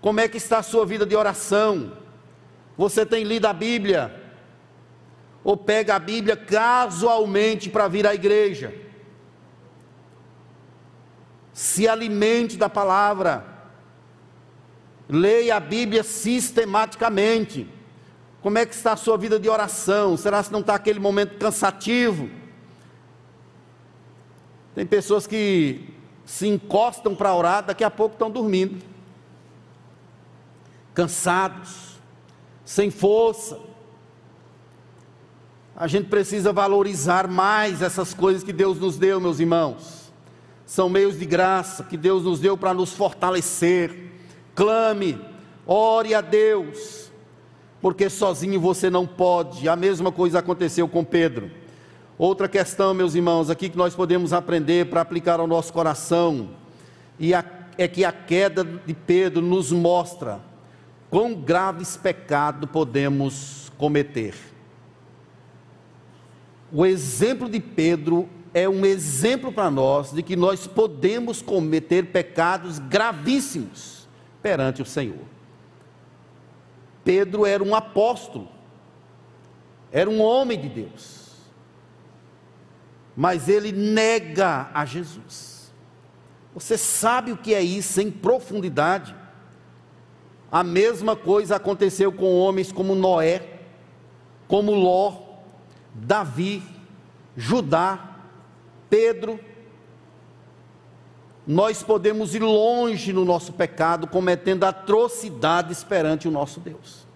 Como 0.00 0.18
é 0.18 0.26
que 0.26 0.38
está 0.38 0.58
a 0.58 0.62
sua 0.62 0.86
vida 0.86 1.04
de 1.04 1.14
oração? 1.14 1.92
Você 2.78 3.04
tem 3.04 3.22
lido 3.22 3.44
a 3.44 3.52
Bíblia? 3.52 4.18
Ou 5.44 5.54
pega 5.54 5.96
a 5.96 5.98
Bíblia 5.98 6.34
casualmente 6.34 7.68
para 7.68 7.88
vir 7.88 8.06
à 8.06 8.14
igreja? 8.14 8.74
Se 11.52 11.86
alimente 11.86 12.56
da 12.56 12.70
palavra. 12.70 13.44
Leia 15.10 15.56
a 15.56 15.60
Bíblia 15.60 16.02
sistematicamente. 16.02 17.68
Como 18.40 18.56
é 18.56 18.64
que 18.64 18.74
está 18.74 18.92
a 18.92 18.96
sua 18.96 19.18
vida 19.18 19.38
de 19.38 19.46
oração? 19.46 20.16
Será 20.16 20.42
que 20.42 20.50
não 20.50 20.60
está 20.60 20.74
aquele 20.74 20.98
momento 20.98 21.36
cansativo? 21.36 22.30
Tem 24.74 24.86
pessoas 24.86 25.26
que 25.26 25.88
se 26.24 26.48
encostam 26.48 27.14
para 27.14 27.34
orar, 27.34 27.64
daqui 27.64 27.84
a 27.84 27.90
pouco 27.90 28.14
estão 28.14 28.30
dormindo, 28.30 28.82
cansados, 30.94 31.98
sem 32.64 32.90
força. 32.90 33.58
A 35.76 35.86
gente 35.86 36.08
precisa 36.08 36.52
valorizar 36.52 37.28
mais 37.28 37.82
essas 37.82 38.14
coisas 38.14 38.42
que 38.42 38.52
Deus 38.52 38.78
nos 38.78 38.96
deu, 38.96 39.20
meus 39.20 39.40
irmãos. 39.40 40.12
São 40.64 40.88
meios 40.88 41.18
de 41.18 41.26
graça 41.26 41.84
que 41.84 41.96
Deus 41.96 42.24
nos 42.24 42.40
deu 42.40 42.56
para 42.56 42.72
nos 42.72 42.94
fortalecer. 42.94 44.10
Clame, 44.54 45.20
ore 45.66 46.14
a 46.14 46.20
Deus 46.20 47.02
porque 47.82 48.08
sozinho 48.08 48.60
você 48.60 48.88
não 48.88 49.04
pode. 49.04 49.68
A 49.68 49.74
mesma 49.74 50.12
coisa 50.12 50.38
aconteceu 50.38 50.88
com 50.88 51.04
Pedro. 51.04 51.50
Outra 52.18 52.48
questão, 52.48 52.92
meus 52.92 53.14
irmãos, 53.14 53.50
aqui 53.50 53.68
que 53.68 53.76
nós 53.76 53.94
podemos 53.94 54.32
aprender 54.32 54.86
para 54.86 55.00
aplicar 55.00 55.40
ao 55.40 55.46
nosso 55.46 55.72
coração, 55.72 56.50
e 57.18 57.34
a, 57.34 57.44
é 57.78 57.88
que 57.88 58.04
a 58.04 58.12
queda 58.12 58.64
de 58.64 58.94
Pedro 58.94 59.40
nos 59.40 59.72
mostra 59.72 60.40
quão 61.10 61.34
graves 61.34 61.96
pecados 61.96 62.68
podemos 62.70 63.72
cometer. 63.78 64.34
O 66.70 66.86
exemplo 66.86 67.48
de 67.48 67.60
Pedro 67.60 68.28
é 68.54 68.68
um 68.68 68.84
exemplo 68.84 69.52
para 69.52 69.70
nós 69.70 70.12
de 70.12 70.22
que 70.22 70.36
nós 70.36 70.66
podemos 70.66 71.40
cometer 71.40 72.06
pecados 72.06 72.78
gravíssimos 72.78 74.08
perante 74.42 74.82
o 74.82 74.86
Senhor. 74.86 75.24
Pedro 77.04 77.44
era 77.44 77.62
um 77.62 77.74
apóstolo, 77.74 78.48
era 79.90 80.08
um 80.08 80.20
homem 80.20 80.58
de 80.58 80.68
Deus, 80.68 81.21
mas 83.16 83.48
ele 83.48 83.72
nega 83.72 84.70
a 84.72 84.84
Jesus. 84.84 85.72
Você 86.54 86.76
sabe 86.76 87.32
o 87.32 87.36
que 87.36 87.54
é 87.54 87.62
isso 87.62 88.00
em 88.00 88.10
profundidade? 88.10 89.14
A 90.50 90.62
mesma 90.62 91.16
coisa 91.16 91.56
aconteceu 91.56 92.12
com 92.12 92.38
homens 92.38 92.70
como 92.70 92.94
Noé, 92.94 93.60
como 94.46 94.72
Ló, 94.72 95.14
Davi, 95.94 96.62
Judá, 97.36 98.16
Pedro, 98.90 99.40
nós 101.46 101.82
podemos 101.82 102.34
ir 102.34 102.42
longe 102.42 103.12
no 103.12 103.24
nosso 103.24 103.52
pecado, 103.52 104.06
cometendo 104.06 104.64
atrocidades 104.64 105.82
perante 105.82 106.28
o 106.28 106.30
nosso 106.30 106.60
Deus. 106.60 107.06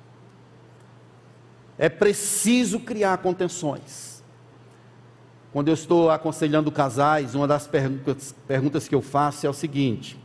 É 1.79 1.89
preciso 1.89 2.81
criar 2.81 3.19
contenções. 3.19 4.16
Quando 5.57 5.69
eu 5.69 5.75
estou 5.75 6.11
aconselhando 6.11 6.71
casais, 6.71 7.35
uma 7.35 7.49
das 7.49 7.67
perguntas, 7.67 8.35
perguntas 8.47 8.87
que 8.87 8.95
eu 8.95 9.01
faço 9.01 9.47
é 9.47 9.49
o 9.49 9.55
seguinte: 9.55 10.21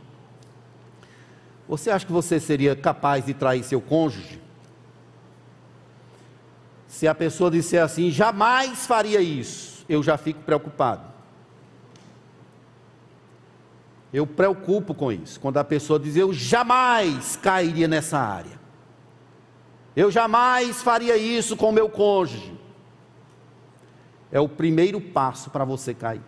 Você 1.66 1.90
acha 1.90 2.04
que 2.04 2.12
você 2.12 2.38
seria 2.38 2.76
capaz 2.76 3.24
de 3.24 3.32
trair 3.32 3.64
seu 3.64 3.80
cônjuge? 3.80 4.38
Se 6.86 7.08
a 7.08 7.14
pessoa 7.14 7.50
disser 7.50 7.82
assim, 7.82 8.10
jamais 8.10 8.84
faria 8.84 9.22
isso, 9.22 9.86
eu 9.88 10.02
já 10.02 10.18
fico 10.18 10.40
preocupado. 10.42 11.06
Eu 14.12 14.26
preocupo 14.26 14.92
com 14.92 15.10
isso. 15.10 15.40
Quando 15.40 15.56
a 15.56 15.64
pessoa 15.64 15.98
diz, 15.98 16.14
eu 16.14 16.30
jamais 16.34 17.36
cairia 17.36 17.88
nessa 17.88 18.18
área. 18.18 18.60
Eu 19.96 20.10
jamais 20.10 20.82
faria 20.82 21.16
isso 21.16 21.56
com 21.56 21.72
meu 21.72 21.88
cônjuge. 21.88 22.60
É 24.32 24.40
o 24.40 24.48
primeiro 24.48 25.00
passo 25.00 25.50
para 25.50 25.64
você 25.64 25.94
cair. 25.94 26.22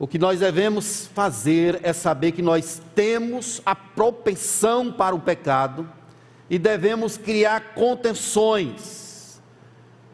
O 0.00 0.06
que 0.06 0.18
nós 0.18 0.40
devemos 0.40 1.06
fazer 1.14 1.78
é 1.82 1.92
saber 1.92 2.32
que 2.32 2.42
nós 2.42 2.82
temos 2.94 3.62
a 3.64 3.74
propensão 3.74 4.90
para 4.90 5.14
o 5.14 5.20
pecado 5.20 5.88
e 6.48 6.58
devemos 6.58 7.16
criar 7.16 7.74
contenções. 7.74 9.40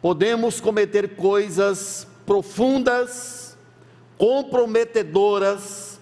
Podemos 0.03 0.61
cometer 0.61 1.17
coisas 1.17 2.07
profundas, 2.27 3.57
comprometedoras 4.19 6.01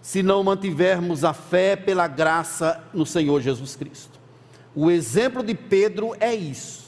se 0.00 0.20
não 0.20 0.42
mantivermos 0.42 1.24
a 1.24 1.32
fé 1.32 1.76
pela 1.76 2.08
graça 2.08 2.82
no 2.92 3.06
Senhor 3.06 3.40
Jesus 3.40 3.76
Cristo. 3.76 4.18
O 4.74 4.90
exemplo 4.90 5.44
de 5.44 5.54
Pedro 5.54 6.16
é 6.18 6.34
isso. 6.34 6.81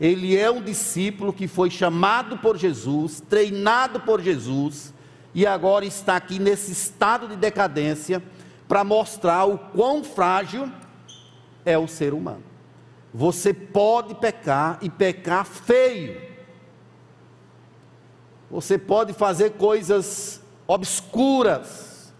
Ele 0.00 0.36
é 0.36 0.50
um 0.50 0.62
discípulo 0.62 1.32
que 1.32 1.46
foi 1.46 1.70
chamado 1.70 2.38
por 2.38 2.56
Jesus, 2.56 3.22
treinado 3.28 4.00
por 4.00 4.20
Jesus, 4.20 4.92
e 5.34 5.46
agora 5.46 5.84
está 5.84 6.16
aqui 6.16 6.38
nesse 6.38 6.72
estado 6.72 7.28
de 7.28 7.36
decadência 7.36 8.22
para 8.66 8.82
mostrar 8.82 9.44
o 9.44 9.58
quão 9.58 10.02
frágil 10.02 10.70
é 11.64 11.78
o 11.78 11.86
ser 11.86 12.12
humano. 12.12 12.42
Você 13.12 13.54
pode 13.54 14.14
pecar 14.16 14.78
e 14.82 14.90
pecar 14.90 15.44
feio. 15.44 16.20
Você 18.50 18.76
pode 18.76 19.12
fazer 19.12 19.50
coisas 19.52 20.40
obscuras. 20.66 22.12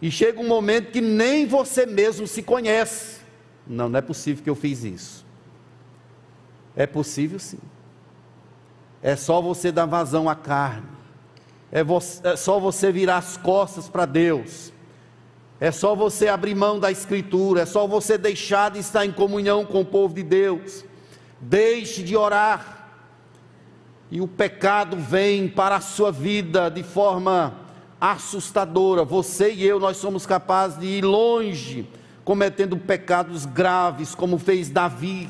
E 0.00 0.10
chega 0.10 0.40
um 0.40 0.46
momento 0.46 0.92
que 0.92 1.00
nem 1.00 1.46
você 1.46 1.86
mesmo 1.86 2.26
se 2.26 2.42
conhece. 2.42 3.20
Não, 3.66 3.88
não 3.88 3.98
é 3.98 4.02
possível 4.02 4.44
que 4.44 4.50
eu 4.50 4.54
fiz 4.54 4.84
isso. 4.84 5.23
É 6.76 6.86
possível 6.86 7.38
sim. 7.38 7.58
É 9.02 9.16
só 9.16 9.40
você 9.40 9.70
dar 9.70 9.86
vazão 9.86 10.28
à 10.28 10.34
carne. 10.34 10.86
É, 11.70 11.82
você, 11.84 12.26
é 12.26 12.36
só 12.36 12.58
você 12.58 12.90
virar 12.90 13.18
as 13.18 13.36
costas 13.36 13.88
para 13.88 14.06
Deus. 14.06 14.72
É 15.60 15.70
só 15.70 15.94
você 15.94 16.28
abrir 16.28 16.54
mão 16.54 16.78
da 16.80 16.90
Escritura. 16.90 17.62
É 17.62 17.66
só 17.66 17.86
você 17.86 18.16
deixar 18.16 18.70
de 18.70 18.78
estar 18.78 19.04
em 19.04 19.12
comunhão 19.12 19.64
com 19.64 19.80
o 19.80 19.84
povo 19.84 20.14
de 20.14 20.22
Deus. 20.22 20.84
Deixe 21.40 22.02
de 22.02 22.16
orar 22.16 22.74
e 24.14 24.20
o 24.20 24.28
pecado 24.28 24.96
vem 24.96 25.48
para 25.48 25.74
a 25.74 25.80
sua 25.80 26.12
vida 26.12 26.70
de 26.70 26.84
forma 26.84 27.52
assustadora. 28.00 29.04
Você 29.04 29.52
e 29.52 29.66
eu, 29.66 29.80
nós 29.80 29.96
somos 29.96 30.24
capazes 30.24 30.78
de 30.78 30.86
ir 30.86 31.04
longe, 31.04 31.88
cometendo 32.24 32.76
pecados 32.76 33.44
graves, 33.44 34.14
como 34.14 34.38
fez 34.38 34.70
Davi, 34.70 35.28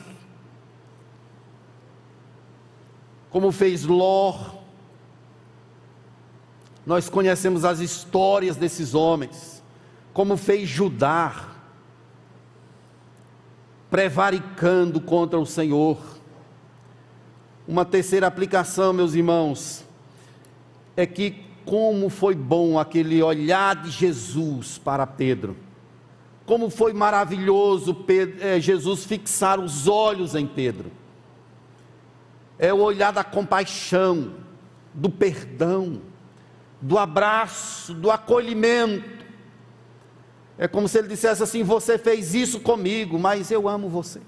como 3.35 3.51
fez 3.51 3.83
Ló. 3.83 4.33
Nós 6.87 7.09
conhecemos 7.09 7.65
as 7.65 7.81
histórias 7.81 8.55
desses 8.55 8.95
homens, 8.95 9.61
como 10.13 10.37
fez 10.37 10.69
Judá, 10.69 11.49
prevaricando 13.91 15.01
contra 15.01 15.37
o 15.37 15.45
Senhor 15.45 15.99
uma 17.67 17.85
terceira 17.85 18.29
aplicação, 18.29 18.93
meus 18.93 19.15
irmãos, 19.15 19.85
é 20.97 21.05
que 21.05 21.43
como 21.65 22.09
foi 22.09 22.37
bom 22.37 22.79
aquele 22.79 23.21
olhar 23.21 23.75
de 23.83 23.91
Jesus 23.91 24.79
para 24.79 25.09
Pedro. 25.09 25.57
Como 26.47 26.71
foi 26.71 26.93
maravilhoso 26.93 27.97
Pedro, 27.97 28.37
é, 28.41 28.61
Jesus 28.61 29.05
fixar 29.05 29.59
os 29.59 29.89
olhos 29.89 30.37
em 30.37 30.47
Pedro. 30.47 30.93
É 32.59 32.73
o 32.73 32.79
olhar 32.79 33.13
da 33.13 33.25
compaixão, 33.25 34.35
do 34.93 35.11
perdão, 35.11 36.01
do 36.81 36.99
abraço, 36.99 37.95
do 37.95 38.11
acolhimento. 38.11 39.25
É 40.57 40.69
como 40.69 40.89
se 40.89 40.99
ele 40.99 41.09
dissesse 41.09 41.43
assim: 41.43 41.63
Você 41.63 41.99
fez 41.99 42.35
isso 42.35 42.61
comigo, 42.61 43.19
mas 43.19 43.51
eu 43.51 43.69
amo 43.69 43.89
você. 43.89 44.21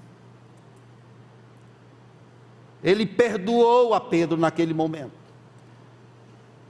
Ele 2.83 3.05
perdoou 3.05 3.93
a 3.93 3.99
Pedro 3.99 4.37
naquele 4.37 4.73
momento. 4.73 5.17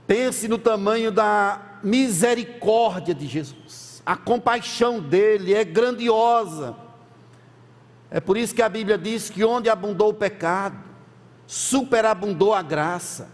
Pense 0.06 0.48
no 0.48 0.56
tamanho 0.56 1.12
da 1.12 1.80
misericórdia 1.82 3.14
de 3.14 3.26
Jesus. 3.26 4.02
A 4.04 4.16
compaixão 4.16 5.00
dele 5.00 5.52
é 5.52 5.62
grandiosa. 5.64 6.74
É 8.10 8.20
por 8.20 8.38
isso 8.38 8.54
que 8.54 8.62
a 8.62 8.68
Bíblia 8.68 8.96
diz 8.96 9.28
que 9.28 9.44
onde 9.44 9.68
abundou 9.68 10.08
o 10.08 10.14
pecado, 10.14 10.87
superabundou 11.48 12.52
a 12.52 12.60
graça. 12.60 13.30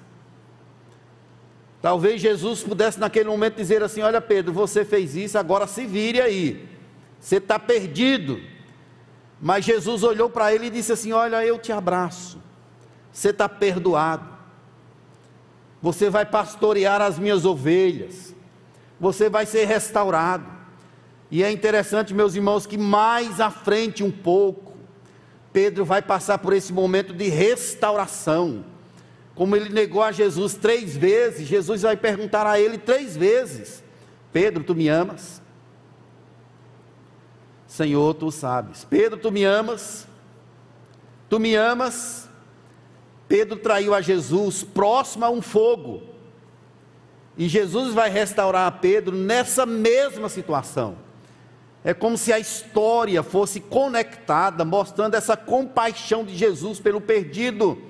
Talvez 1.82 2.20
Jesus 2.20 2.62
pudesse 2.62 2.98
naquele 2.98 3.28
momento 3.28 3.56
dizer 3.56 3.82
assim: 3.82 4.02
Olha, 4.02 4.20
Pedro, 4.20 4.52
você 4.52 4.84
fez 4.84 5.16
isso, 5.16 5.36
agora 5.36 5.66
se 5.66 5.84
vire 5.84 6.20
aí. 6.20 6.66
Você 7.18 7.36
está 7.36 7.58
perdido. 7.58 8.40
Mas 9.40 9.64
Jesus 9.64 10.04
olhou 10.04 10.30
para 10.30 10.54
ele 10.54 10.68
e 10.68 10.70
disse 10.70 10.92
assim: 10.92 11.12
Olha, 11.12 11.44
eu 11.44 11.58
te 11.58 11.72
abraço, 11.72 12.38
você 13.12 13.30
está 13.30 13.48
perdoado, 13.48 14.28
você 15.82 16.08
vai 16.08 16.24
pastorear 16.24 17.02
as 17.02 17.18
minhas 17.18 17.44
ovelhas, 17.44 18.32
você 18.98 19.28
vai 19.28 19.44
ser 19.44 19.64
restaurado. 19.64 20.46
E 21.32 21.42
é 21.42 21.50
interessante, 21.50 22.14
meus 22.14 22.36
irmãos, 22.36 22.64
que 22.64 22.78
mais 22.78 23.40
à 23.40 23.50
frente 23.50 24.04
um 24.04 24.10
pouco, 24.10 24.73
Pedro 25.54 25.84
vai 25.84 26.02
passar 26.02 26.38
por 26.38 26.52
esse 26.52 26.72
momento 26.72 27.14
de 27.14 27.28
restauração. 27.28 28.64
Como 29.36 29.54
ele 29.54 29.68
negou 29.68 30.02
a 30.02 30.10
Jesus 30.10 30.54
três 30.54 30.96
vezes, 30.96 31.46
Jesus 31.46 31.82
vai 31.82 31.96
perguntar 31.96 32.44
a 32.44 32.58
ele 32.58 32.76
três 32.76 33.16
vezes: 33.16 33.80
Pedro, 34.32 34.64
tu 34.64 34.74
me 34.74 34.88
amas? 34.88 35.40
Senhor, 37.68 38.14
tu 38.14 38.32
sabes. 38.32 38.84
Pedro, 38.84 39.16
tu 39.16 39.30
me 39.30 39.44
amas? 39.44 40.08
Tu 41.30 41.38
me 41.38 41.54
amas? 41.54 42.28
Pedro 43.28 43.56
traiu 43.56 43.94
a 43.94 44.00
Jesus 44.00 44.64
próximo 44.64 45.24
a 45.24 45.30
um 45.30 45.40
fogo. 45.40 46.02
E 47.38 47.48
Jesus 47.48 47.94
vai 47.94 48.10
restaurar 48.10 48.66
a 48.66 48.72
Pedro 48.72 49.16
nessa 49.16 49.64
mesma 49.64 50.28
situação. 50.28 51.03
É 51.84 51.92
como 51.92 52.16
se 52.16 52.32
a 52.32 52.38
história 52.38 53.22
fosse 53.22 53.60
conectada, 53.60 54.64
mostrando 54.64 55.14
essa 55.14 55.36
compaixão 55.36 56.24
de 56.24 56.34
Jesus 56.34 56.80
pelo 56.80 56.98
perdido. 56.98 57.80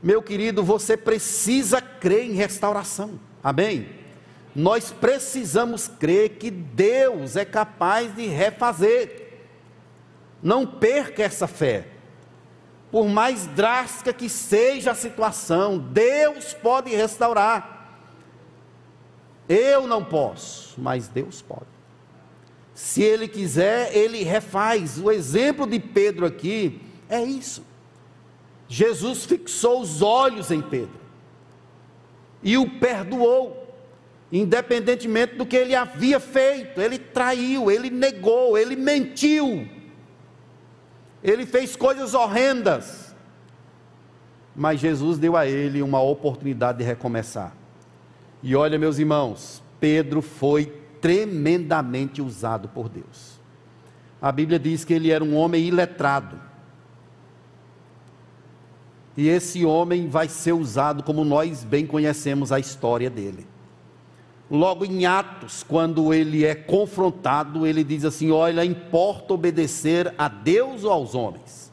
Meu 0.00 0.22
querido, 0.22 0.62
você 0.62 0.96
precisa 0.96 1.80
crer 1.80 2.30
em 2.30 2.34
restauração. 2.34 3.18
Amém? 3.42 3.88
Nós 4.54 4.92
precisamos 4.92 5.88
crer 5.88 6.36
que 6.36 6.52
Deus 6.52 7.34
é 7.34 7.44
capaz 7.44 8.14
de 8.14 8.26
refazer. 8.26 9.40
Não 10.40 10.64
perca 10.64 11.24
essa 11.24 11.48
fé. 11.48 11.88
Por 12.92 13.08
mais 13.08 13.48
drástica 13.48 14.12
que 14.12 14.28
seja 14.28 14.92
a 14.92 14.94
situação, 14.94 15.78
Deus 15.78 16.54
pode 16.54 16.94
restaurar. 16.94 17.98
Eu 19.48 19.88
não 19.88 20.04
posso, 20.04 20.80
mas 20.80 21.08
Deus 21.08 21.42
pode. 21.42 21.73
Se 22.74 23.02
ele 23.02 23.28
quiser, 23.28 23.96
ele 23.96 24.24
refaz. 24.24 24.98
O 24.98 25.10
exemplo 25.10 25.66
de 25.66 25.78
Pedro 25.78 26.26
aqui 26.26 26.80
é 27.08 27.22
isso. 27.22 27.64
Jesus 28.68 29.24
fixou 29.24 29.80
os 29.80 30.02
olhos 30.02 30.50
em 30.50 30.60
Pedro 30.60 31.04
e 32.42 32.58
o 32.58 32.68
perdoou, 32.68 33.74
independentemente 34.32 35.36
do 35.36 35.46
que 35.46 35.56
ele 35.56 35.74
havia 35.74 36.18
feito. 36.18 36.80
Ele 36.80 36.98
traiu, 36.98 37.70
ele 37.70 37.88
negou, 37.88 38.58
ele 38.58 38.74
mentiu, 38.74 39.68
ele 41.22 41.46
fez 41.46 41.76
coisas 41.76 42.12
horrendas. 42.12 43.14
Mas 44.56 44.80
Jesus 44.80 45.18
deu 45.18 45.36
a 45.36 45.46
ele 45.46 45.82
uma 45.82 46.00
oportunidade 46.00 46.78
de 46.78 46.84
recomeçar. 46.84 47.56
E 48.42 48.54
olha, 48.54 48.78
meus 48.78 48.98
irmãos, 48.98 49.62
Pedro 49.80 50.20
foi 50.20 50.83
tremendamente 51.04 52.22
usado 52.22 52.66
por 52.66 52.88
Deus. 52.88 53.38
A 54.22 54.32
Bíblia 54.32 54.58
diz 54.58 54.86
que 54.86 54.94
ele 54.94 55.10
era 55.10 55.22
um 55.22 55.36
homem 55.36 55.62
iletrado. 55.62 56.40
E 59.14 59.28
esse 59.28 59.66
homem 59.66 60.08
vai 60.08 60.30
ser 60.30 60.54
usado 60.54 61.02
como 61.02 61.22
nós 61.22 61.62
bem 61.62 61.86
conhecemos 61.86 62.50
a 62.50 62.58
história 62.58 63.10
dele. 63.10 63.46
Logo 64.50 64.86
em 64.86 65.04
Atos, 65.04 65.62
quando 65.62 66.14
ele 66.14 66.42
é 66.42 66.54
confrontado, 66.54 67.66
ele 67.66 67.84
diz 67.84 68.06
assim: 68.06 68.30
Olha, 68.30 68.64
importa 68.64 69.34
obedecer 69.34 70.14
a 70.16 70.26
Deus 70.26 70.84
ou 70.84 70.90
aos 70.92 71.14
homens? 71.14 71.70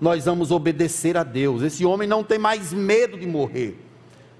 Nós 0.00 0.24
vamos 0.24 0.50
obedecer 0.50 1.16
a 1.16 1.22
Deus. 1.22 1.62
Esse 1.62 1.86
homem 1.86 2.08
não 2.08 2.24
tem 2.24 2.38
mais 2.38 2.72
medo 2.72 3.16
de 3.16 3.28
morrer, 3.28 3.78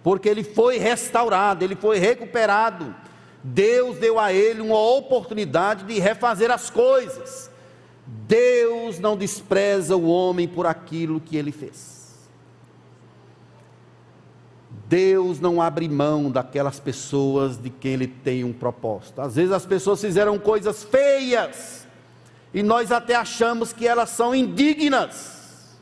porque 0.03 0.29
ele 0.29 0.43
foi 0.43 0.79
restaurado, 0.79 1.65
ele 1.65 1.77
foi 1.77 2.01
recuperado 2.01 2.93
Deus 3.43 3.99
deu 3.99 4.19
a 4.19 4.33
ele 4.33 4.61
uma 4.61 4.79
oportunidade 4.79 5.85
de 5.85 5.99
refazer 5.99 6.51
as 6.51 6.71
coisas. 6.71 7.51
Deus 8.07 8.99
não 8.99 9.17
despreza 9.17 9.97
o 9.97 10.07
homem 10.09 10.47
por 10.47 10.67
aquilo 10.67 11.21
que 11.21 11.37
ele 11.37 11.51
fez. 11.51 12.03
Deus 14.87 15.41
não 15.41 15.61
abre 15.61 15.89
mão 15.89 16.31
daquelas 16.31 16.79
pessoas 16.79 17.57
de 17.57 17.71
quem 17.71 17.95
ele 17.95 18.07
tem 18.07 18.45
um 18.45 18.53
propósito. 18.53 19.21
Às 19.23 19.37
vezes 19.37 19.51
as 19.51 19.65
pessoas 19.65 20.01
fizeram 20.01 20.39
coisas 20.39 20.85
feias 20.85 21.87
e 22.53 22.63
nós 22.63 22.93
até 22.93 23.15
achamos 23.15 23.73
que 23.73 23.89
elas 23.89 24.11
são 24.11 24.35
indignas. 24.35 25.79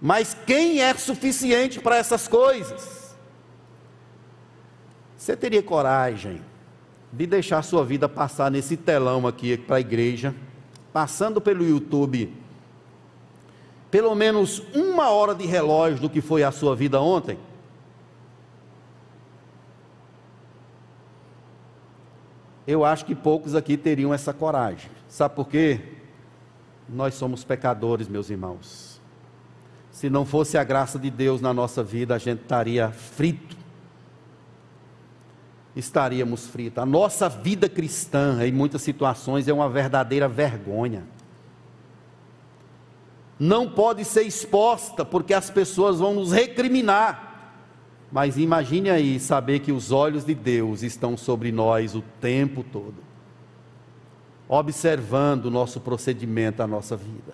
Mas 0.00 0.36
quem 0.46 0.80
é 0.80 0.94
suficiente 0.94 1.80
para 1.80 1.96
essas 1.96 2.28
coisas? 2.28 3.01
Você 5.22 5.36
teria 5.36 5.62
coragem 5.62 6.42
de 7.12 7.28
deixar 7.28 7.62
sua 7.62 7.84
vida 7.84 8.08
passar 8.08 8.50
nesse 8.50 8.76
telão 8.76 9.24
aqui 9.24 9.56
para 9.56 9.76
a 9.76 9.80
igreja, 9.80 10.34
passando 10.92 11.40
pelo 11.40 11.64
YouTube, 11.64 12.34
pelo 13.88 14.16
menos 14.16 14.64
uma 14.74 15.10
hora 15.10 15.32
de 15.32 15.46
relógio 15.46 16.00
do 16.00 16.10
que 16.10 16.20
foi 16.20 16.42
a 16.42 16.50
sua 16.50 16.74
vida 16.74 17.00
ontem? 17.00 17.38
Eu 22.66 22.84
acho 22.84 23.04
que 23.04 23.14
poucos 23.14 23.54
aqui 23.54 23.76
teriam 23.76 24.12
essa 24.12 24.32
coragem. 24.32 24.90
Sabe 25.06 25.36
por 25.36 25.46
quê? 25.46 25.98
Nós 26.88 27.14
somos 27.14 27.44
pecadores, 27.44 28.08
meus 28.08 28.28
irmãos. 28.28 29.00
Se 29.92 30.10
não 30.10 30.26
fosse 30.26 30.58
a 30.58 30.64
graça 30.64 30.98
de 30.98 31.12
Deus 31.12 31.40
na 31.40 31.54
nossa 31.54 31.80
vida, 31.80 32.12
a 32.12 32.18
gente 32.18 32.42
estaria 32.42 32.90
frito 32.90 33.61
estaríamos 35.74 36.46
fritos. 36.46 36.82
A 36.82 36.86
nossa 36.86 37.28
vida 37.28 37.68
cristã, 37.68 38.44
em 38.44 38.52
muitas 38.52 38.82
situações, 38.82 39.48
é 39.48 39.52
uma 39.52 39.68
verdadeira 39.68 40.28
vergonha. 40.28 41.04
Não 43.38 43.68
pode 43.68 44.04
ser 44.04 44.22
exposta, 44.22 45.04
porque 45.04 45.34
as 45.34 45.50
pessoas 45.50 45.98
vão 45.98 46.14
nos 46.14 46.32
recriminar. 46.32 47.30
Mas 48.10 48.36
imagine 48.36 48.90
aí 48.90 49.18
saber 49.18 49.60
que 49.60 49.72
os 49.72 49.90
olhos 49.90 50.24
de 50.24 50.34
Deus 50.34 50.82
estão 50.82 51.16
sobre 51.16 51.50
nós 51.50 51.94
o 51.94 52.02
tempo 52.20 52.62
todo, 52.62 52.96
observando 54.46 55.46
o 55.46 55.50
nosso 55.50 55.80
procedimento, 55.80 56.62
a 56.62 56.66
nossa 56.66 56.94
vida. 56.94 57.32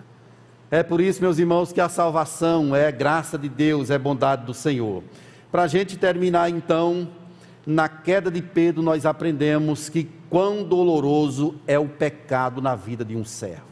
É 0.71 0.81
por 0.81 1.01
isso, 1.01 1.21
meus 1.21 1.37
irmãos, 1.37 1.73
que 1.73 1.81
a 1.81 1.89
salvação 1.89 2.73
é 2.73 2.91
graça 2.91 3.37
de 3.37 3.49
Deus, 3.49 3.89
é 3.89 3.99
bondade 3.99 4.45
do 4.45 4.53
Senhor. 4.53 5.03
Para 5.51 5.63
a 5.63 5.67
gente 5.67 5.97
terminar 5.97 6.49
então, 6.49 7.09
na 7.69 7.87
queda 7.87 8.31
de 8.31 8.41
Pedro, 8.41 8.81
nós 8.81 9.05
aprendemos 9.05 9.89
que 9.89 10.09
quão 10.27 10.63
doloroso 10.63 11.53
é 11.67 11.77
o 11.77 11.87
pecado 11.87 12.63
na 12.63 12.75
vida 12.75 13.05
de 13.05 13.15
um 13.15 13.23
servo. 13.23 13.69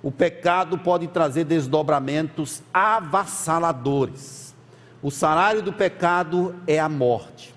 O 0.00 0.12
pecado 0.12 0.78
pode 0.78 1.08
trazer 1.08 1.42
desdobramentos 1.42 2.62
avassaladores. 2.72 4.54
O 5.02 5.10
salário 5.10 5.60
do 5.60 5.72
pecado 5.72 6.54
é 6.64 6.78
a 6.78 6.88
morte. 6.88 7.52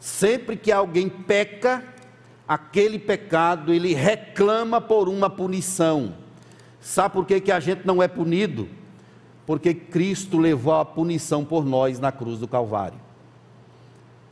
Sempre 0.00 0.56
que 0.56 0.72
alguém 0.72 1.08
peca, 1.08 1.84
aquele 2.46 2.98
pecado 2.98 3.72
ele 3.72 3.94
reclama 3.94 4.80
por 4.80 5.08
uma 5.08 5.30
punição. 5.30 6.12
Sabe 6.80 7.14
por 7.14 7.24
que, 7.24 7.40
que 7.40 7.52
a 7.52 7.60
gente 7.60 7.86
não 7.86 8.02
é 8.02 8.08
punido? 8.08 8.68
Porque 9.46 9.72
Cristo 9.72 10.38
levou 10.38 10.74
a 10.74 10.84
punição 10.84 11.44
por 11.44 11.64
nós 11.64 12.00
na 12.00 12.10
cruz 12.10 12.40
do 12.40 12.48
Calvário. 12.48 13.03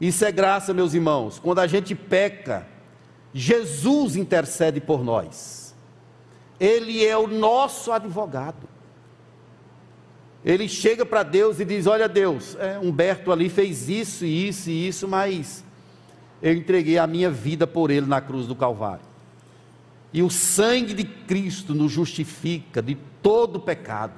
Isso 0.03 0.25
é 0.25 0.33
graça, 0.33 0.75
meus 0.75 0.95
irmãos. 0.95 1.39
Quando 1.39 1.61
a 1.61 1.67
gente 1.69 1.95
peca, 1.95 2.67
Jesus 3.33 4.17
intercede 4.17 4.81
por 4.81 5.05
nós. 5.05 5.77
Ele 6.59 7.07
é 7.07 7.17
o 7.17 7.29
nosso 7.29 7.93
advogado. 7.93 8.69
Ele 10.45 10.69
chega 10.69 11.07
para 11.07 11.23
Deus 11.23 11.61
e 11.61 11.65
diz: 11.65 11.87
Olha, 11.87 12.09
Deus, 12.09 12.57
é, 12.59 12.81
Humberto 12.81 13.31
ali 13.31 13.49
fez 13.49 13.89
isso, 13.89 14.25
isso 14.25 14.71
e 14.71 14.89
isso, 14.89 15.07
mas 15.07 15.63
eu 16.43 16.53
entreguei 16.53 16.99
a 16.99 17.07
minha 17.07 17.31
vida 17.31 17.65
por 17.65 17.89
ele 17.89 18.07
na 18.07 18.21
cruz 18.21 18.49
do 18.49 18.57
Calvário. 18.57 19.05
E 20.13 20.21
o 20.21 20.29
sangue 20.29 20.95
de 20.95 21.05
Cristo 21.05 21.77
nos 21.77 21.93
justifica 21.93 22.83
de 22.83 22.97
todo 23.23 23.61
pecado. 23.61 24.15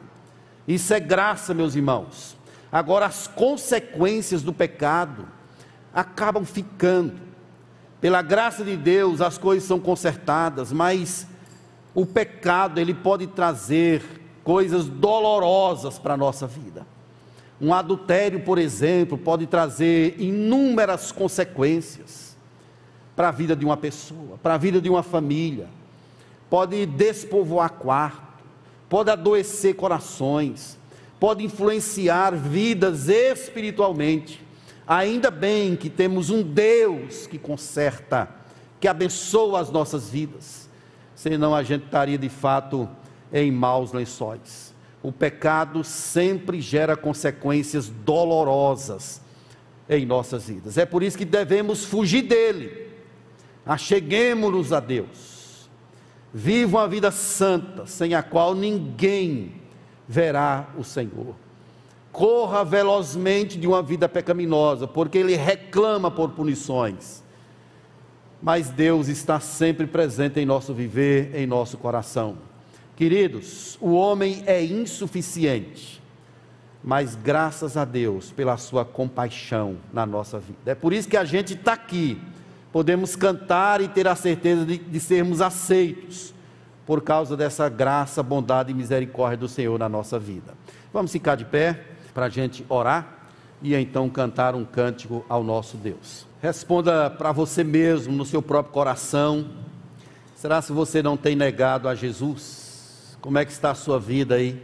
Isso 0.66 0.94
é 0.94 0.98
graça, 0.98 1.52
meus 1.52 1.74
irmãos. 1.74 2.38
Agora, 2.72 3.04
as 3.04 3.26
consequências 3.26 4.40
do 4.40 4.50
pecado, 4.50 5.28
acabam 5.94 6.44
ficando. 6.44 7.14
Pela 8.00 8.20
graça 8.20 8.64
de 8.64 8.76
Deus, 8.76 9.20
as 9.20 9.38
coisas 9.38 9.66
são 9.66 9.78
consertadas, 9.78 10.72
mas 10.72 11.26
o 11.94 12.04
pecado, 12.04 12.80
ele 12.80 12.92
pode 12.92 13.28
trazer 13.28 14.02
coisas 14.42 14.86
dolorosas 14.86 15.98
para 15.98 16.14
a 16.14 16.16
nossa 16.16 16.46
vida. 16.46 16.86
Um 17.60 17.72
adultério, 17.72 18.40
por 18.40 18.58
exemplo, 18.58 19.16
pode 19.16 19.46
trazer 19.46 20.20
inúmeras 20.20 21.12
consequências 21.12 22.36
para 23.14 23.28
a 23.28 23.30
vida 23.30 23.54
de 23.54 23.64
uma 23.64 23.76
pessoa, 23.76 24.36
para 24.42 24.54
a 24.54 24.58
vida 24.58 24.80
de 24.80 24.90
uma 24.90 25.02
família. 25.02 25.68
pode 26.50 26.84
despovoar 26.86 27.72
quarto, 27.72 28.44
pode 28.88 29.10
adoecer 29.10 29.74
corações, 29.74 30.78
pode 31.18 31.42
influenciar 31.42 32.32
vidas 32.32 33.08
espiritualmente. 33.08 34.43
Ainda 34.86 35.30
bem 35.30 35.76
que 35.76 35.88
temos 35.88 36.28
um 36.28 36.42
Deus 36.42 37.26
que 37.26 37.38
conserta, 37.38 38.28
que 38.78 38.86
abençoa 38.86 39.60
as 39.60 39.70
nossas 39.70 40.10
vidas, 40.10 40.68
senão 41.14 41.54
a 41.54 41.62
gente 41.62 41.86
estaria 41.86 42.18
de 42.18 42.28
fato 42.28 42.88
em 43.32 43.50
maus 43.50 43.92
lençóis. 43.92 44.74
O 45.02 45.10
pecado 45.10 45.82
sempre 45.82 46.60
gera 46.60 46.96
consequências 46.96 47.88
dolorosas 47.88 49.22
em 49.88 50.04
nossas 50.04 50.48
vidas. 50.48 50.78
É 50.78 50.84
por 50.84 51.02
isso 51.02 51.16
que 51.16 51.24
devemos 51.24 51.84
fugir 51.84 52.22
dele. 52.22 52.88
Acheguemos-nos 53.66 54.72
a 54.72 54.80
Deus. 54.80 55.68
Viva 56.32 56.78
uma 56.78 56.88
vida 56.88 57.10
santa, 57.10 57.86
sem 57.86 58.14
a 58.14 58.22
qual 58.22 58.54
ninguém 58.54 59.62
verá 60.08 60.68
o 60.76 60.84
Senhor. 60.84 61.34
Corra 62.14 62.64
velozmente 62.64 63.58
de 63.58 63.66
uma 63.66 63.82
vida 63.82 64.08
pecaminosa, 64.08 64.86
porque 64.86 65.18
ele 65.18 65.34
reclama 65.34 66.12
por 66.12 66.30
punições. 66.30 67.24
Mas 68.40 68.70
Deus 68.70 69.08
está 69.08 69.40
sempre 69.40 69.84
presente 69.84 70.38
em 70.38 70.46
nosso 70.46 70.72
viver, 70.72 71.34
em 71.34 71.44
nosso 71.44 71.76
coração. 71.76 72.36
Queridos, 72.94 73.76
o 73.80 73.94
homem 73.94 74.44
é 74.46 74.64
insuficiente, 74.64 76.00
mas 76.84 77.16
graças 77.16 77.76
a 77.76 77.84
Deus 77.84 78.30
pela 78.30 78.56
sua 78.58 78.84
compaixão 78.84 79.78
na 79.92 80.06
nossa 80.06 80.38
vida. 80.38 80.70
É 80.70 80.74
por 80.76 80.92
isso 80.92 81.08
que 81.08 81.16
a 81.16 81.24
gente 81.24 81.54
está 81.54 81.72
aqui, 81.72 82.16
podemos 82.70 83.16
cantar 83.16 83.80
e 83.80 83.88
ter 83.88 84.06
a 84.06 84.14
certeza 84.14 84.64
de, 84.64 84.78
de 84.78 85.00
sermos 85.00 85.40
aceitos, 85.40 86.32
por 86.86 87.02
causa 87.02 87.36
dessa 87.36 87.68
graça, 87.68 88.22
bondade 88.22 88.70
e 88.70 88.74
misericórdia 88.74 89.38
do 89.38 89.48
Senhor 89.48 89.76
na 89.80 89.88
nossa 89.88 90.16
vida. 90.16 90.54
Vamos 90.92 91.10
ficar 91.10 91.34
de 91.34 91.44
pé 91.44 91.93
para 92.14 92.26
a 92.26 92.28
gente 92.28 92.64
orar 92.68 93.26
e 93.60 93.74
então 93.74 94.08
cantar 94.08 94.54
um 94.54 94.64
cântico 94.64 95.24
ao 95.28 95.42
nosso 95.42 95.76
Deus. 95.76 96.26
Responda 96.40 97.10
para 97.10 97.32
você 97.32 97.64
mesmo, 97.64 98.14
no 98.14 98.24
seu 98.24 98.40
próprio 98.40 98.72
coração. 98.72 99.50
Será 100.36 100.62
se 100.62 100.72
você 100.72 101.02
não 101.02 101.16
tem 101.16 101.34
negado 101.34 101.88
a 101.88 101.94
Jesus? 101.94 103.18
Como 103.20 103.38
é 103.38 103.44
que 103.44 103.50
está 103.50 103.70
a 103.70 103.74
sua 103.74 103.98
vida 103.98 104.34
aí? 104.36 104.62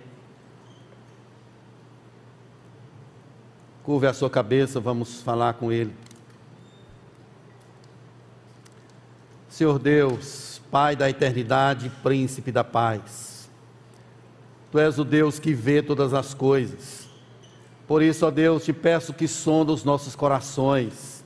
Curve 3.83 4.07
a 4.07 4.13
sua 4.13 4.31
cabeça, 4.31 4.79
vamos 4.79 5.23
falar 5.23 5.55
com 5.55 5.73
Ele. 5.73 5.93
Senhor 9.49 9.79
Deus, 9.79 10.61
Pai 10.71 10.95
da 10.95 11.11
eternidade, 11.11 11.91
Príncipe 12.03 12.53
da 12.53 12.63
paz. 12.63 13.51
Tu 14.71 14.79
és 14.79 14.99
o 14.99 15.05
Deus 15.05 15.39
que 15.39 15.53
vê 15.53 15.83
todas 15.83 16.15
as 16.15 16.33
coisas. 16.33 17.10
Por 17.91 18.03
isso, 18.03 18.25
ó 18.25 18.31
Deus, 18.31 18.65
te 18.65 18.73
peço 18.73 19.13
que 19.13 19.27
sonda 19.27 19.73
os 19.73 19.83
nossos 19.83 20.15
corações. 20.15 21.25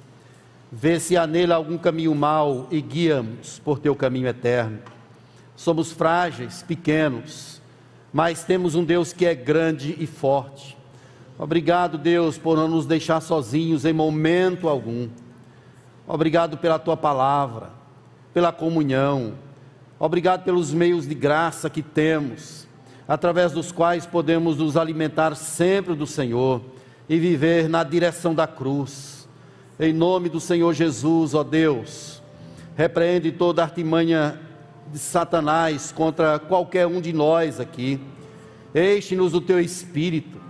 Vê 0.73 0.99
se 0.99 1.15
há 1.15 1.27
nele 1.27 1.53
algum 1.53 1.77
caminho 1.77 2.15
mau 2.15 2.67
e 2.71 2.81
guia-nos 2.81 3.59
por 3.59 3.79
teu 3.79 3.95
caminho 3.95 4.29
eterno. 4.29 4.79
Somos 5.55 5.93
frágeis, 5.93 6.63
pequenos, 6.63 7.61
mas 8.11 8.45
temos 8.45 8.75
um 8.75 8.83
Deus 8.83 9.13
que 9.13 9.27
é 9.27 9.35
grande 9.35 9.95
e 9.99 10.07
forte. 10.07 10.75
Obrigado, 11.39 11.99
Deus, 11.99 12.39
por 12.39 12.57
não 12.57 12.67
nos 12.67 12.87
deixar 12.87 13.21
sozinhos 13.21 13.85
em 13.85 13.93
momento 13.93 14.67
algum. 14.67 15.11
Obrigado 16.09 16.57
pela 16.57 16.79
tua 16.79 16.97
palavra, 16.97 17.73
pela 18.33 18.51
comunhão. 18.51 19.35
Obrigado 19.99 20.45
pelos 20.45 20.73
meios 20.73 21.07
de 21.07 21.15
graça 21.15 21.69
que 21.69 21.83
temos, 21.83 22.64
através 23.07 23.53
dos 23.53 23.71
quais 23.71 24.07
podemos 24.07 24.57
nos 24.59 24.77
alimentar 24.77 25.35
sempre 25.35 25.95
do 25.95 26.07
Senhor 26.07 26.61
e 27.09 27.19
viver 27.19 27.69
na 27.69 27.85
direção 27.85 28.35
da 28.35 28.47
cruz. 28.47 29.29
Em 29.79 29.93
nome 29.93 30.29
do 30.29 30.41
Senhor 30.41 30.73
Jesus, 30.73 31.35
ó 31.35 31.43
Deus, 31.43 32.23
repreende 32.77 33.33
toda 33.33 33.63
artimanha 33.63 34.41
de 34.93 34.99
Satanás 34.99 35.93
contra 35.93 36.39
qualquer 36.39 36.87
um 36.87 37.01
de 37.01 37.13
nós 37.13 37.61
aqui. 37.61 38.01
Enche-nos 38.75 39.35
o 39.35 39.41
teu 39.41 39.61
espírito. 39.61 40.41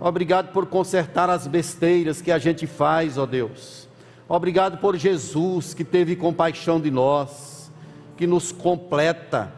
Obrigado 0.00 0.52
por 0.52 0.66
consertar 0.66 1.30
as 1.30 1.46
besteiras 1.46 2.20
que 2.20 2.32
a 2.32 2.38
gente 2.38 2.66
faz, 2.66 3.16
ó 3.16 3.26
Deus. 3.26 3.88
Obrigado 4.28 4.78
por 4.78 4.96
Jesus 4.96 5.74
que 5.74 5.84
teve 5.84 6.16
compaixão 6.16 6.80
de 6.80 6.90
nós, 6.90 7.70
que 8.16 8.26
nos 8.26 8.50
completa. 8.50 9.52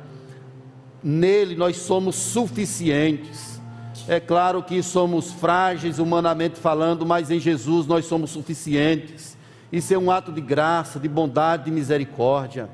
Nele 1.02 1.54
nós 1.54 1.76
somos 1.76 2.16
suficientes. 2.16 3.60
É 4.08 4.20
claro 4.20 4.62
que 4.62 4.82
somos 4.82 5.32
frágeis 5.32 5.98
humanamente 5.98 6.58
falando, 6.58 7.04
mas 7.04 7.30
em 7.30 7.40
Jesus 7.40 7.86
nós 7.86 8.04
somos 8.04 8.30
suficientes. 8.30 9.36
Isso 9.72 9.92
é 9.92 9.98
um 9.98 10.10
ato 10.10 10.30
de 10.30 10.40
graça, 10.40 11.00
de 11.00 11.08
bondade, 11.08 11.64
de 11.64 11.70
misericórdia. 11.70 12.68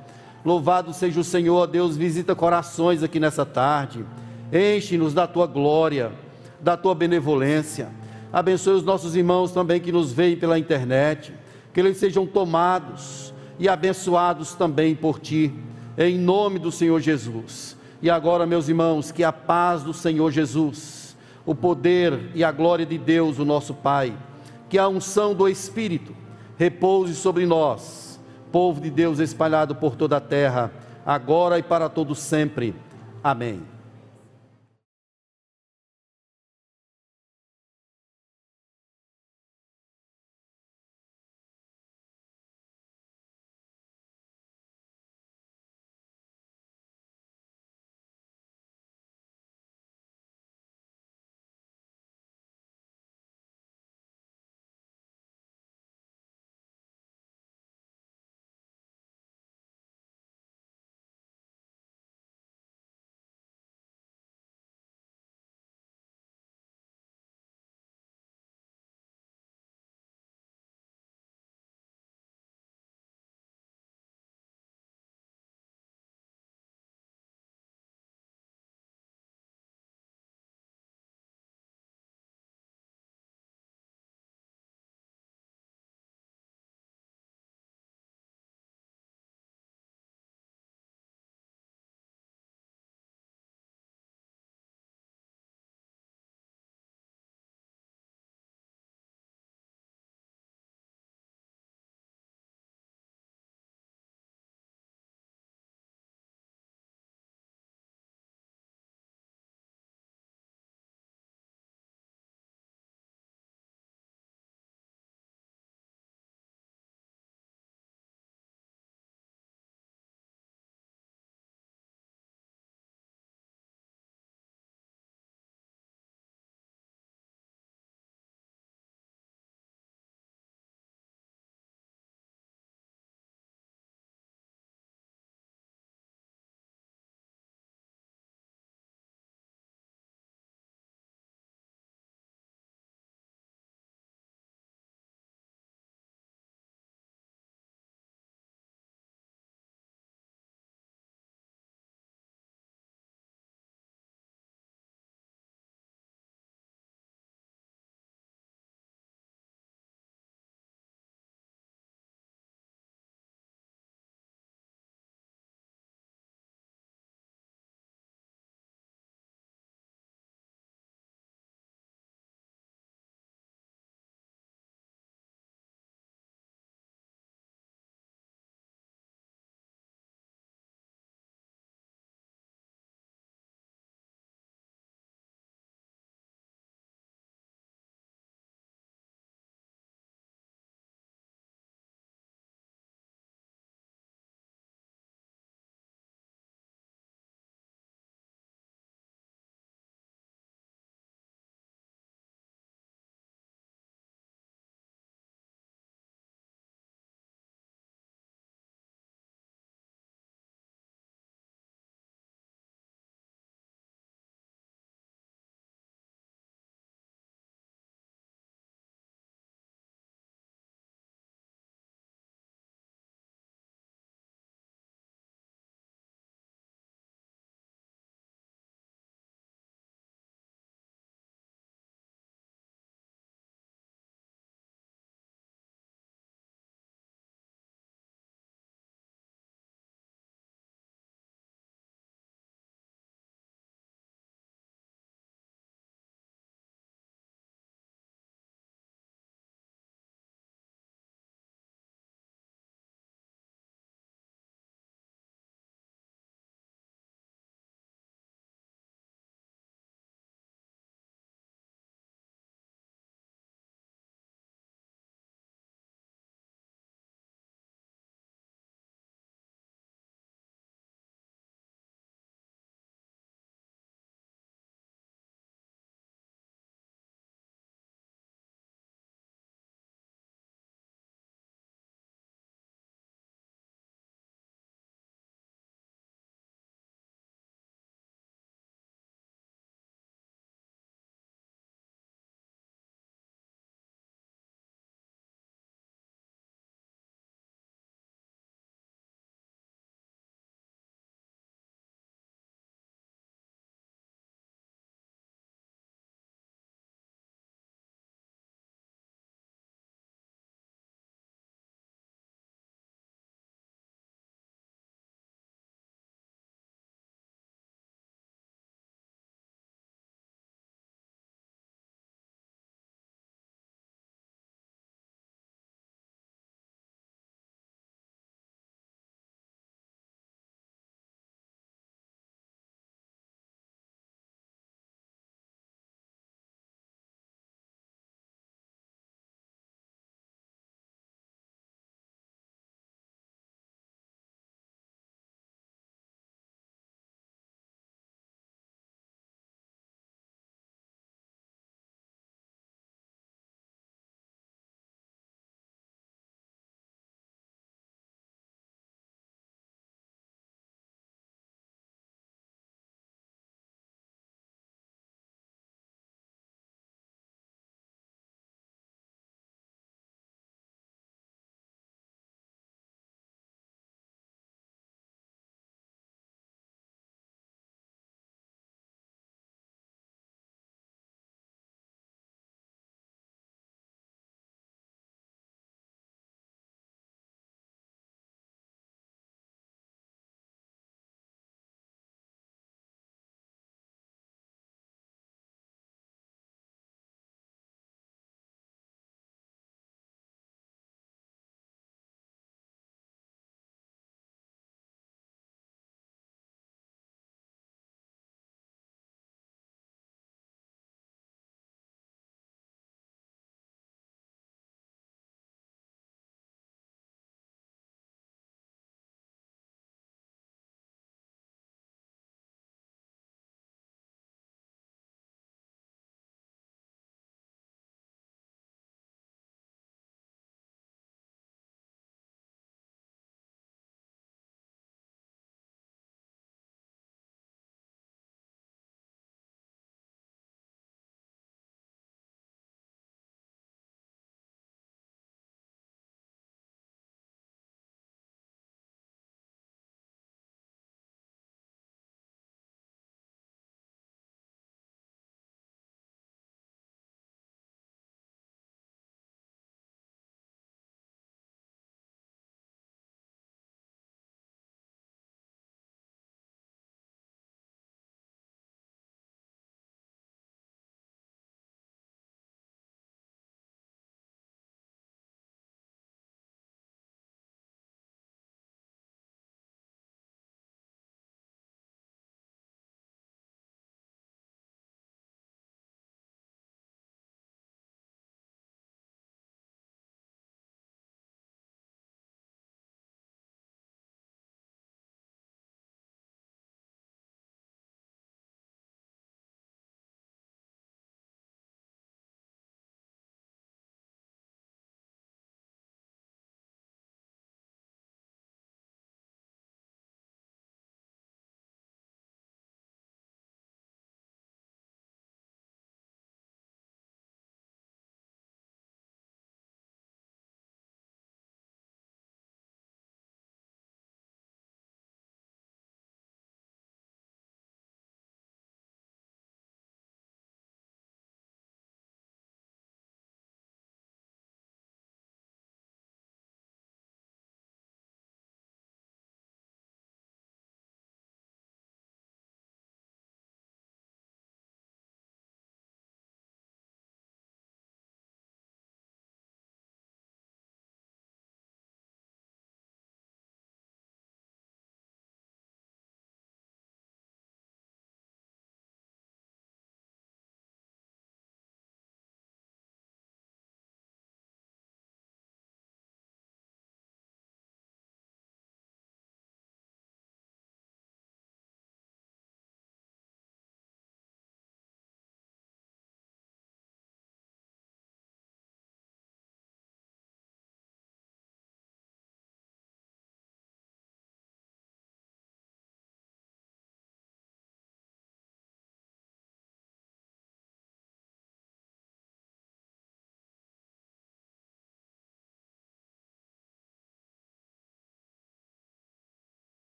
Louvado 0.44 0.92
seja 0.92 1.20
o 1.20 1.24
Senhor, 1.24 1.66
Deus, 1.66 1.96
visita 1.96 2.34
corações 2.34 3.02
aqui 3.02 3.18
nessa 3.18 3.46
tarde. 3.46 4.04
Enche-nos 4.52 5.14
da 5.14 5.26
tua 5.26 5.46
glória, 5.46 6.12
da 6.60 6.76
tua 6.76 6.94
benevolência. 6.94 7.90
Abençoe 8.32 8.74
os 8.74 8.84
nossos 8.84 9.16
irmãos 9.16 9.52
também 9.52 9.80
que 9.80 9.92
nos 9.92 10.12
veem 10.12 10.36
pela 10.36 10.58
internet. 10.58 11.32
Que 11.72 11.80
eles 11.80 11.96
sejam 11.96 12.26
tomados 12.26 13.32
e 13.58 13.68
abençoados 13.68 14.54
também 14.54 14.94
por 14.94 15.18
ti, 15.18 15.54
em 15.96 16.18
nome 16.18 16.58
do 16.58 16.72
Senhor 16.72 17.00
Jesus. 17.00 17.76
E 18.02 18.10
agora, 18.10 18.44
meus 18.44 18.68
irmãos, 18.68 19.10
que 19.10 19.24
a 19.24 19.32
paz 19.32 19.82
do 19.82 19.94
Senhor 19.94 20.30
Jesus, 20.30 21.16
o 21.46 21.54
poder 21.54 22.30
e 22.34 22.42
a 22.42 22.52
glória 22.52 22.84
de 22.84 22.98
Deus, 22.98 23.38
o 23.38 23.44
nosso 23.44 23.72
Pai, 23.72 24.12
que 24.68 24.76
a 24.76 24.88
unção 24.88 25.34
do 25.34 25.48
Espírito 25.48 26.14
repouse 26.58 27.14
sobre 27.14 27.46
nós 27.46 28.12
povo 28.52 28.80
de 28.82 28.90
Deus 28.90 29.18
espalhado 29.18 29.74
por 29.74 29.96
toda 29.96 30.18
a 30.18 30.20
terra, 30.20 30.70
agora 31.06 31.58
e 31.58 31.62
para 31.62 31.88
todo 31.88 32.14
sempre. 32.14 32.74
Amém. 33.24 33.71